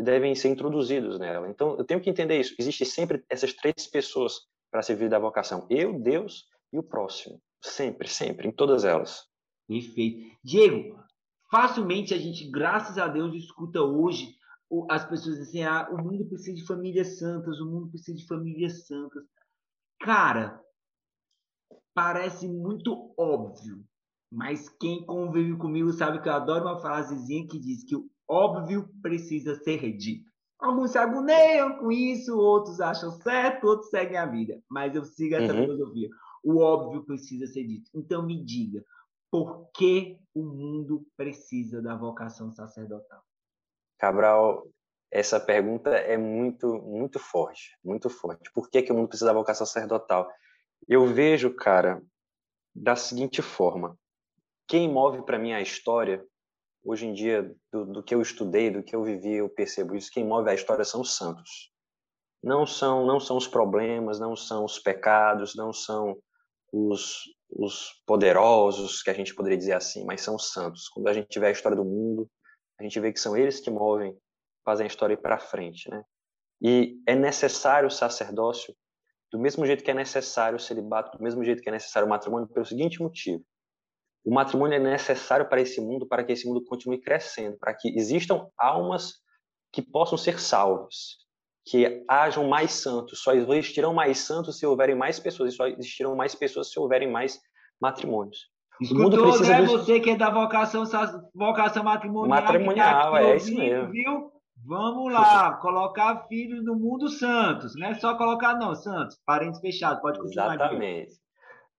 devem 0.04 0.36
ser 0.36 0.50
introduzidos 0.50 1.20
nela. 1.20 1.50
Então, 1.50 1.78
eu 1.78 1.84
tenho 1.84 2.02
que 2.02 2.10
entender 2.10 2.40
isso. 2.40 2.56
Existem 2.60 2.86
sempre 2.86 3.24
essas 3.30 3.54
três 3.54 3.88
pessoas 3.88 4.42
para 4.72 4.82
servir 4.82 5.10
da 5.10 5.20
vocação: 5.20 5.66
eu, 5.70 6.00
Deus 6.00 6.46
e 6.72 6.78
o 6.78 6.84
próximo. 6.84 7.42
Sempre, 7.62 8.08
sempre, 8.08 8.48
em 8.48 8.52
todas 8.52 8.86
elas. 8.86 9.26
Perfeito. 9.68 10.38
Diego, 10.44 11.00
facilmente 11.52 12.14
a 12.14 12.18
gente, 12.18 12.50
graças 12.50 12.98
a 12.98 13.08
Deus, 13.08 13.34
escuta 13.36 13.82
hoje 13.82 14.38
as 14.90 15.06
pessoas 15.06 15.38
dizem: 15.38 15.66
ah, 15.66 15.90
o 15.92 15.98
mundo 15.98 16.26
precisa 16.26 16.56
de 16.56 16.66
famílias 16.66 17.18
santas, 17.18 17.60
o 17.60 17.66
mundo 17.66 17.90
precisa 17.90 18.18
de 18.18 18.28
famílias 18.28 18.86
santas. 18.86 19.24
Cara, 20.00 20.62
parece 21.94 22.48
muito 22.48 23.14
óbvio, 23.18 23.84
mas 24.32 24.70
quem 24.70 25.06
convive 25.06 25.58
comigo 25.58 25.92
sabe 25.94 26.22
que 26.22 26.30
eu 26.30 26.34
adoro 26.34 26.66
uma 26.66 26.80
frasezinha 26.80 27.48
que 27.48 27.60
diz 27.60 27.84
que 27.84 27.96
o 27.96 28.10
óbvio 28.28 28.90
precisa 29.02 29.56
ser 29.56 29.92
dito. 29.98 30.30
Alguns 30.60 30.92
se 30.92 30.98
agoneiam 30.98 31.78
com 31.78 31.92
isso, 31.92 32.38
outros 32.38 32.82
acham 32.82 33.12
certo, 33.12 33.68
outros 33.68 33.90
seguem 33.90 34.18
a 34.18 34.26
vida. 34.26 34.62
Mas 34.70 34.96
eu 34.96 35.06
sigo 35.06 35.36
essa 35.36 35.54
uhum. 35.54 35.62
filosofia. 35.62 36.10
O 36.44 36.60
óbvio 36.60 37.06
precisa 37.06 37.46
ser 37.46 37.64
dito. 37.64 37.90
Então 37.94 38.24
me 38.24 38.44
diga, 38.44 38.84
por 39.30 39.70
que 39.72 40.20
o 40.34 40.44
mundo 40.44 41.06
precisa 41.16 41.82
da 41.82 41.96
vocação 41.96 42.52
sacerdotal? 42.52 43.22
Cabral, 44.00 44.68
essa 45.12 45.40
pergunta 45.40 45.90
é 45.90 46.18
muito, 46.18 46.82
muito 46.82 47.20
forte, 47.20 47.78
muito 47.84 48.10
forte. 48.10 48.52
Por 48.52 48.70
que, 48.70 48.82
que 48.82 48.92
o 48.92 48.96
mundo 48.96 49.08
precisa 49.08 49.32
da 49.32 49.38
vocação 49.38 49.66
sacerdotal? 49.66 50.30
Eu 50.88 51.06
vejo, 51.08 51.54
cara, 51.54 52.02
da 52.76 52.96
seguinte 52.96 53.42
forma: 53.42 53.98
quem 54.68 54.92
move 54.92 55.24
para 55.24 55.40
mim 55.40 55.54
a 55.54 55.62
história, 55.62 56.26
hoje 56.88 57.06
em 57.06 57.14
dia, 57.14 57.54
do, 57.72 57.86
do, 57.86 58.02
que 58.02 58.16
eu 58.16 58.22
estudei, 58.22 58.72
do 58.72 58.82
que 58.82 58.96
eu 58.96 59.04
vivi, 59.04 59.34
eu 59.36 59.50
percebo 59.50 59.94
isso. 59.94 60.10
Quem 60.10 60.26
move 60.26 60.50
a 60.50 60.54
história 60.54 60.86
são 60.86 61.02
os 61.02 61.18
santos. 61.18 61.70
Não 62.42 62.66
são, 62.66 63.06
não 63.06 63.20
são 63.20 63.36
os 63.36 63.46
problemas, 63.46 64.22
não 64.22 64.38
são 64.38 64.64
os 64.64 64.80
pecados, 64.80 65.54
não 65.54 65.74
são 65.74 66.18
os, 66.72 67.24
os 67.50 68.02
poderosos, 68.06 69.04
que 69.04 69.10
a 69.10 69.14
gente 69.14 69.36
poderia 69.36 69.58
dizer 69.58 69.74
assim, 69.74 70.06
mas 70.06 70.22
são 70.22 70.36
os 70.36 70.50
santos. 70.54 70.88
Quando 70.88 71.10
a 71.10 71.14
gente 71.14 71.38
vê 71.38 71.48
a 71.48 71.52
história 71.52 71.76
do 71.76 71.84
mundo, 71.84 72.30
a 72.80 72.84
gente 72.84 72.98
vê 73.02 73.12
que 73.12 73.20
são 73.20 73.36
eles 73.36 73.60
que 73.60 73.70
movem, 73.70 74.18
fazem 74.64 74.86
a 74.86 74.88
história 74.88 75.16
ir 75.16 75.22
para 75.22 75.38
frente, 75.38 75.90
né? 75.90 76.02
E 76.62 77.02
é 77.06 77.16
necessário 77.16 77.88
o 77.88 77.92
sacerdócio 77.92 78.74
do 79.30 79.38
mesmo 79.38 79.66
jeito 79.66 79.84
que 79.84 79.92
é 79.92 79.94
necessário 79.94 80.56
o 80.56 80.60
celibato, 80.60 81.18
do 81.18 81.24
mesmo 81.24 81.44
jeito 81.44 81.62
que 81.62 81.68
é 81.68 81.72
necessário 81.72 82.08
o 82.08 82.10
matrimônio, 82.10 82.48
pelo 82.48 82.66
seguinte 82.66 83.02
motivo. 83.02 83.44
O 84.28 84.34
matrimônio 84.34 84.76
é 84.76 84.80
necessário 84.80 85.48
para 85.48 85.62
esse 85.62 85.80
mundo, 85.80 86.06
para 86.06 86.22
que 86.22 86.34
esse 86.34 86.46
mundo 86.46 86.62
continue 86.66 87.00
crescendo, 87.00 87.58
para 87.58 87.74
que 87.74 87.98
existam 87.98 88.46
almas 88.60 89.14
que 89.72 89.82
possam 89.82 90.18
ser 90.18 90.38
salvas, 90.38 91.16
que 91.66 92.04
hajam 92.10 92.46
mais 92.46 92.72
santos. 92.72 93.22
Só 93.24 93.32
existirão 93.32 93.94
mais 93.94 94.18
santos 94.18 94.60
se 94.60 94.66
houverem 94.66 94.98
mais 94.98 95.18
pessoas, 95.18 95.54
e 95.54 95.56
só 95.56 95.66
existirão 95.68 96.14
mais 96.14 96.36
pessoas 96.36 96.70
se 96.70 96.78
houverem 96.78 97.10
mais 97.10 97.40
matrimônios. 97.80 98.50
Escutou, 98.82 99.00
o 99.00 99.10
mundo 99.12 99.24
precisa 99.24 99.54
André, 99.54 99.66
dos... 99.66 99.72
você 99.72 100.00
que 100.02 100.10
é 100.10 100.18
da 100.18 100.30
vocação, 100.30 100.84
vocação 101.34 101.86
matrimonial. 101.86 102.42
Matrimonial, 102.42 103.12
tá 103.14 103.22
é 103.22 103.26
ouvindo, 103.28 103.38
isso 103.38 103.58
mesmo. 103.58 103.92
Viu? 103.92 104.32
Vamos 104.66 105.14
lá, 105.14 105.54
colocar 105.54 106.28
filhos 106.28 106.66
no 106.66 106.76
mundo 106.76 107.08
santos. 107.08 107.76
Não 107.78 107.88
é 107.88 107.94
só 107.94 108.18
colocar, 108.18 108.56
não, 108.56 108.76
santos. 108.76 109.18
Parentes 109.26 109.62
fechados, 109.62 110.02
pode 110.02 110.20
continuar. 110.20 110.56
Exatamente. 110.56 111.14
Aqui. 111.14 111.27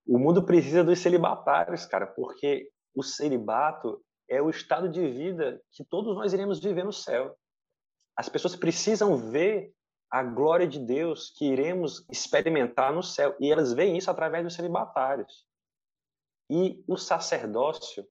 O 0.08 0.18
mundo 0.18 0.42
precisa 0.42 0.82
dos 0.82 1.00
celibatários, 1.00 1.84
cara, 1.84 2.06
porque 2.06 2.70
o 2.94 3.02
celibato 3.02 4.02
é 4.26 4.40
o 4.40 4.48
estado 4.48 4.88
de 4.88 5.06
vida 5.06 5.60
que 5.70 5.84
todos 5.84 6.16
nós 6.16 6.32
iremos 6.32 6.60
viver 6.60 6.82
no 6.82 6.92
céu. 6.94 7.36
As 8.16 8.26
pessoas 8.26 8.56
precisam 8.56 9.18
ver 9.18 9.70
a 10.10 10.22
glória 10.22 10.66
de 10.66 10.78
Deus 10.78 11.30
que 11.36 11.44
iremos 11.44 12.06
experimentar 12.10 12.90
no 12.90 13.02
céu. 13.02 13.36
E 13.38 13.52
elas 13.52 13.74
veem 13.74 13.98
isso 13.98 14.10
através 14.10 14.42
dos 14.42 14.54
celibatários. 14.54 15.46
E 16.50 16.82
o 16.88 16.96
sacerdócio, 16.96 18.08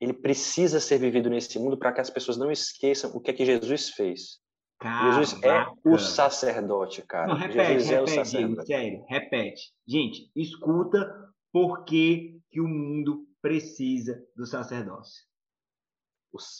ele 0.00 0.12
precisa 0.12 0.78
ser 0.78 0.98
vivido 0.98 1.28
nesse 1.28 1.58
mundo 1.58 1.76
para 1.76 1.92
que 1.92 2.00
as 2.00 2.10
pessoas 2.10 2.36
não 2.36 2.48
esqueçam 2.48 3.10
o 3.10 3.20
que 3.20 3.32
é 3.32 3.34
que 3.34 3.44
Jesus 3.44 3.90
fez. 3.90 4.40
Caraca. 4.84 5.24
Jesus 5.24 5.42
é 5.42 5.66
o 5.82 5.98
sacerdote, 5.98 7.00
cara. 7.00 7.28
Não, 7.28 7.36
repete, 7.36 7.80
Jesus 7.80 7.88
repete, 7.88 7.94
é 7.94 8.02
o 8.02 8.06
sacerdote. 8.06 8.66
sério, 8.66 9.04
repete. 9.08 9.72
Gente, 9.88 10.30
escuta 10.36 11.32
por 11.50 11.84
que, 11.84 12.38
que 12.50 12.60
o 12.60 12.68
mundo 12.68 13.26
precisa 13.40 14.22
do 14.36 14.44
sacerdócio. 14.44 15.24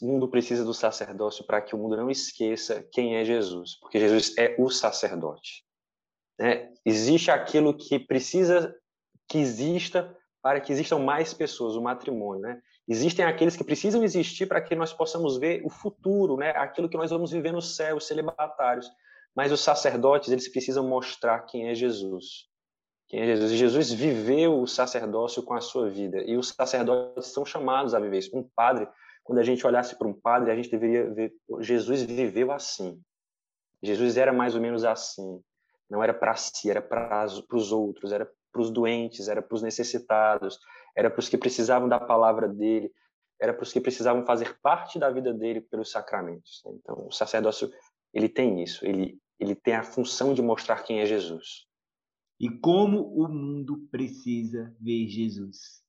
O 0.01 0.07
mundo 0.07 0.27
precisa 0.27 0.65
do 0.65 0.73
sacerdócio 0.73 1.45
para 1.45 1.61
que 1.61 1.75
o 1.75 1.79
mundo 1.79 1.99
não 1.99 2.11
esqueça 2.11 2.83
quem 2.93 3.17
é 3.17 3.25
Jesus, 3.27 3.79
porque 3.79 4.01
Jesus 4.01 4.35
é 4.39 4.57
o 4.59 4.71
sacerdote. 4.71 5.63
É, 6.41 6.73
existe 6.83 7.31
aquilo 7.31 7.77
que 7.77 7.99
precisa 7.99 8.75
que 9.29 9.37
exista 9.37 10.17
para 10.41 10.63
que 10.63 10.73
existam 10.73 10.99
mais 10.99 11.35
pessoas, 11.35 11.77
o 11.77 11.83
matrimônio, 11.83 12.41
né? 12.41 12.63
Existem 12.87 13.25
aqueles 13.25 13.57
que 13.57 13.65
precisam 13.65 14.05
existir 14.05 14.47
para 14.47 14.61
que 14.61 14.75
nós 14.75 14.93
possamos 14.93 15.39
ver 15.39 15.63
o 15.65 15.71
futuro, 15.71 16.37
né? 16.37 16.51
Aquilo 16.51 16.89
que 16.89 16.97
nós 16.97 17.11
vamos 17.11 17.31
viver 17.31 17.53
no 17.53 17.63
céu, 17.63 17.97
os 17.97 18.07
celibatários. 18.07 18.87
Mas 19.35 19.51
os 19.51 19.61
sacerdotes, 19.61 20.31
eles 20.31 20.49
precisam 20.49 20.87
mostrar 20.87 21.41
quem 21.41 21.69
é 21.69 21.75
Jesus. 21.75 22.47
Quem 23.09 23.21
é 23.21 23.27
Jesus? 23.27 23.53
E 23.53 23.57
Jesus 23.57 23.93
viveu 23.93 24.61
o 24.61 24.67
sacerdócio 24.67 25.43
com 25.43 25.55
a 25.55 25.61
sua 25.61 25.89
vida. 25.89 26.23
E 26.25 26.37
os 26.37 26.49
sacerdotes 26.49 27.29
são 27.29 27.45
chamados 27.45 27.95
a 27.95 28.01
viver 28.01 28.19
isso. 28.19 28.37
Um 28.37 28.47
padre, 28.55 28.87
quando 29.23 29.39
a 29.39 29.43
gente 29.43 29.67
olhasse 29.67 29.97
para 29.97 30.07
um 30.07 30.13
padre, 30.13 30.51
a 30.51 30.55
gente 30.55 30.71
deveria 30.71 31.11
ver 31.11 31.33
Jesus 31.61 32.03
viveu 32.03 32.53
assim. 32.53 33.01
Jesus 33.83 34.17
era 34.17 34.33
mais 34.33 34.55
ou 34.55 34.61
menos 34.61 34.85
assim. 34.85 35.41
Não 35.89 36.03
era 36.03 36.15
para 36.15 36.35
si, 36.37 36.71
era 36.71 36.83
para 36.83 37.27
os 37.53 37.73
outros, 37.73 38.13
era 38.13 38.31
para 38.53 38.63
os 38.63 38.71
doentes, 38.71 39.29
era 39.29 39.43
para 39.43 39.55
os 39.55 39.63
necessitados, 39.63 40.59
era 40.97 41.11
para 41.11 41.21
os 41.21 41.29
que 41.29 41.39
precisavam 41.39 41.89
da 41.89 42.01
palavra 42.01 42.49
dele, 42.49 42.93
era 43.41 43.53
para 43.53 43.63
os 43.63 43.73
que 43.73 43.81
precisavam 43.81 44.25
fazer 44.25 44.59
parte 44.61 44.99
da 44.99 45.11
vida 45.11 45.33
dele 45.33 45.61
pelos 45.61 45.91
sacramentos. 45.91 46.63
Então, 46.67 47.07
o 47.07 47.13
sacerdócio 47.13 47.71
ele 48.13 48.29
tem 48.29 48.63
isso, 48.63 48.87
ele 48.87 49.19
ele 49.39 49.55
tem 49.55 49.75
a 49.75 49.83
função 49.83 50.33
de 50.33 50.43
mostrar 50.43 50.83
quem 50.83 51.01
é 51.01 51.07
Jesus. 51.07 51.67
E 52.41 52.49
como 52.49 53.03
o 53.15 53.29
mundo 53.29 53.87
precisa 53.91 54.75
ver 54.81 55.09
Jesus. 55.09 55.83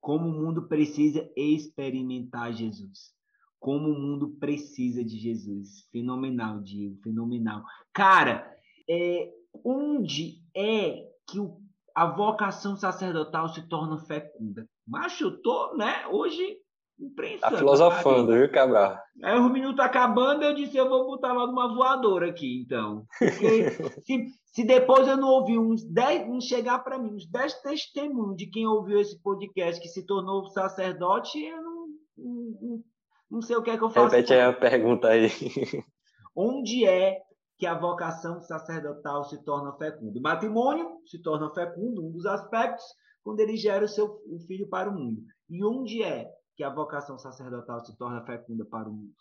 Como 0.00 0.28
o 0.28 0.32
mundo 0.32 0.68
precisa 0.68 1.30
experimentar 1.36 2.52
Jesus. 2.52 3.14
Como 3.58 3.88
o 3.88 3.98
mundo 3.98 4.36
precisa 4.38 5.04
de 5.04 5.18
Jesus. 5.18 5.88
Fenomenal, 5.90 6.60
Diego, 6.60 6.96
fenomenal. 7.02 7.64
Cara, 7.92 8.54
é, 8.88 9.32
onde 9.64 10.42
é 10.54 11.08
que 11.26 11.40
o 11.40 11.60
a 11.96 12.04
vocação 12.04 12.76
sacerdotal 12.76 13.48
se 13.48 13.66
torna 13.66 13.98
fecunda. 13.98 14.68
Mas 14.86 15.18
eu 15.18 15.40
tô, 15.40 15.74
né, 15.78 16.06
hoje 16.10 16.58
imprensando. 17.00 17.52
Tá 17.52 17.56
filosofando, 17.56 18.34
viu, 18.34 18.52
Cabral? 18.52 18.98
Aí 19.24 19.38
o 19.38 19.48
minuto 19.48 19.80
acabando, 19.80 20.44
eu 20.44 20.54
disse, 20.54 20.76
eu 20.76 20.90
vou 20.90 21.06
botar 21.06 21.32
logo 21.32 21.52
uma 21.52 21.74
voadora 21.74 22.28
aqui, 22.28 22.62
então. 22.62 23.06
Porque 23.18 23.70
se, 24.04 24.26
se 24.44 24.64
depois 24.64 25.08
eu 25.08 25.16
não 25.16 25.28
ouvir 25.28 25.58
uns 25.58 25.82
10, 25.84 26.28
não 26.28 26.38
chegar 26.38 26.80
para 26.80 26.98
mim, 26.98 27.14
uns 27.14 27.26
10 27.30 27.62
testemunhos 27.62 28.36
de 28.36 28.46
quem 28.46 28.66
ouviu 28.66 29.00
esse 29.00 29.18
podcast 29.22 29.80
que 29.80 29.88
se 29.88 30.04
tornou 30.04 30.50
sacerdote, 30.50 31.42
eu 31.42 31.62
não, 31.62 31.86
não, 32.18 32.84
não 33.30 33.40
sei 33.40 33.56
o 33.56 33.62
que 33.62 33.70
é 33.70 33.78
que 33.78 33.84
eu 33.84 33.88
faço. 33.88 34.14
Repete 34.14 34.34
aí 34.34 34.42
a 34.42 34.52
pergunta 34.52 35.08
aí. 35.08 35.30
Onde 36.36 36.84
é 36.84 37.22
que 37.58 37.66
a 37.66 37.78
vocação 37.78 38.40
sacerdotal 38.42 39.24
se 39.24 39.42
torna 39.44 39.72
fecunda. 39.76 40.18
O 40.18 40.22
matrimônio 40.22 41.00
se 41.06 41.20
torna 41.20 41.52
fecundo, 41.54 42.06
um 42.06 42.12
dos 42.12 42.26
aspectos, 42.26 42.84
quando 43.22 43.40
ele 43.40 43.56
gera 43.56 43.84
o 43.84 43.88
seu 43.88 44.20
o 44.26 44.38
filho 44.46 44.68
para 44.68 44.90
o 44.90 44.94
mundo. 44.94 45.22
E 45.48 45.64
onde 45.64 46.02
é 46.02 46.30
que 46.54 46.62
a 46.62 46.70
vocação 46.70 47.18
sacerdotal 47.18 47.84
se 47.84 47.96
torna 47.96 48.24
fecunda 48.24 48.64
para 48.64 48.88
o 48.88 48.92
mundo? 48.92 49.14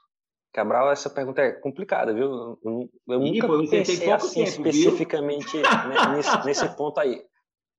Cabral, 0.53 0.89
essa 0.91 1.09
pergunta 1.09 1.41
é 1.41 1.51
complicada, 1.51 2.13
viu? 2.13 2.57
Eu, 2.63 2.89
eu 3.07 3.19
nunca 3.19 3.47
pô, 3.47 3.57
pensei 3.59 4.11
assim 4.11 4.45
tempo, 4.45 4.67
especificamente 4.67 5.57
né, 5.57 5.65
nesse, 6.15 6.45
nesse, 6.45 6.75
ponto 6.77 6.97
aí. 6.99 7.21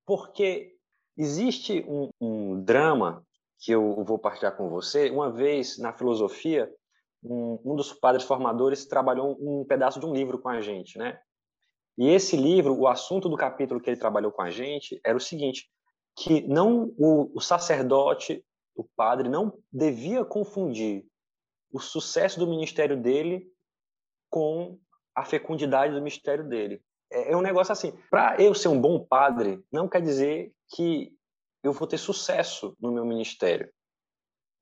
Porque 0.04 0.74
existe 1.16 1.84
um, 1.88 2.10
um 2.20 2.62
drama 2.62 3.24
que 3.58 3.72
eu 3.72 4.04
vou 4.04 4.18
partilhar 4.18 4.54
com 4.56 4.68
você. 4.68 5.10
Uma 5.10 5.32
vez, 5.32 5.78
na 5.78 5.92
filosofia, 5.92 6.70
um, 7.22 7.58
um 7.64 7.76
dos 7.76 7.92
padres 7.92 8.24
formadores 8.24 8.86
trabalhou 8.86 9.36
um 9.40 9.64
pedaço 9.64 9.98
de 9.98 10.06
um 10.06 10.12
livro 10.12 10.38
com 10.38 10.48
a 10.48 10.60
gente, 10.60 10.98
né? 10.98 11.18
E 11.98 12.08
esse 12.08 12.36
livro, 12.36 12.78
o 12.78 12.86
assunto 12.86 13.28
do 13.28 13.36
capítulo 13.36 13.80
que 13.80 13.88
ele 13.88 13.98
trabalhou 13.98 14.30
com 14.30 14.42
a 14.42 14.50
gente 14.50 15.00
era 15.04 15.16
o 15.16 15.20
seguinte: 15.20 15.70
que 16.14 16.46
não 16.46 16.94
o, 16.98 17.30
o 17.34 17.40
sacerdote, 17.40 18.44
o 18.74 18.84
padre, 18.84 19.28
não 19.28 19.58
devia 19.72 20.24
confundir 20.24 21.06
o 21.72 21.80
sucesso 21.80 22.38
do 22.38 22.46
ministério 22.46 23.00
dele 23.00 23.50
com 24.30 24.78
a 25.14 25.24
fecundidade 25.24 25.94
do 25.94 26.00
ministério 26.00 26.46
dele. 26.46 26.82
É, 27.10 27.32
é 27.32 27.36
um 27.36 27.42
negócio 27.42 27.72
assim. 27.72 27.92
Para 28.10 28.40
eu 28.40 28.54
ser 28.54 28.68
um 28.68 28.80
bom 28.80 29.04
padre, 29.04 29.64
não 29.72 29.88
quer 29.88 30.02
dizer 30.02 30.52
que 30.74 31.12
eu 31.62 31.72
vou 31.72 31.86
ter 31.88 31.98
sucesso 31.98 32.76
no 32.80 32.92
meu 32.92 33.04
ministério. 33.04 33.72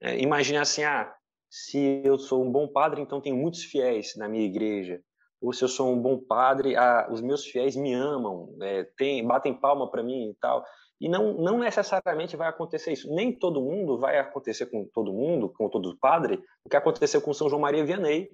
É, 0.00 0.20
imagine 0.20 0.58
assim, 0.58 0.84
ah, 0.84 1.14
se 1.56 2.02
eu 2.04 2.18
sou 2.18 2.42
um 2.42 2.50
bom 2.50 2.66
padre, 2.66 3.00
então 3.00 3.20
tenho 3.20 3.36
muitos 3.36 3.62
fiéis 3.62 4.16
na 4.16 4.28
minha 4.28 4.44
igreja. 4.44 5.00
Ou 5.40 5.52
se 5.52 5.62
eu 5.62 5.68
sou 5.68 5.92
um 5.92 6.02
bom 6.02 6.18
padre, 6.18 6.74
ah, 6.74 7.08
os 7.12 7.20
meus 7.20 7.46
fiéis 7.46 7.76
me 7.76 7.94
amam, 7.94 8.56
é, 8.60 8.82
tem, 8.96 9.24
batem 9.24 9.54
palma 9.54 9.88
para 9.88 10.02
mim 10.02 10.30
e 10.30 10.34
tal. 10.34 10.64
E 11.00 11.08
não, 11.08 11.32
não 11.34 11.58
necessariamente 11.58 12.36
vai 12.36 12.48
acontecer 12.48 12.92
isso. 12.92 13.08
Nem 13.14 13.30
todo 13.30 13.62
mundo 13.62 13.96
vai 13.96 14.18
acontecer 14.18 14.66
com 14.66 14.84
todo 14.92 15.12
mundo, 15.12 15.48
com 15.48 15.68
todo 15.68 15.96
padre, 15.96 16.42
o 16.64 16.68
que 16.68 16.76
aconteceu 16.76 17.22
com 17.22 17.32
São 17.32 17.48
João 17.48 17.62
Maria 17.62 17.84
Vianney, 17.84 18.28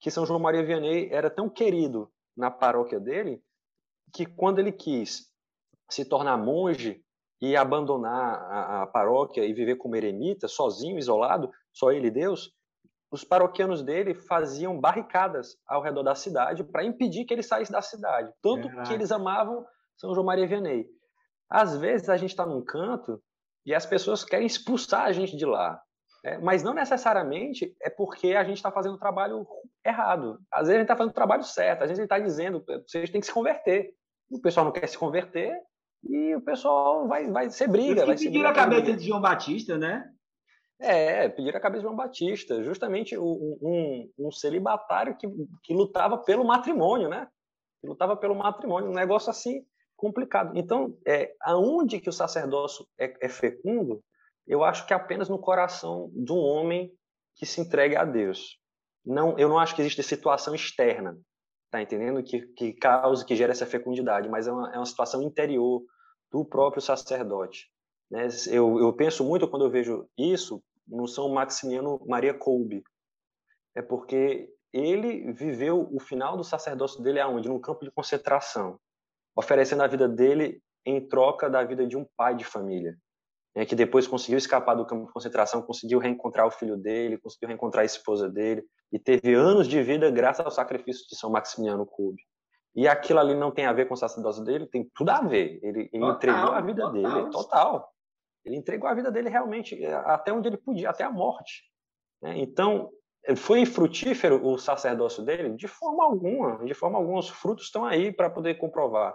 que 0.00 0.08
São 0.08 0.24
João 0.24 0.38
Maria 0.38 0.62
Vianney 0.62 1.08
era 1.10 1.28
tão 1.28 1.50
querido 1.50 2.12
na 2.36 2.48
paróquia 2.48 3.00
dele 3.00 3.42
que 4.14 4.24
quando 4.24 4.60
ele 4.60 4.70
quis 4.70 5.32
se 5.90 6.04
tornar 6.04 6.36
monge 6.36 7.02
e 7.40 7.56
abandonar 7.56 8.36
a, 8.36 8.82
a 8.82 8.86
paróquia 8.86 9.44
e 9.44 9.52
viver 9.52 9.74
como 9.74 9.96
eremita, 9.96 10.46
sozinho, 10.46 10.96
isolado, 10.96 11.50
só 11.72 11.90
ele 11.90 12.08
e 12.08 12.10
Deus, 12.10 12.52
os 13.10 13.24
paroquianos 13.24 13.82
dele 13.82 14.14
faziam 14.14 14.80
barricadas 14.80 15.56
ao 15.66 15.82
redor 15.82 16.02
da 16.02 16.14
cidade 16.14 16.64
para 16.64 16.84
impedir 16.84 17.24
que 17.24 17.34
ele 17.34 17.42
saísse 17.42 17.70
da 17.70 17.82
cidade. 17.82 18.32
Tanto 18.42 18.68
Caraca. 18.68 18.88
que 18.88 18.94
eles 18.94 19.12
amavam 19.12 19.64
São 19.96 20.14
João 20.14 20.26
Maria 20.26 20.46
Vianney. 20.46 20.86
Às 21.48 21.76
vezes 21.76 22.08
a 22.08 22.16
gente 22.16 22.30
está 22.30 22.46
num 22.46 22.64
canto 22.64 23.22
e 23.66 23.74
as 23.74 23.84
pessoas 23.84 24.24
querem 24.24 24.46
expulsar 24.46 25.02
a 25.02 25.12
gente 25.12 25.36
de 25.36 25.44
lá. 25.44 25.80
Né? 26.24 26.38
Mas 26.38 26.62
não 26.62 26.72
necessariamente 26.72 27.76
é 27.82 27.90
porque 27.90 28.34
a 28.34 28.44
gente 28.44 28.56
está 28.56 28.72
fazendo 28.72 28.94
o 28.94 28.98
trabalho 28.98 29.46
errado. 29.84 30.38
Às 30.50 30.68
vezes 30.68 30.76
a 30.76 30.78
gente 30.78 30.84
está 30.84 30.96
fazendo 30.96 31.10
o 31.10 31.14
trabalho 31.14 31.44
certo. 31.44 31.82
Às 31.82 31.88
vezes 31.90 31.98
a 31.98 32.02
gente 32.02 32.12
está 32.12 32.18
dizendo, 32.18 32.64
vocês 32.86 33.10
têm 33.10 33.20
que 33.20 33.26
se 33.26 33.32
converter. 33.32 33.94
O 34.30 34.40
pessoal 34.40 34.64
não 34.64 34.72
quer 34.72 34.86
se 34.88 34.96
converter, 34.96 35.54
e 36.04 36.34
o 36.34 36.40
pessoal 36.40 37.06
vai, 37.06 37.30
vai 37.30 37.50
ser 37.50 37.68
briga. 37.68 38.04
Vai 38.04 38.16
pediram 38.16 38.50
a 38.50 38.54
cabeça 38.54 38.96
de 38.96 39.06
João 39.06 39.20
Batista, 39.20 39.78
né? 39.78 40.04
É, 40.82 41.28
pediram 41.28 41.58
a 41.58 41.60
cabeça 41.60 41.80
de 41.80 41.84
João 41.84 41.96
Batista, 41.96 42.62
justamente 42.62 43.16
um, 43.16 43.58
um, 43.62 44.10
um 44.18 44.32
celibatário 44.32 45.16
que, 45.16 45.28
que 45.62 45.72
lutava 45.72 46.18
pelo 46.18 46.44
matrimônio, 46.44 47.08
né? 47.08 47.28
Que 47.80 47.86
lutava 47.86 48.16
pelo 48.16 48.34
matrimônio, 48.34 48.90
um 48.90 48.94
negócio 48.94 49.30
assim 49.30 49.64
complicado. 49.96 50.52
Então, 50.56 50.96
é, 51.06 51.32
aonde 51.40 52.00
que 52.00 52.08
o 52.08 52.12
sacerdócio 52.12 52.86
é, 52.98 53.14
é 53.20 53.28
fecundo, 53.28 54.02
eu 54.46 54.64
acho 54.64 54.86
que 54.86 54.92
é 54.92 54.96
apenas 54.96 55.28
no 55.28 55.38
coração 55.38 56.10
de 56.12 56.32
um 56.32 56.38
homem 56.38 56.92
que 57.36 57.46
se 57.46 57.60
entregue 57.60 57.96
a 57.96 58.04
Deus. 58.04 58.58
Não, 59.04 59.38
eu 59.38 59.48
não 59.48 59.58
acho 59.58 59.74
que 59.74 59.82
existe 59.82 60.02
situação 60.02 60.54
externa 60.54 61.16
tá 61.72 61.80
entendendo? 61.80 62.22
Que, 62.22 62.42
que 62.48 62.74
causa, 62.74 63.24
que 63.24 63.34
gera 63.34 63.50
essa 63.50 63.64
fecundidade, 63.64 64.28
mas 64.28 64.46
é 64.46 64.52
uma, 64.52 64.74
é 64.74 64.76
uma 64.76 64.84
situação 64.84 65.22
interior 65.22 65.82
do 66.30 66.44
próprio 66.44 66.82
sacerdote. 66.82 67.66
Né? 68.10 68.28
Eu, 68.50 68.78
eu 68.78 68.92
penso 68.92 69.24
muito 69.24 69.48
quando 69.48 69.64
eu 69.64 69.70
vejo 69.70 70.06
isso 70.16 70.62
no 70.92 71.08
São 71.08 71.28
Maximiano 71.30 72.00
Maria 72.06 72.34
Kolbe, 72.34 72.84
é 73.74 73.80
porque 73.80 74.48
ele 74.72 75.32
viveu 75.32 75.88
o 75.90 75.98
final 75.98 76.36
do 76.36 76.44
sacerdócio 76.44 77.02
dele 77.02 77.20
aonde? 77.20 77.48
No 77.48 77.60
campo 77.60 77.84
de 77.84 77.90
concentração, 77.90 78.78
oferecendo 79.34 79.82
a 79.82 79.86
vida 79.86 80.08
dele 80.08 80.62
em 80.84 81.06
troca 81.06 81.48
da 81.48 81.64
vida 81.64 81.86
de 81.86 81.96
um 81.96 82.06
pai 82.16 82.34
de 82.34 82.44
família, 82.44 82.96
né, 83.54 83.64
que 83.64 83.74
depois 83.74 84.06
conseguiu 84.06 84.38
escapar 84.38 84.74
do 84.74 84.84
campo 84.84 85.06
de 85.06 85.12
concentração, 85.12 85.62
conseguiu 85.62 85.98
reencontrar 85.98 86.46
o 86.46 86.50
filho 86.50 86.76
dele, 86.76 87.18
conseguiu 87.18 87.48
reencontrar 87.48 87.82
a 87.82 87.86
esposa 87.86 88.28
dele, 88.28 88.62
e 88.90 88.98
teve 88.98 89.34
anos 89.34 89.66
de 89.66 89.82
vida 89.82 90.10
graças 90.10 90.44
ao 90.44 90.52
sacrifício 90.52 91.06
de 91.08 91.16
São 91.16 91.30
Maximiliano 91.30 91.86
Kolbe. 91.86 92.22
E 92.74 92.88
aquilo 92.88 93.20
ali 93.20 93.34
não 93.34 93.50
tem 93.50 93.66
a 93.66 93.72
ver 93.72 93.86
com 93.86 93.94
o 93.94 93.96
sacerdócio 93.96 94.42
dele, 94.44 94.66
tem 94.66 94.90
tudo 94.94 95.10
a 95.10 95.20
ver. 95.20 95.58
Ele, 95.62 95.90
ele 95.92 96.00
total, 96.00 96.14
entregou 96.14 96.52
a 96.52 96.60
vida 96.60 96.82
total. 96.82 96.92
dele, 96.92 97.30
total. 97.30 97.92
Ele 98.44 98.56
entregou 98.56 98.88
a 98.88 98.94
vida 98.94 99.10
dele 99.10 99.28
realmente 99.28 99.82
é, 99.82 99.94
até 99.94 100.32
onde 100.32 100.48
ele 100.48 100.56
podia, 100.56 100.90
até 100.90 101.04
a 101.04 101.10
morte. 101.10 101.64
Né? 102.20 102.38
Então, 102.38 102.90
foi 103.36 103.64
frutífero 103.64 104.44
o 104.44 104.58
sacerdócio 104.58 105.24
dele? 105.24 105.56
De 105.56 105.68
forma 105.68 106.04
alguma, 106.04 106.64
de 106.64 106.74
forma 106.74 106.98
alguma. 106.98 107.20
Os 107.20 107.28
frutos 107.28 107.66
estão 107.66 107.84
aí 107.84 108.12
para 108.12 108.28
poder 108.28 108.56
comprovar. 108.56 109.14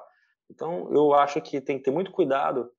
Então, 0.50 0.90
eu 0.94 1.14
acho 1.14 1.42
que 1.42 1.60
tem 1.60 1.78
que 1.78 1.84
ter 1.84 1.92
muito 1.92 2.12
cuidado 2.12 2.72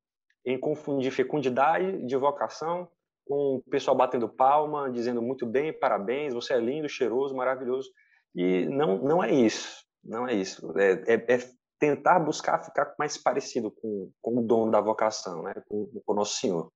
em 0.45 0.59
confundir 0.59 1.11
fecundidade 1.11 2.03
de 2.05 2.15
vocação 2.15 2.89
com 3.27 3.57
o 3.57 3.63
pessoal 3.69 3.95
batendo 3.95 4.27
palma, 4.27 4.89
dizendo 4.89 5.21
muito 5.21 5.45
bem, 5.45 5.71
parabéns, 5.71 6.33
você 6.33 6.53
é 6.53 6.59
lindo, 6.59 6.89
cheiroso, 6.89 7.35
maravilhoso. 7.35 7.91
E 8.33 8.65
não, 8.65 8.97
não 8.97 9.23
é 9.23 9.31
isso. 9.31 9.85
Não 10.03 10.27
é 10.27 10.33
isso. 10.33 10.73
É, 10.79 11.13
é, 11.13 11.35
é 11.35 11.49
tentar 11.79 12.19
buscar 12.19 12.63
ficar 12.63 12.93
mais 12.99 13.17
parecido 13.17 13.71
com, 13.71 14.11
com 14.21 14.37
o 14.37 14.45
dono 14.45 14.71
da 14.71 14.81
vocação, 14.81 15.43
né? 15.43 15.53
com, 15.67 15.85
com 16.05 16.13
o 16.13 16.15
Nosso 16.15 16.39
Senhor. 16.39 16.71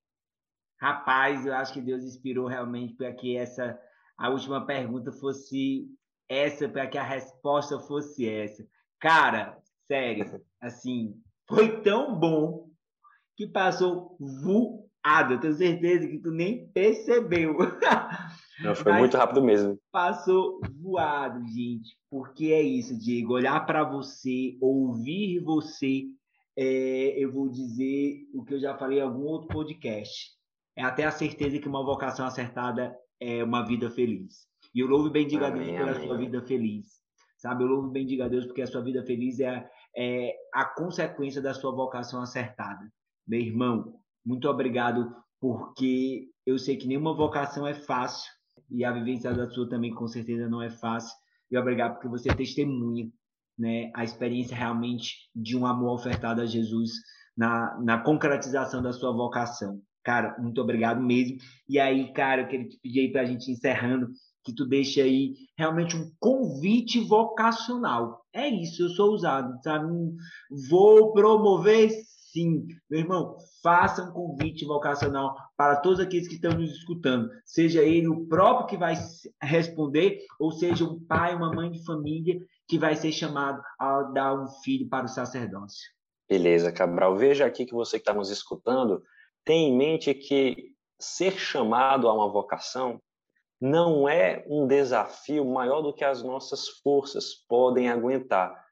Rapaz, 0.79 1.45
eu 1.45 1.53
acho 1.53 1.73
que 1.73 1.81
Deus 1.81 2.03
inspirou 2.03 2.47
realmente 2.47 2.95
para 2.95 3.13
que 3.13 3.37
essa 3.37 3.79
a 4.17 4.29
última 4.29 4.65
pergunta 4.65 5.11
fosse 5.11 5.87
essa, 6.29 6.69
para 6.69 6.87
que 6.87 6.97
a 6.97 7.03
resposta 7.03 7.79
fosse 7.79 8.27
essa. 8.27 8.65
Cara, 8.99 9.57
sério, 9.87 10.41
assim, 10.61 11.21
foi 11.47 11.81
tão 11.81 12.17
bom 12.17 12.69
que 13.35 13.47
passou 13.47 14.17
voado. 14.19 15.33
Eu 15.33 15.39
tenho 15.39 15.53
certeza 15.53 16.07
que 16.07 16.19
tu 16.19 16.31
nem 16.31 16.67
percebeu. 16.69 17.57
Não, 18.61 18.75
foi 18.75 18.91
Mas 18.91 19.01
muito 19.01 19.17
rápido 19.17 19.43
mesmo. 19.43 19.77
Passou 19.91 20.61
voado, 20.79 21.45
gente. 21.47 21.97
Porque 22.09 22.47
é 22.47 22.61
isso, 22.61 22.97
Diego. 22.97 23.33
Olhar 23.33 23.65
para 23.65 23.83
você, 23.83 24.57
ouvir 24.61 25.39
você, 25.39 26.03
é, 26.55 27.15
eu 27.17 27.31
vou 27.31 27.49
dizer 27.49 28.27
o 28.33 28.43
que 28.43 28.53
eu 28.53 28.59
já 28.59 28.77
falei 28.77 28.99
em 28.99 29.01
algum 29.01 29.23
outro 29.23 29.47
podcast. 29.47 30.31
É 30.75 30.83
até 30.83 31.03
a 31.03 31.11
certeza 31.11 31.59
que 31.59 31.67
uma 31.67 31.83
vocação 31.83 32.25
acertada 32.25 32.95
é 33.19 33.43
uma 33.43 33.65
vida 33.65 33.89
feliz. 33.89 34.47
E 34.73 34.79
eu 34.79 34.87
louvo 34.87 35.07
e 35.07 35.11
bendigo 35.11 35.43
amém, 35.43 35.61
a 35.61 35.63
Deus 35.63 35.77
pela 35.77 35.91
amém. 35.91 36.07
sua 36.07 36.17
vida 36.17 36.41
feliz. 36.41 36.85
Sabe? 37.37 37.63
Eu 37.63 37.67
louvo 37.67 37.89
e 37.89 37.91
bendigo 37.91 38.23
a 38.23 38.27
Deus 38.27 38.45
porque 38.45 38.61
a 38.61 38.67
sua 38.67 38.81
vida 38.81 39.03
feliz 39.03 39.39
é, 39.39 39.69
é 39.95 40.33
a 40.53 40.65
consequência 40.65 41.41
da 41.41 41.53
sua 41.53 41.71
vocação 41.71 42.21
acertada. 42.21 42.85
Meu 43.27 43.39
irmão, 43.39 43.95
muito 44.25 44.47
obrigado, 44.49 45.15
porque 45.39 46.29
eu 46.45 46.57
sei 46.57 46.77
que 46.77 46.87
nenhuma 46.87 47.15
vocação 47.15 47.65
é 47.65 47.73
fácil 47.73 48.31
e 48.69 48.83
a 48.83 48.91
vivência 48.91 49.33
da 49.33 49.49
sua 49.49 49.67
também 49.69 49.93
com 49.93 50.07
certeza 50.07 50.49
não 50.49 50.61
é 50.61 50.69
fácil. 50.69 51.15
E 51.51 51.57
obrigado 51.57 51.93
porque 51.93 52.07
você 52.07 52.33
testemunha 52.33 53.09
né, 53.57 53.91
a 53.95 54.03
experiência 54.03 54.55
realmente 54.55 55.29
de 55.35 55.55
um 55.55 55.65
amor 55.65 55.93
ofertado 55.93 56.41
a 56.41 56.45
Jesus 56.45 56.91
na, 57.37 57.79
na 57.81 57.97
concretização 57.99 58.81
da 58.81 58.91
sua 58.91 59.11
vocação. 59.11 59.81
Cara, 60.03 60.35
muito 60.39 60.59
obrigado 60.61 61.01
mesmo. 61.01 61.37
E 61.67 61.79
aí, 61.79 62.11
cara, 62.11 62.41
eu 62.41 62.47
queria 62.47 62.67
te 62.67 62.77
pedir 62.81 62.99
aí 63.01 63.11
para 63.11 63.21
a 63.21 63.25
gente 63.25 63.49
encerrando, 63.49 64.09
que 64.43 64.53
tu 64.53 64.65
deixe 64.65 65.01
aí 65.01 65.33
realmente 65.57 65.95
um 65.95 66.11
convite 66.19 66.99
vocacional. 66.99 68.21
É 68.33 68.47
isso, 68.49 68.83
eu 68.83 68.89
sou 68.89 69.13
usado, 69.13 69.57
sabe? 69.63 69.87
Vou 70.69 71.13
promover 71.13 71.89
Sim, 72.33 72.65
meu 72.89 72.99
irmão, 72.99 73.37
faça 73.61 74.01
um 74.01 74.11
convite 74.11 74.65
vocacional 74.65 75.35
para 75.55 75.75
todos 75.75 75.99
aqueles 75.99 76.27
que 76.27 76.33
estão 76.33 76.53
nos 76.53 76.71
escutando, 76.71 77.29
seja 77.45 77.83
ele 77.83 78.07
o 78.07 78.25
próprio 78.25 78.65
que 78.65 78.75
vai 78.75 78.95
responder, 79.39 80.25
ou 80.39 80.51
seja 80.51 80.83
um 80.83 80.99
pai, 81.05 81.35
uma 81.35 81.53
mãe 81.53 81.69
de 81.69 81.85
família 81.85 82.39
que 82.67 82.79
vai 82.79 82.95
ser 82.95 83.11
chamado 83.11 83.61
a 83.77 84.01
dar 84.01 84.33
um 84.33 84.47
filho 84.63 84.89
para 84.89 85.05
o 85.05 85.09
sacerdócio. 85.09 85.91
Beleza, 86.27 86.71
Cabral. 86.71 87.15
Veja 87.15 87.45
aqui 87.45 87.67
que 87.67 87.73
você 87.75 87.99
que 87.99 88.01
está 88.01 88.15
nos 88.15 88.31
escutando 88.31 89.03
tem 89.45 89.69
em 89.69 89.77
mente 89.77 90.11
que 90.15 90.73
ser 90.99 91.33
chamado 91.33 92.07
a 92.07 92.13
uma 92.15 92.31
vocação 92.31 92.99
não 93.61 94.09
é 94.09 94.43
um 94.47 94.65
desafio 94.65 95.45
maior 95.45 95.83
do 95.83 95.93
que 95.93 96.03
as 96.03 96.23
nossas 96.23 96.67
forças 96.81 97.35
podem 97.47 97.89
aguentar. 97.89 98.65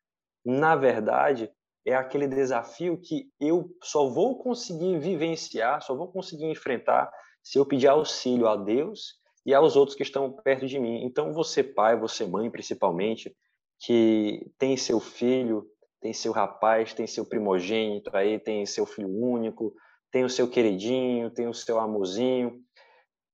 Na 0.43 0.75
verdade, 0.75 1.51
é 1.85 1.95
aquele 1.95 2.27
desafio 2.27 2.99
que 2.99 3.29
eu 3.39 3.69
só 3.83 4.07
vou 4.07 4.37
conseguir 4.37 4.99
vivenciar, 4.99 5.81
só 5.81 5.95
vou 5.95 6.11
conseguir 6.11 6.45
enfrentar 6.45 7.11
se 7.43 7.57
eu 7.57 7.65
pedir 7.65 7.87
auxílio 7.87 8.47
a 8.47 8.55
Deus 8.55 9.19
e 9.45 9.53
aos 9.53 9.75
outros 9.75 9.95
que 9.95 10.03
estão 10.03 10.31
perto 10.31 10.67
de 10.67 10.79
mim. 10.79 11.03
Então, 11.03 11.33
você 11.33 11.63
pai, 11.63 11.99
você 11.99 12.25
mãe, 12.25 12.51
principalmente, 12.51 13.35
que 13.79 14.47
tem 14.59 14.77
seu 14.77 14.99
filho, 14.99 15.65
tem 15.99 16.13
seu 16.13 16.31
rapaz, 16.31 16.93
tem 16.93 17.07
seu 17.07 17.25
primogênito 17.25 18.15
aí, 18.15 18.39
tem 18.39 18.65
seu 18.65 18.85
filho 18.85 19.09
único, 19.09 19.73
tem 20.11 20.23
o 20.23 20.29
seu 20.29 20.47
queridinho, 20.47 21.31
tem 21.31 21.47
o 21.47 21.53
seu 21.53 21.79
amorzinho. 21.79 22.61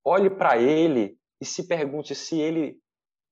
Olhe 0.06 0.30
para 0.30 0.58
ele 0.58 1.18
e 1.42 1.46
se 1.46 1.68
pergunte 1.68 2.16
se 2.16 2.40
ele 2.40 2.80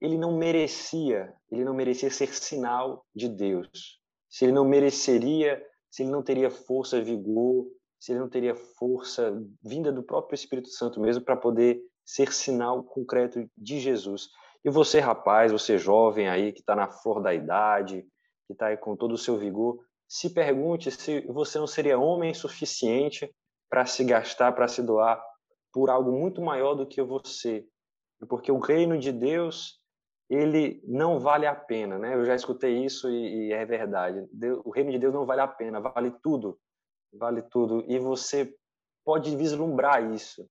ele 0.01 0.17
não 0.17 0.37
merecia, 0.37 1.33
ele 1.49 1.63
não 1.63 1.73
merecia 1.73 2.11
ser 2.11 2.27
sinal 2.33 3.05
de 3.15 3.29
Deus 3.29 3.97
se 4.35 4.43
ele 4.43 4.51
não 4.51 4.65
mereceria, 4.65 5.65
se 5.89 6.03
ele 6.03 6.11
não 6.11 6.21
teria 6.21 6.51
força, 6.51 7.01
vigor, 7.01 7.67
se 7.97 8.11
ele 8.11 8.19
não 8.19 8.27
teria 8.27 8.53
força 8.53 9.33
vinda 9.63 9.93
do 9.93 10.03
próprio 10.03 10.35
Espírito 10.35 10.67
Santo 10.71 10.99
mesmo 10.99 11.23
para 11.23 11.37
poder 11.37 11.79
ser 12.03 12.33
sinal 12.33 12.83
concreto 12.83 13.49
de 13.57 13.79
Jesus. 13.79 14.27
E 14.65 14.69
você, 14.69 14.99
rapaz, 14.99 15.53
você 15.53 15.77
jovem 15.77 16.27
aí 16.27 16.51
que 16.51 16.59
está 16.59 16.75
na 16.75 16.91
flor 16.91 17.23
da 17.23 17.33
idade, 17.33 18.05
que 18.45 18.51
está 18.51 18.67
aí 18.67 18.75
com 18.75 18.93
todo 18.93 19.13
o 19.13 19.17
seu 19.17 19.37
vigor, 19.37 19.79
se 20.05 20.33
pergunte 20.33 20.91
se 20.91 21.21
você 21.27 21.57
não 21.57 21.65
seria 21.65 21.97
homem 21.97 22.33
suficiente 22.33 23.33
para 23.69 23.85
se 23.85 24.03
gastar, 24.03 24.51
para 24.51 24.67
se 24.67 24.83
doar 24.83 25.23
por 25.71 25.89
algo 25.89 26.11
muito 26.11 26.41
maior 26.41 26.75
do 26.75 26.85
que 26.85 27.01
você. 27.01 27.65
Porque 28.27 28.51
o 28.51 28.59
reino 28.59 28.99
de 28.99 29.13
Deus, 29.13 29.79
ele 30.29 30.81
não 30.87 31.19
vale 31.19 31.45
a 31.45 31.55
pena, 31.55 31.99
né? 31.99 32.15
Eu 32.15 32.25
já 32.25 32.35
escutei 32.35 32.83
isso 32.83 33.09
e, 33.09 33.47
e 33.47 33.53
é 33.53 33.65
verdade. 33.65 34.27
Deus, 34.31 34.61
o 34.65 34.71
reino 34.71 34.91
de 34.91 34.99
Deus 34.99 35.13
não 35.13 35.25
vale 35.25 35.41
a 35.41 35.47
pena, 35.47 35.79
vale 35.79 36.11
tudo. 36.23 36.57
Vale 37.13 37.41
tudo. 37.43 37.83
E 37.87 37.99
você 37.99 38.53
pode 39.03 39.35
vislumbrar 39.35 40.13
isso. 40.13 40.47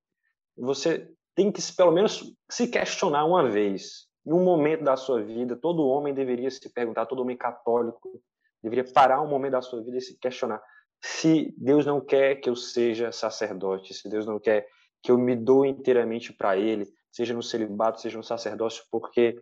Você 0.56 1.10
tem 1.34 1.50
que, 1.50 1.60
pelo 1.76 1.90
menos, 1.90 2.32
se 2.50 2.68
questionar 2.68 3.24
uma 3.24 3.48
vez. 3.50 4.06
Em 4.26 4.32
um 4.32 4.42
momento 4.42 4.84
da 4.84 4.96
sua 4.96 5.22
vida, 5.22 5.56
todo 5.56 5.86
homem 5.86 6.14
deveria 6.14 6.50
se 6.50 6.72
perguntar, 6.72 7.06
todo 7.06 7.20
homem 7.20 7.36
católico 7.36 8.22
deveria 8.62 8.90
parar 8.92 9.20
um 9.20 9.28
momento 9.28 9.52
da 9.52 9.60
sua 9.60 9.82
vida 9.82 9.98
e 9.98 10.00
se 10.00 10.18
questionar 10.18 10.62
se 11.04 11.54
Deus 11.58 11.84
não 11.84 12.00
quer 12.00 12.36
que 12.36 12.48
eu 12.48 12.56
seja 12.56 13.12
sacerdote, 13.12 13.92
se 13.92 14.08
Deus 14.08 14.24
não 14.24 14.40
quer 14.40 14.66
que 15.02 15.12
eu 15.12 15.18
me 15.18 15.36
doe 15.36 15.68
inteiramente 15.68 16.32
para 16.32 16.56
Ele, 16.56 16.86
seja 17.12 17.34
no 17.34 17.42
celibato, 17.42 18.00
seja 18.00 18.16
no 18.16 18.24
sacerdócio, 18.24 18.84
porque 18.90 19.38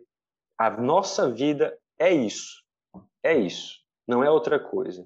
a 0.57 0.69
nossa 0.69 1.29
vida 1.29 1.77
é 1.99 2.11
isso, 2.11 2.63
é 3.23 3.37
isso, 3.37 3.79
não 4.07 4.23
é 4.23 4.29
outra 4.29 4.59
coisa. 4.59 5.05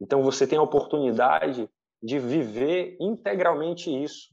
Então 0.00 0.22
você 0.22 0.46
tem 0.46 0.58
a 0.58 0.62
oportunidade 0.62 1.68
de 2.02 2.18
viver 2.18 2.96
integralmente 3.00 3.90
isso, 3.90 4.28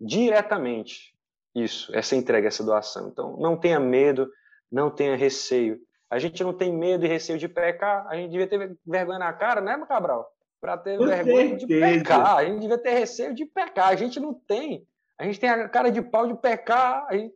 diretamente 0.00 1.14
isso, 1.54 1.94
essa 1.94 2.16
entrega, 2.16 2.48
essa 2.48 2.64
doação. 2.64 3.08
Então 3.08 3.36
não 3.38 3.56
tenha 3.56 3.80
medo, 3.80 4.30
não 4.70 4.90
tenha 4.90 5.16
receio. 5.16 5.80
A 6.10 6.18
gente 6.18 6.42
não 6.42 6.52
tem 6.52 6.72
medo 6.72 7.04
e 7.04 7.08
receio 7.08 7.38
de 7.38 7.48
pecar, 7.48 8.06
a 8.08 8.16
gente 8.16 8.30
devia 8.30 8.46
ter 8.46 8.78
vergonha 8.86 9.18
na 9.18 9.32
cara, 9.32 9.60
né, 9.60 9.78
Cabral? 9.86 10.26
Para 10.60 10.76
ter 10.76 10.98
Com 10.98 11.06
vergonha 11.06 11.58
certeza. 11.58 11.66
de 11.66 11.80
pecar, 11.80 12.36
a 12.36 12.44
gente 12.44 12.60
devia 12.60 12.78
ter 12.78 12.90
receio 12.90 13.34
de 13.34 13.44
pecar, 13.44 13.88
a 13.88 13.96
gente 13.96 14.18
não 14.18 14.34
tem. 14.34 14.86
A 15.18 15.24
gente 15.24 15.38
tem 15.38 15.50
a 15.50 15.68
cara 15.68 15.90
de 15.90 16.00
pau 16.00 16.26
de 16.26 16.34
pecar, 16.34 17.06
gente... 17.12 17.34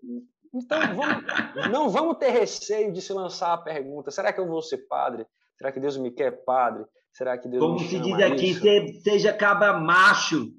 então 0.54 0.80
vamos, 0.94 1.70
não 1.70 1.88
vamos 1.88 2.18
ter 2.18 2.30
receio 2.30 2.92
de 2.92 3.00
se 3.00 3.12
lançar 3.12 3.54
a 3.54 3.58
pergunta: 3.58 4.10
será 4.10 4.32
que 4.32 4.40
eu 4.40 4.46
vou 4.46 4.60
ser 4.60 4.78
padre? 4.86 5.26
Será 5.56 5.72
que 5.72 5.80
Deus 5.80 5.96
me 5.96 6.10
quer 6.10 6.44
padre? 6.44 6.84
Será 7.12 7.38
que 7.38 7.48
Deus 7.48 7.62
Como 7.62 7.78
me 7.78 7.88
se 7.88 8.00
diz 8.00 8.18
aqui, 8.20 9.00
seja 9.02 9.32
caba 9.32 9.72
macho. 9.78 10.52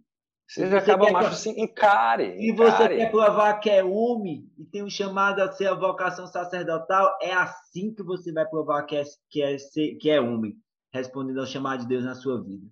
Seja 0.48 0.82
caba 0.82 1.12
macho, 1.12 1.36
sim, 1.36 1.60
encare. 1.60 2.40
Se 2.40 2.52
você 2.52 2.90
quer 2.90 3.12
provar 3.12 3.60
que 3.60 3.70
é 3.70 3.84
homem 3.84 4.50
e 4.58 4.66
tem 4.66 4.84
um 4.84 4.90
chamado 4.90 5.42
a 5.42 5.52
ser 5.52 5.68
a 5.68 5.74
vocação 5.74 6.28
sacerdotal, 6.28 7.18
é 7.22 7.34
assim 7.34 7.94
que 7.94 8.04
você 8.04 8.32
vai 8.32 8.46
provar 8.48 8.84
que 8.84 8.96
é, 8.96 9.04
que 9.30 9.42
é, 9.42 9.58
que 10.00 10.10
é 10.10 10.22
homem, 10.22 10.56
respondendo 10.94 11.40
ao 11.40 11.48
chamado 11.48 11.82
de 11.82 11.88
Deus 11.88 12.04
na 12.04 12.14
sua 12.14 12.42
vida. 12.44 12.68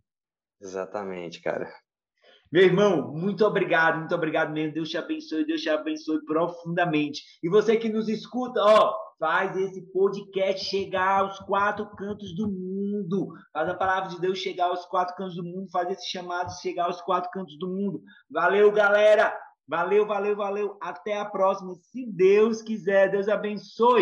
Exatamente, 0.61 1.41
cara. 1.41 1.73
Meu 2.51 2.63
irmão, 2.63 3.13
muito 3.13 3.45
obrigado, 3.45 3.99
muito 3.99 4.13
obrigado 4.13 4.51
mesmo. 4.51 4.73
Deus 4.73 4.89
te 4.89 4.97
abençoe, 4.97 5.45
Deus 5.45 5.61
te 5.61 5.69
abençoe 5.69 6.25
profundamente. 6.25 7.21
E 7.41 7.47
você 7.47 7.77
que 7.77 7.87
nos 7.87 8.09
escuta, 8.09 8.59
ó, 8.61 8.93
faz 9.17 9.55
esse 9.55 9.81
podcast 9.93 10.65
chegar 10.65 11.21
aos 11.21 11.39
quatro 11.39 11.85
cantos 11.95 12.35
do 12.35 12.49
mundo. 12.49 13.29
Faz 13.53 13.69
a 13.69 13.73
palavra 13.73 14.09
de 14.09 14.19
Deus 14.19 14.37
chegar 14.37 14.65
aos 14.65 14.85
quatro 14.85 15.15
cantos 15.15 15.35
do 15.35 15.43
mundo, 15.43 15.71
faz 15.71 15.91
esse 15.91 16.09
chamado 16.09 16.51
chegar 16.59 16.87
aos 16.87 16.99
quatro 17.01 17.31
cantos 17.31 17.57
do 17.57 17.69
mundo. 17.69 18.03
Valeu, 18.29 18.69
galera. 18.69 19.33
Valeu, 19.65 20.05
valeu, 20.05 20.35
valeu. 20.35 20.77
Até 20.81 21.17
a 21.17 21.23
próxima. 21.23 21.73
Se 21.75 22.05
Deus 22.05 22.61
quiser, 22.61 23.11
Deus 23.11 23.29
abençoe. 23.29 24.01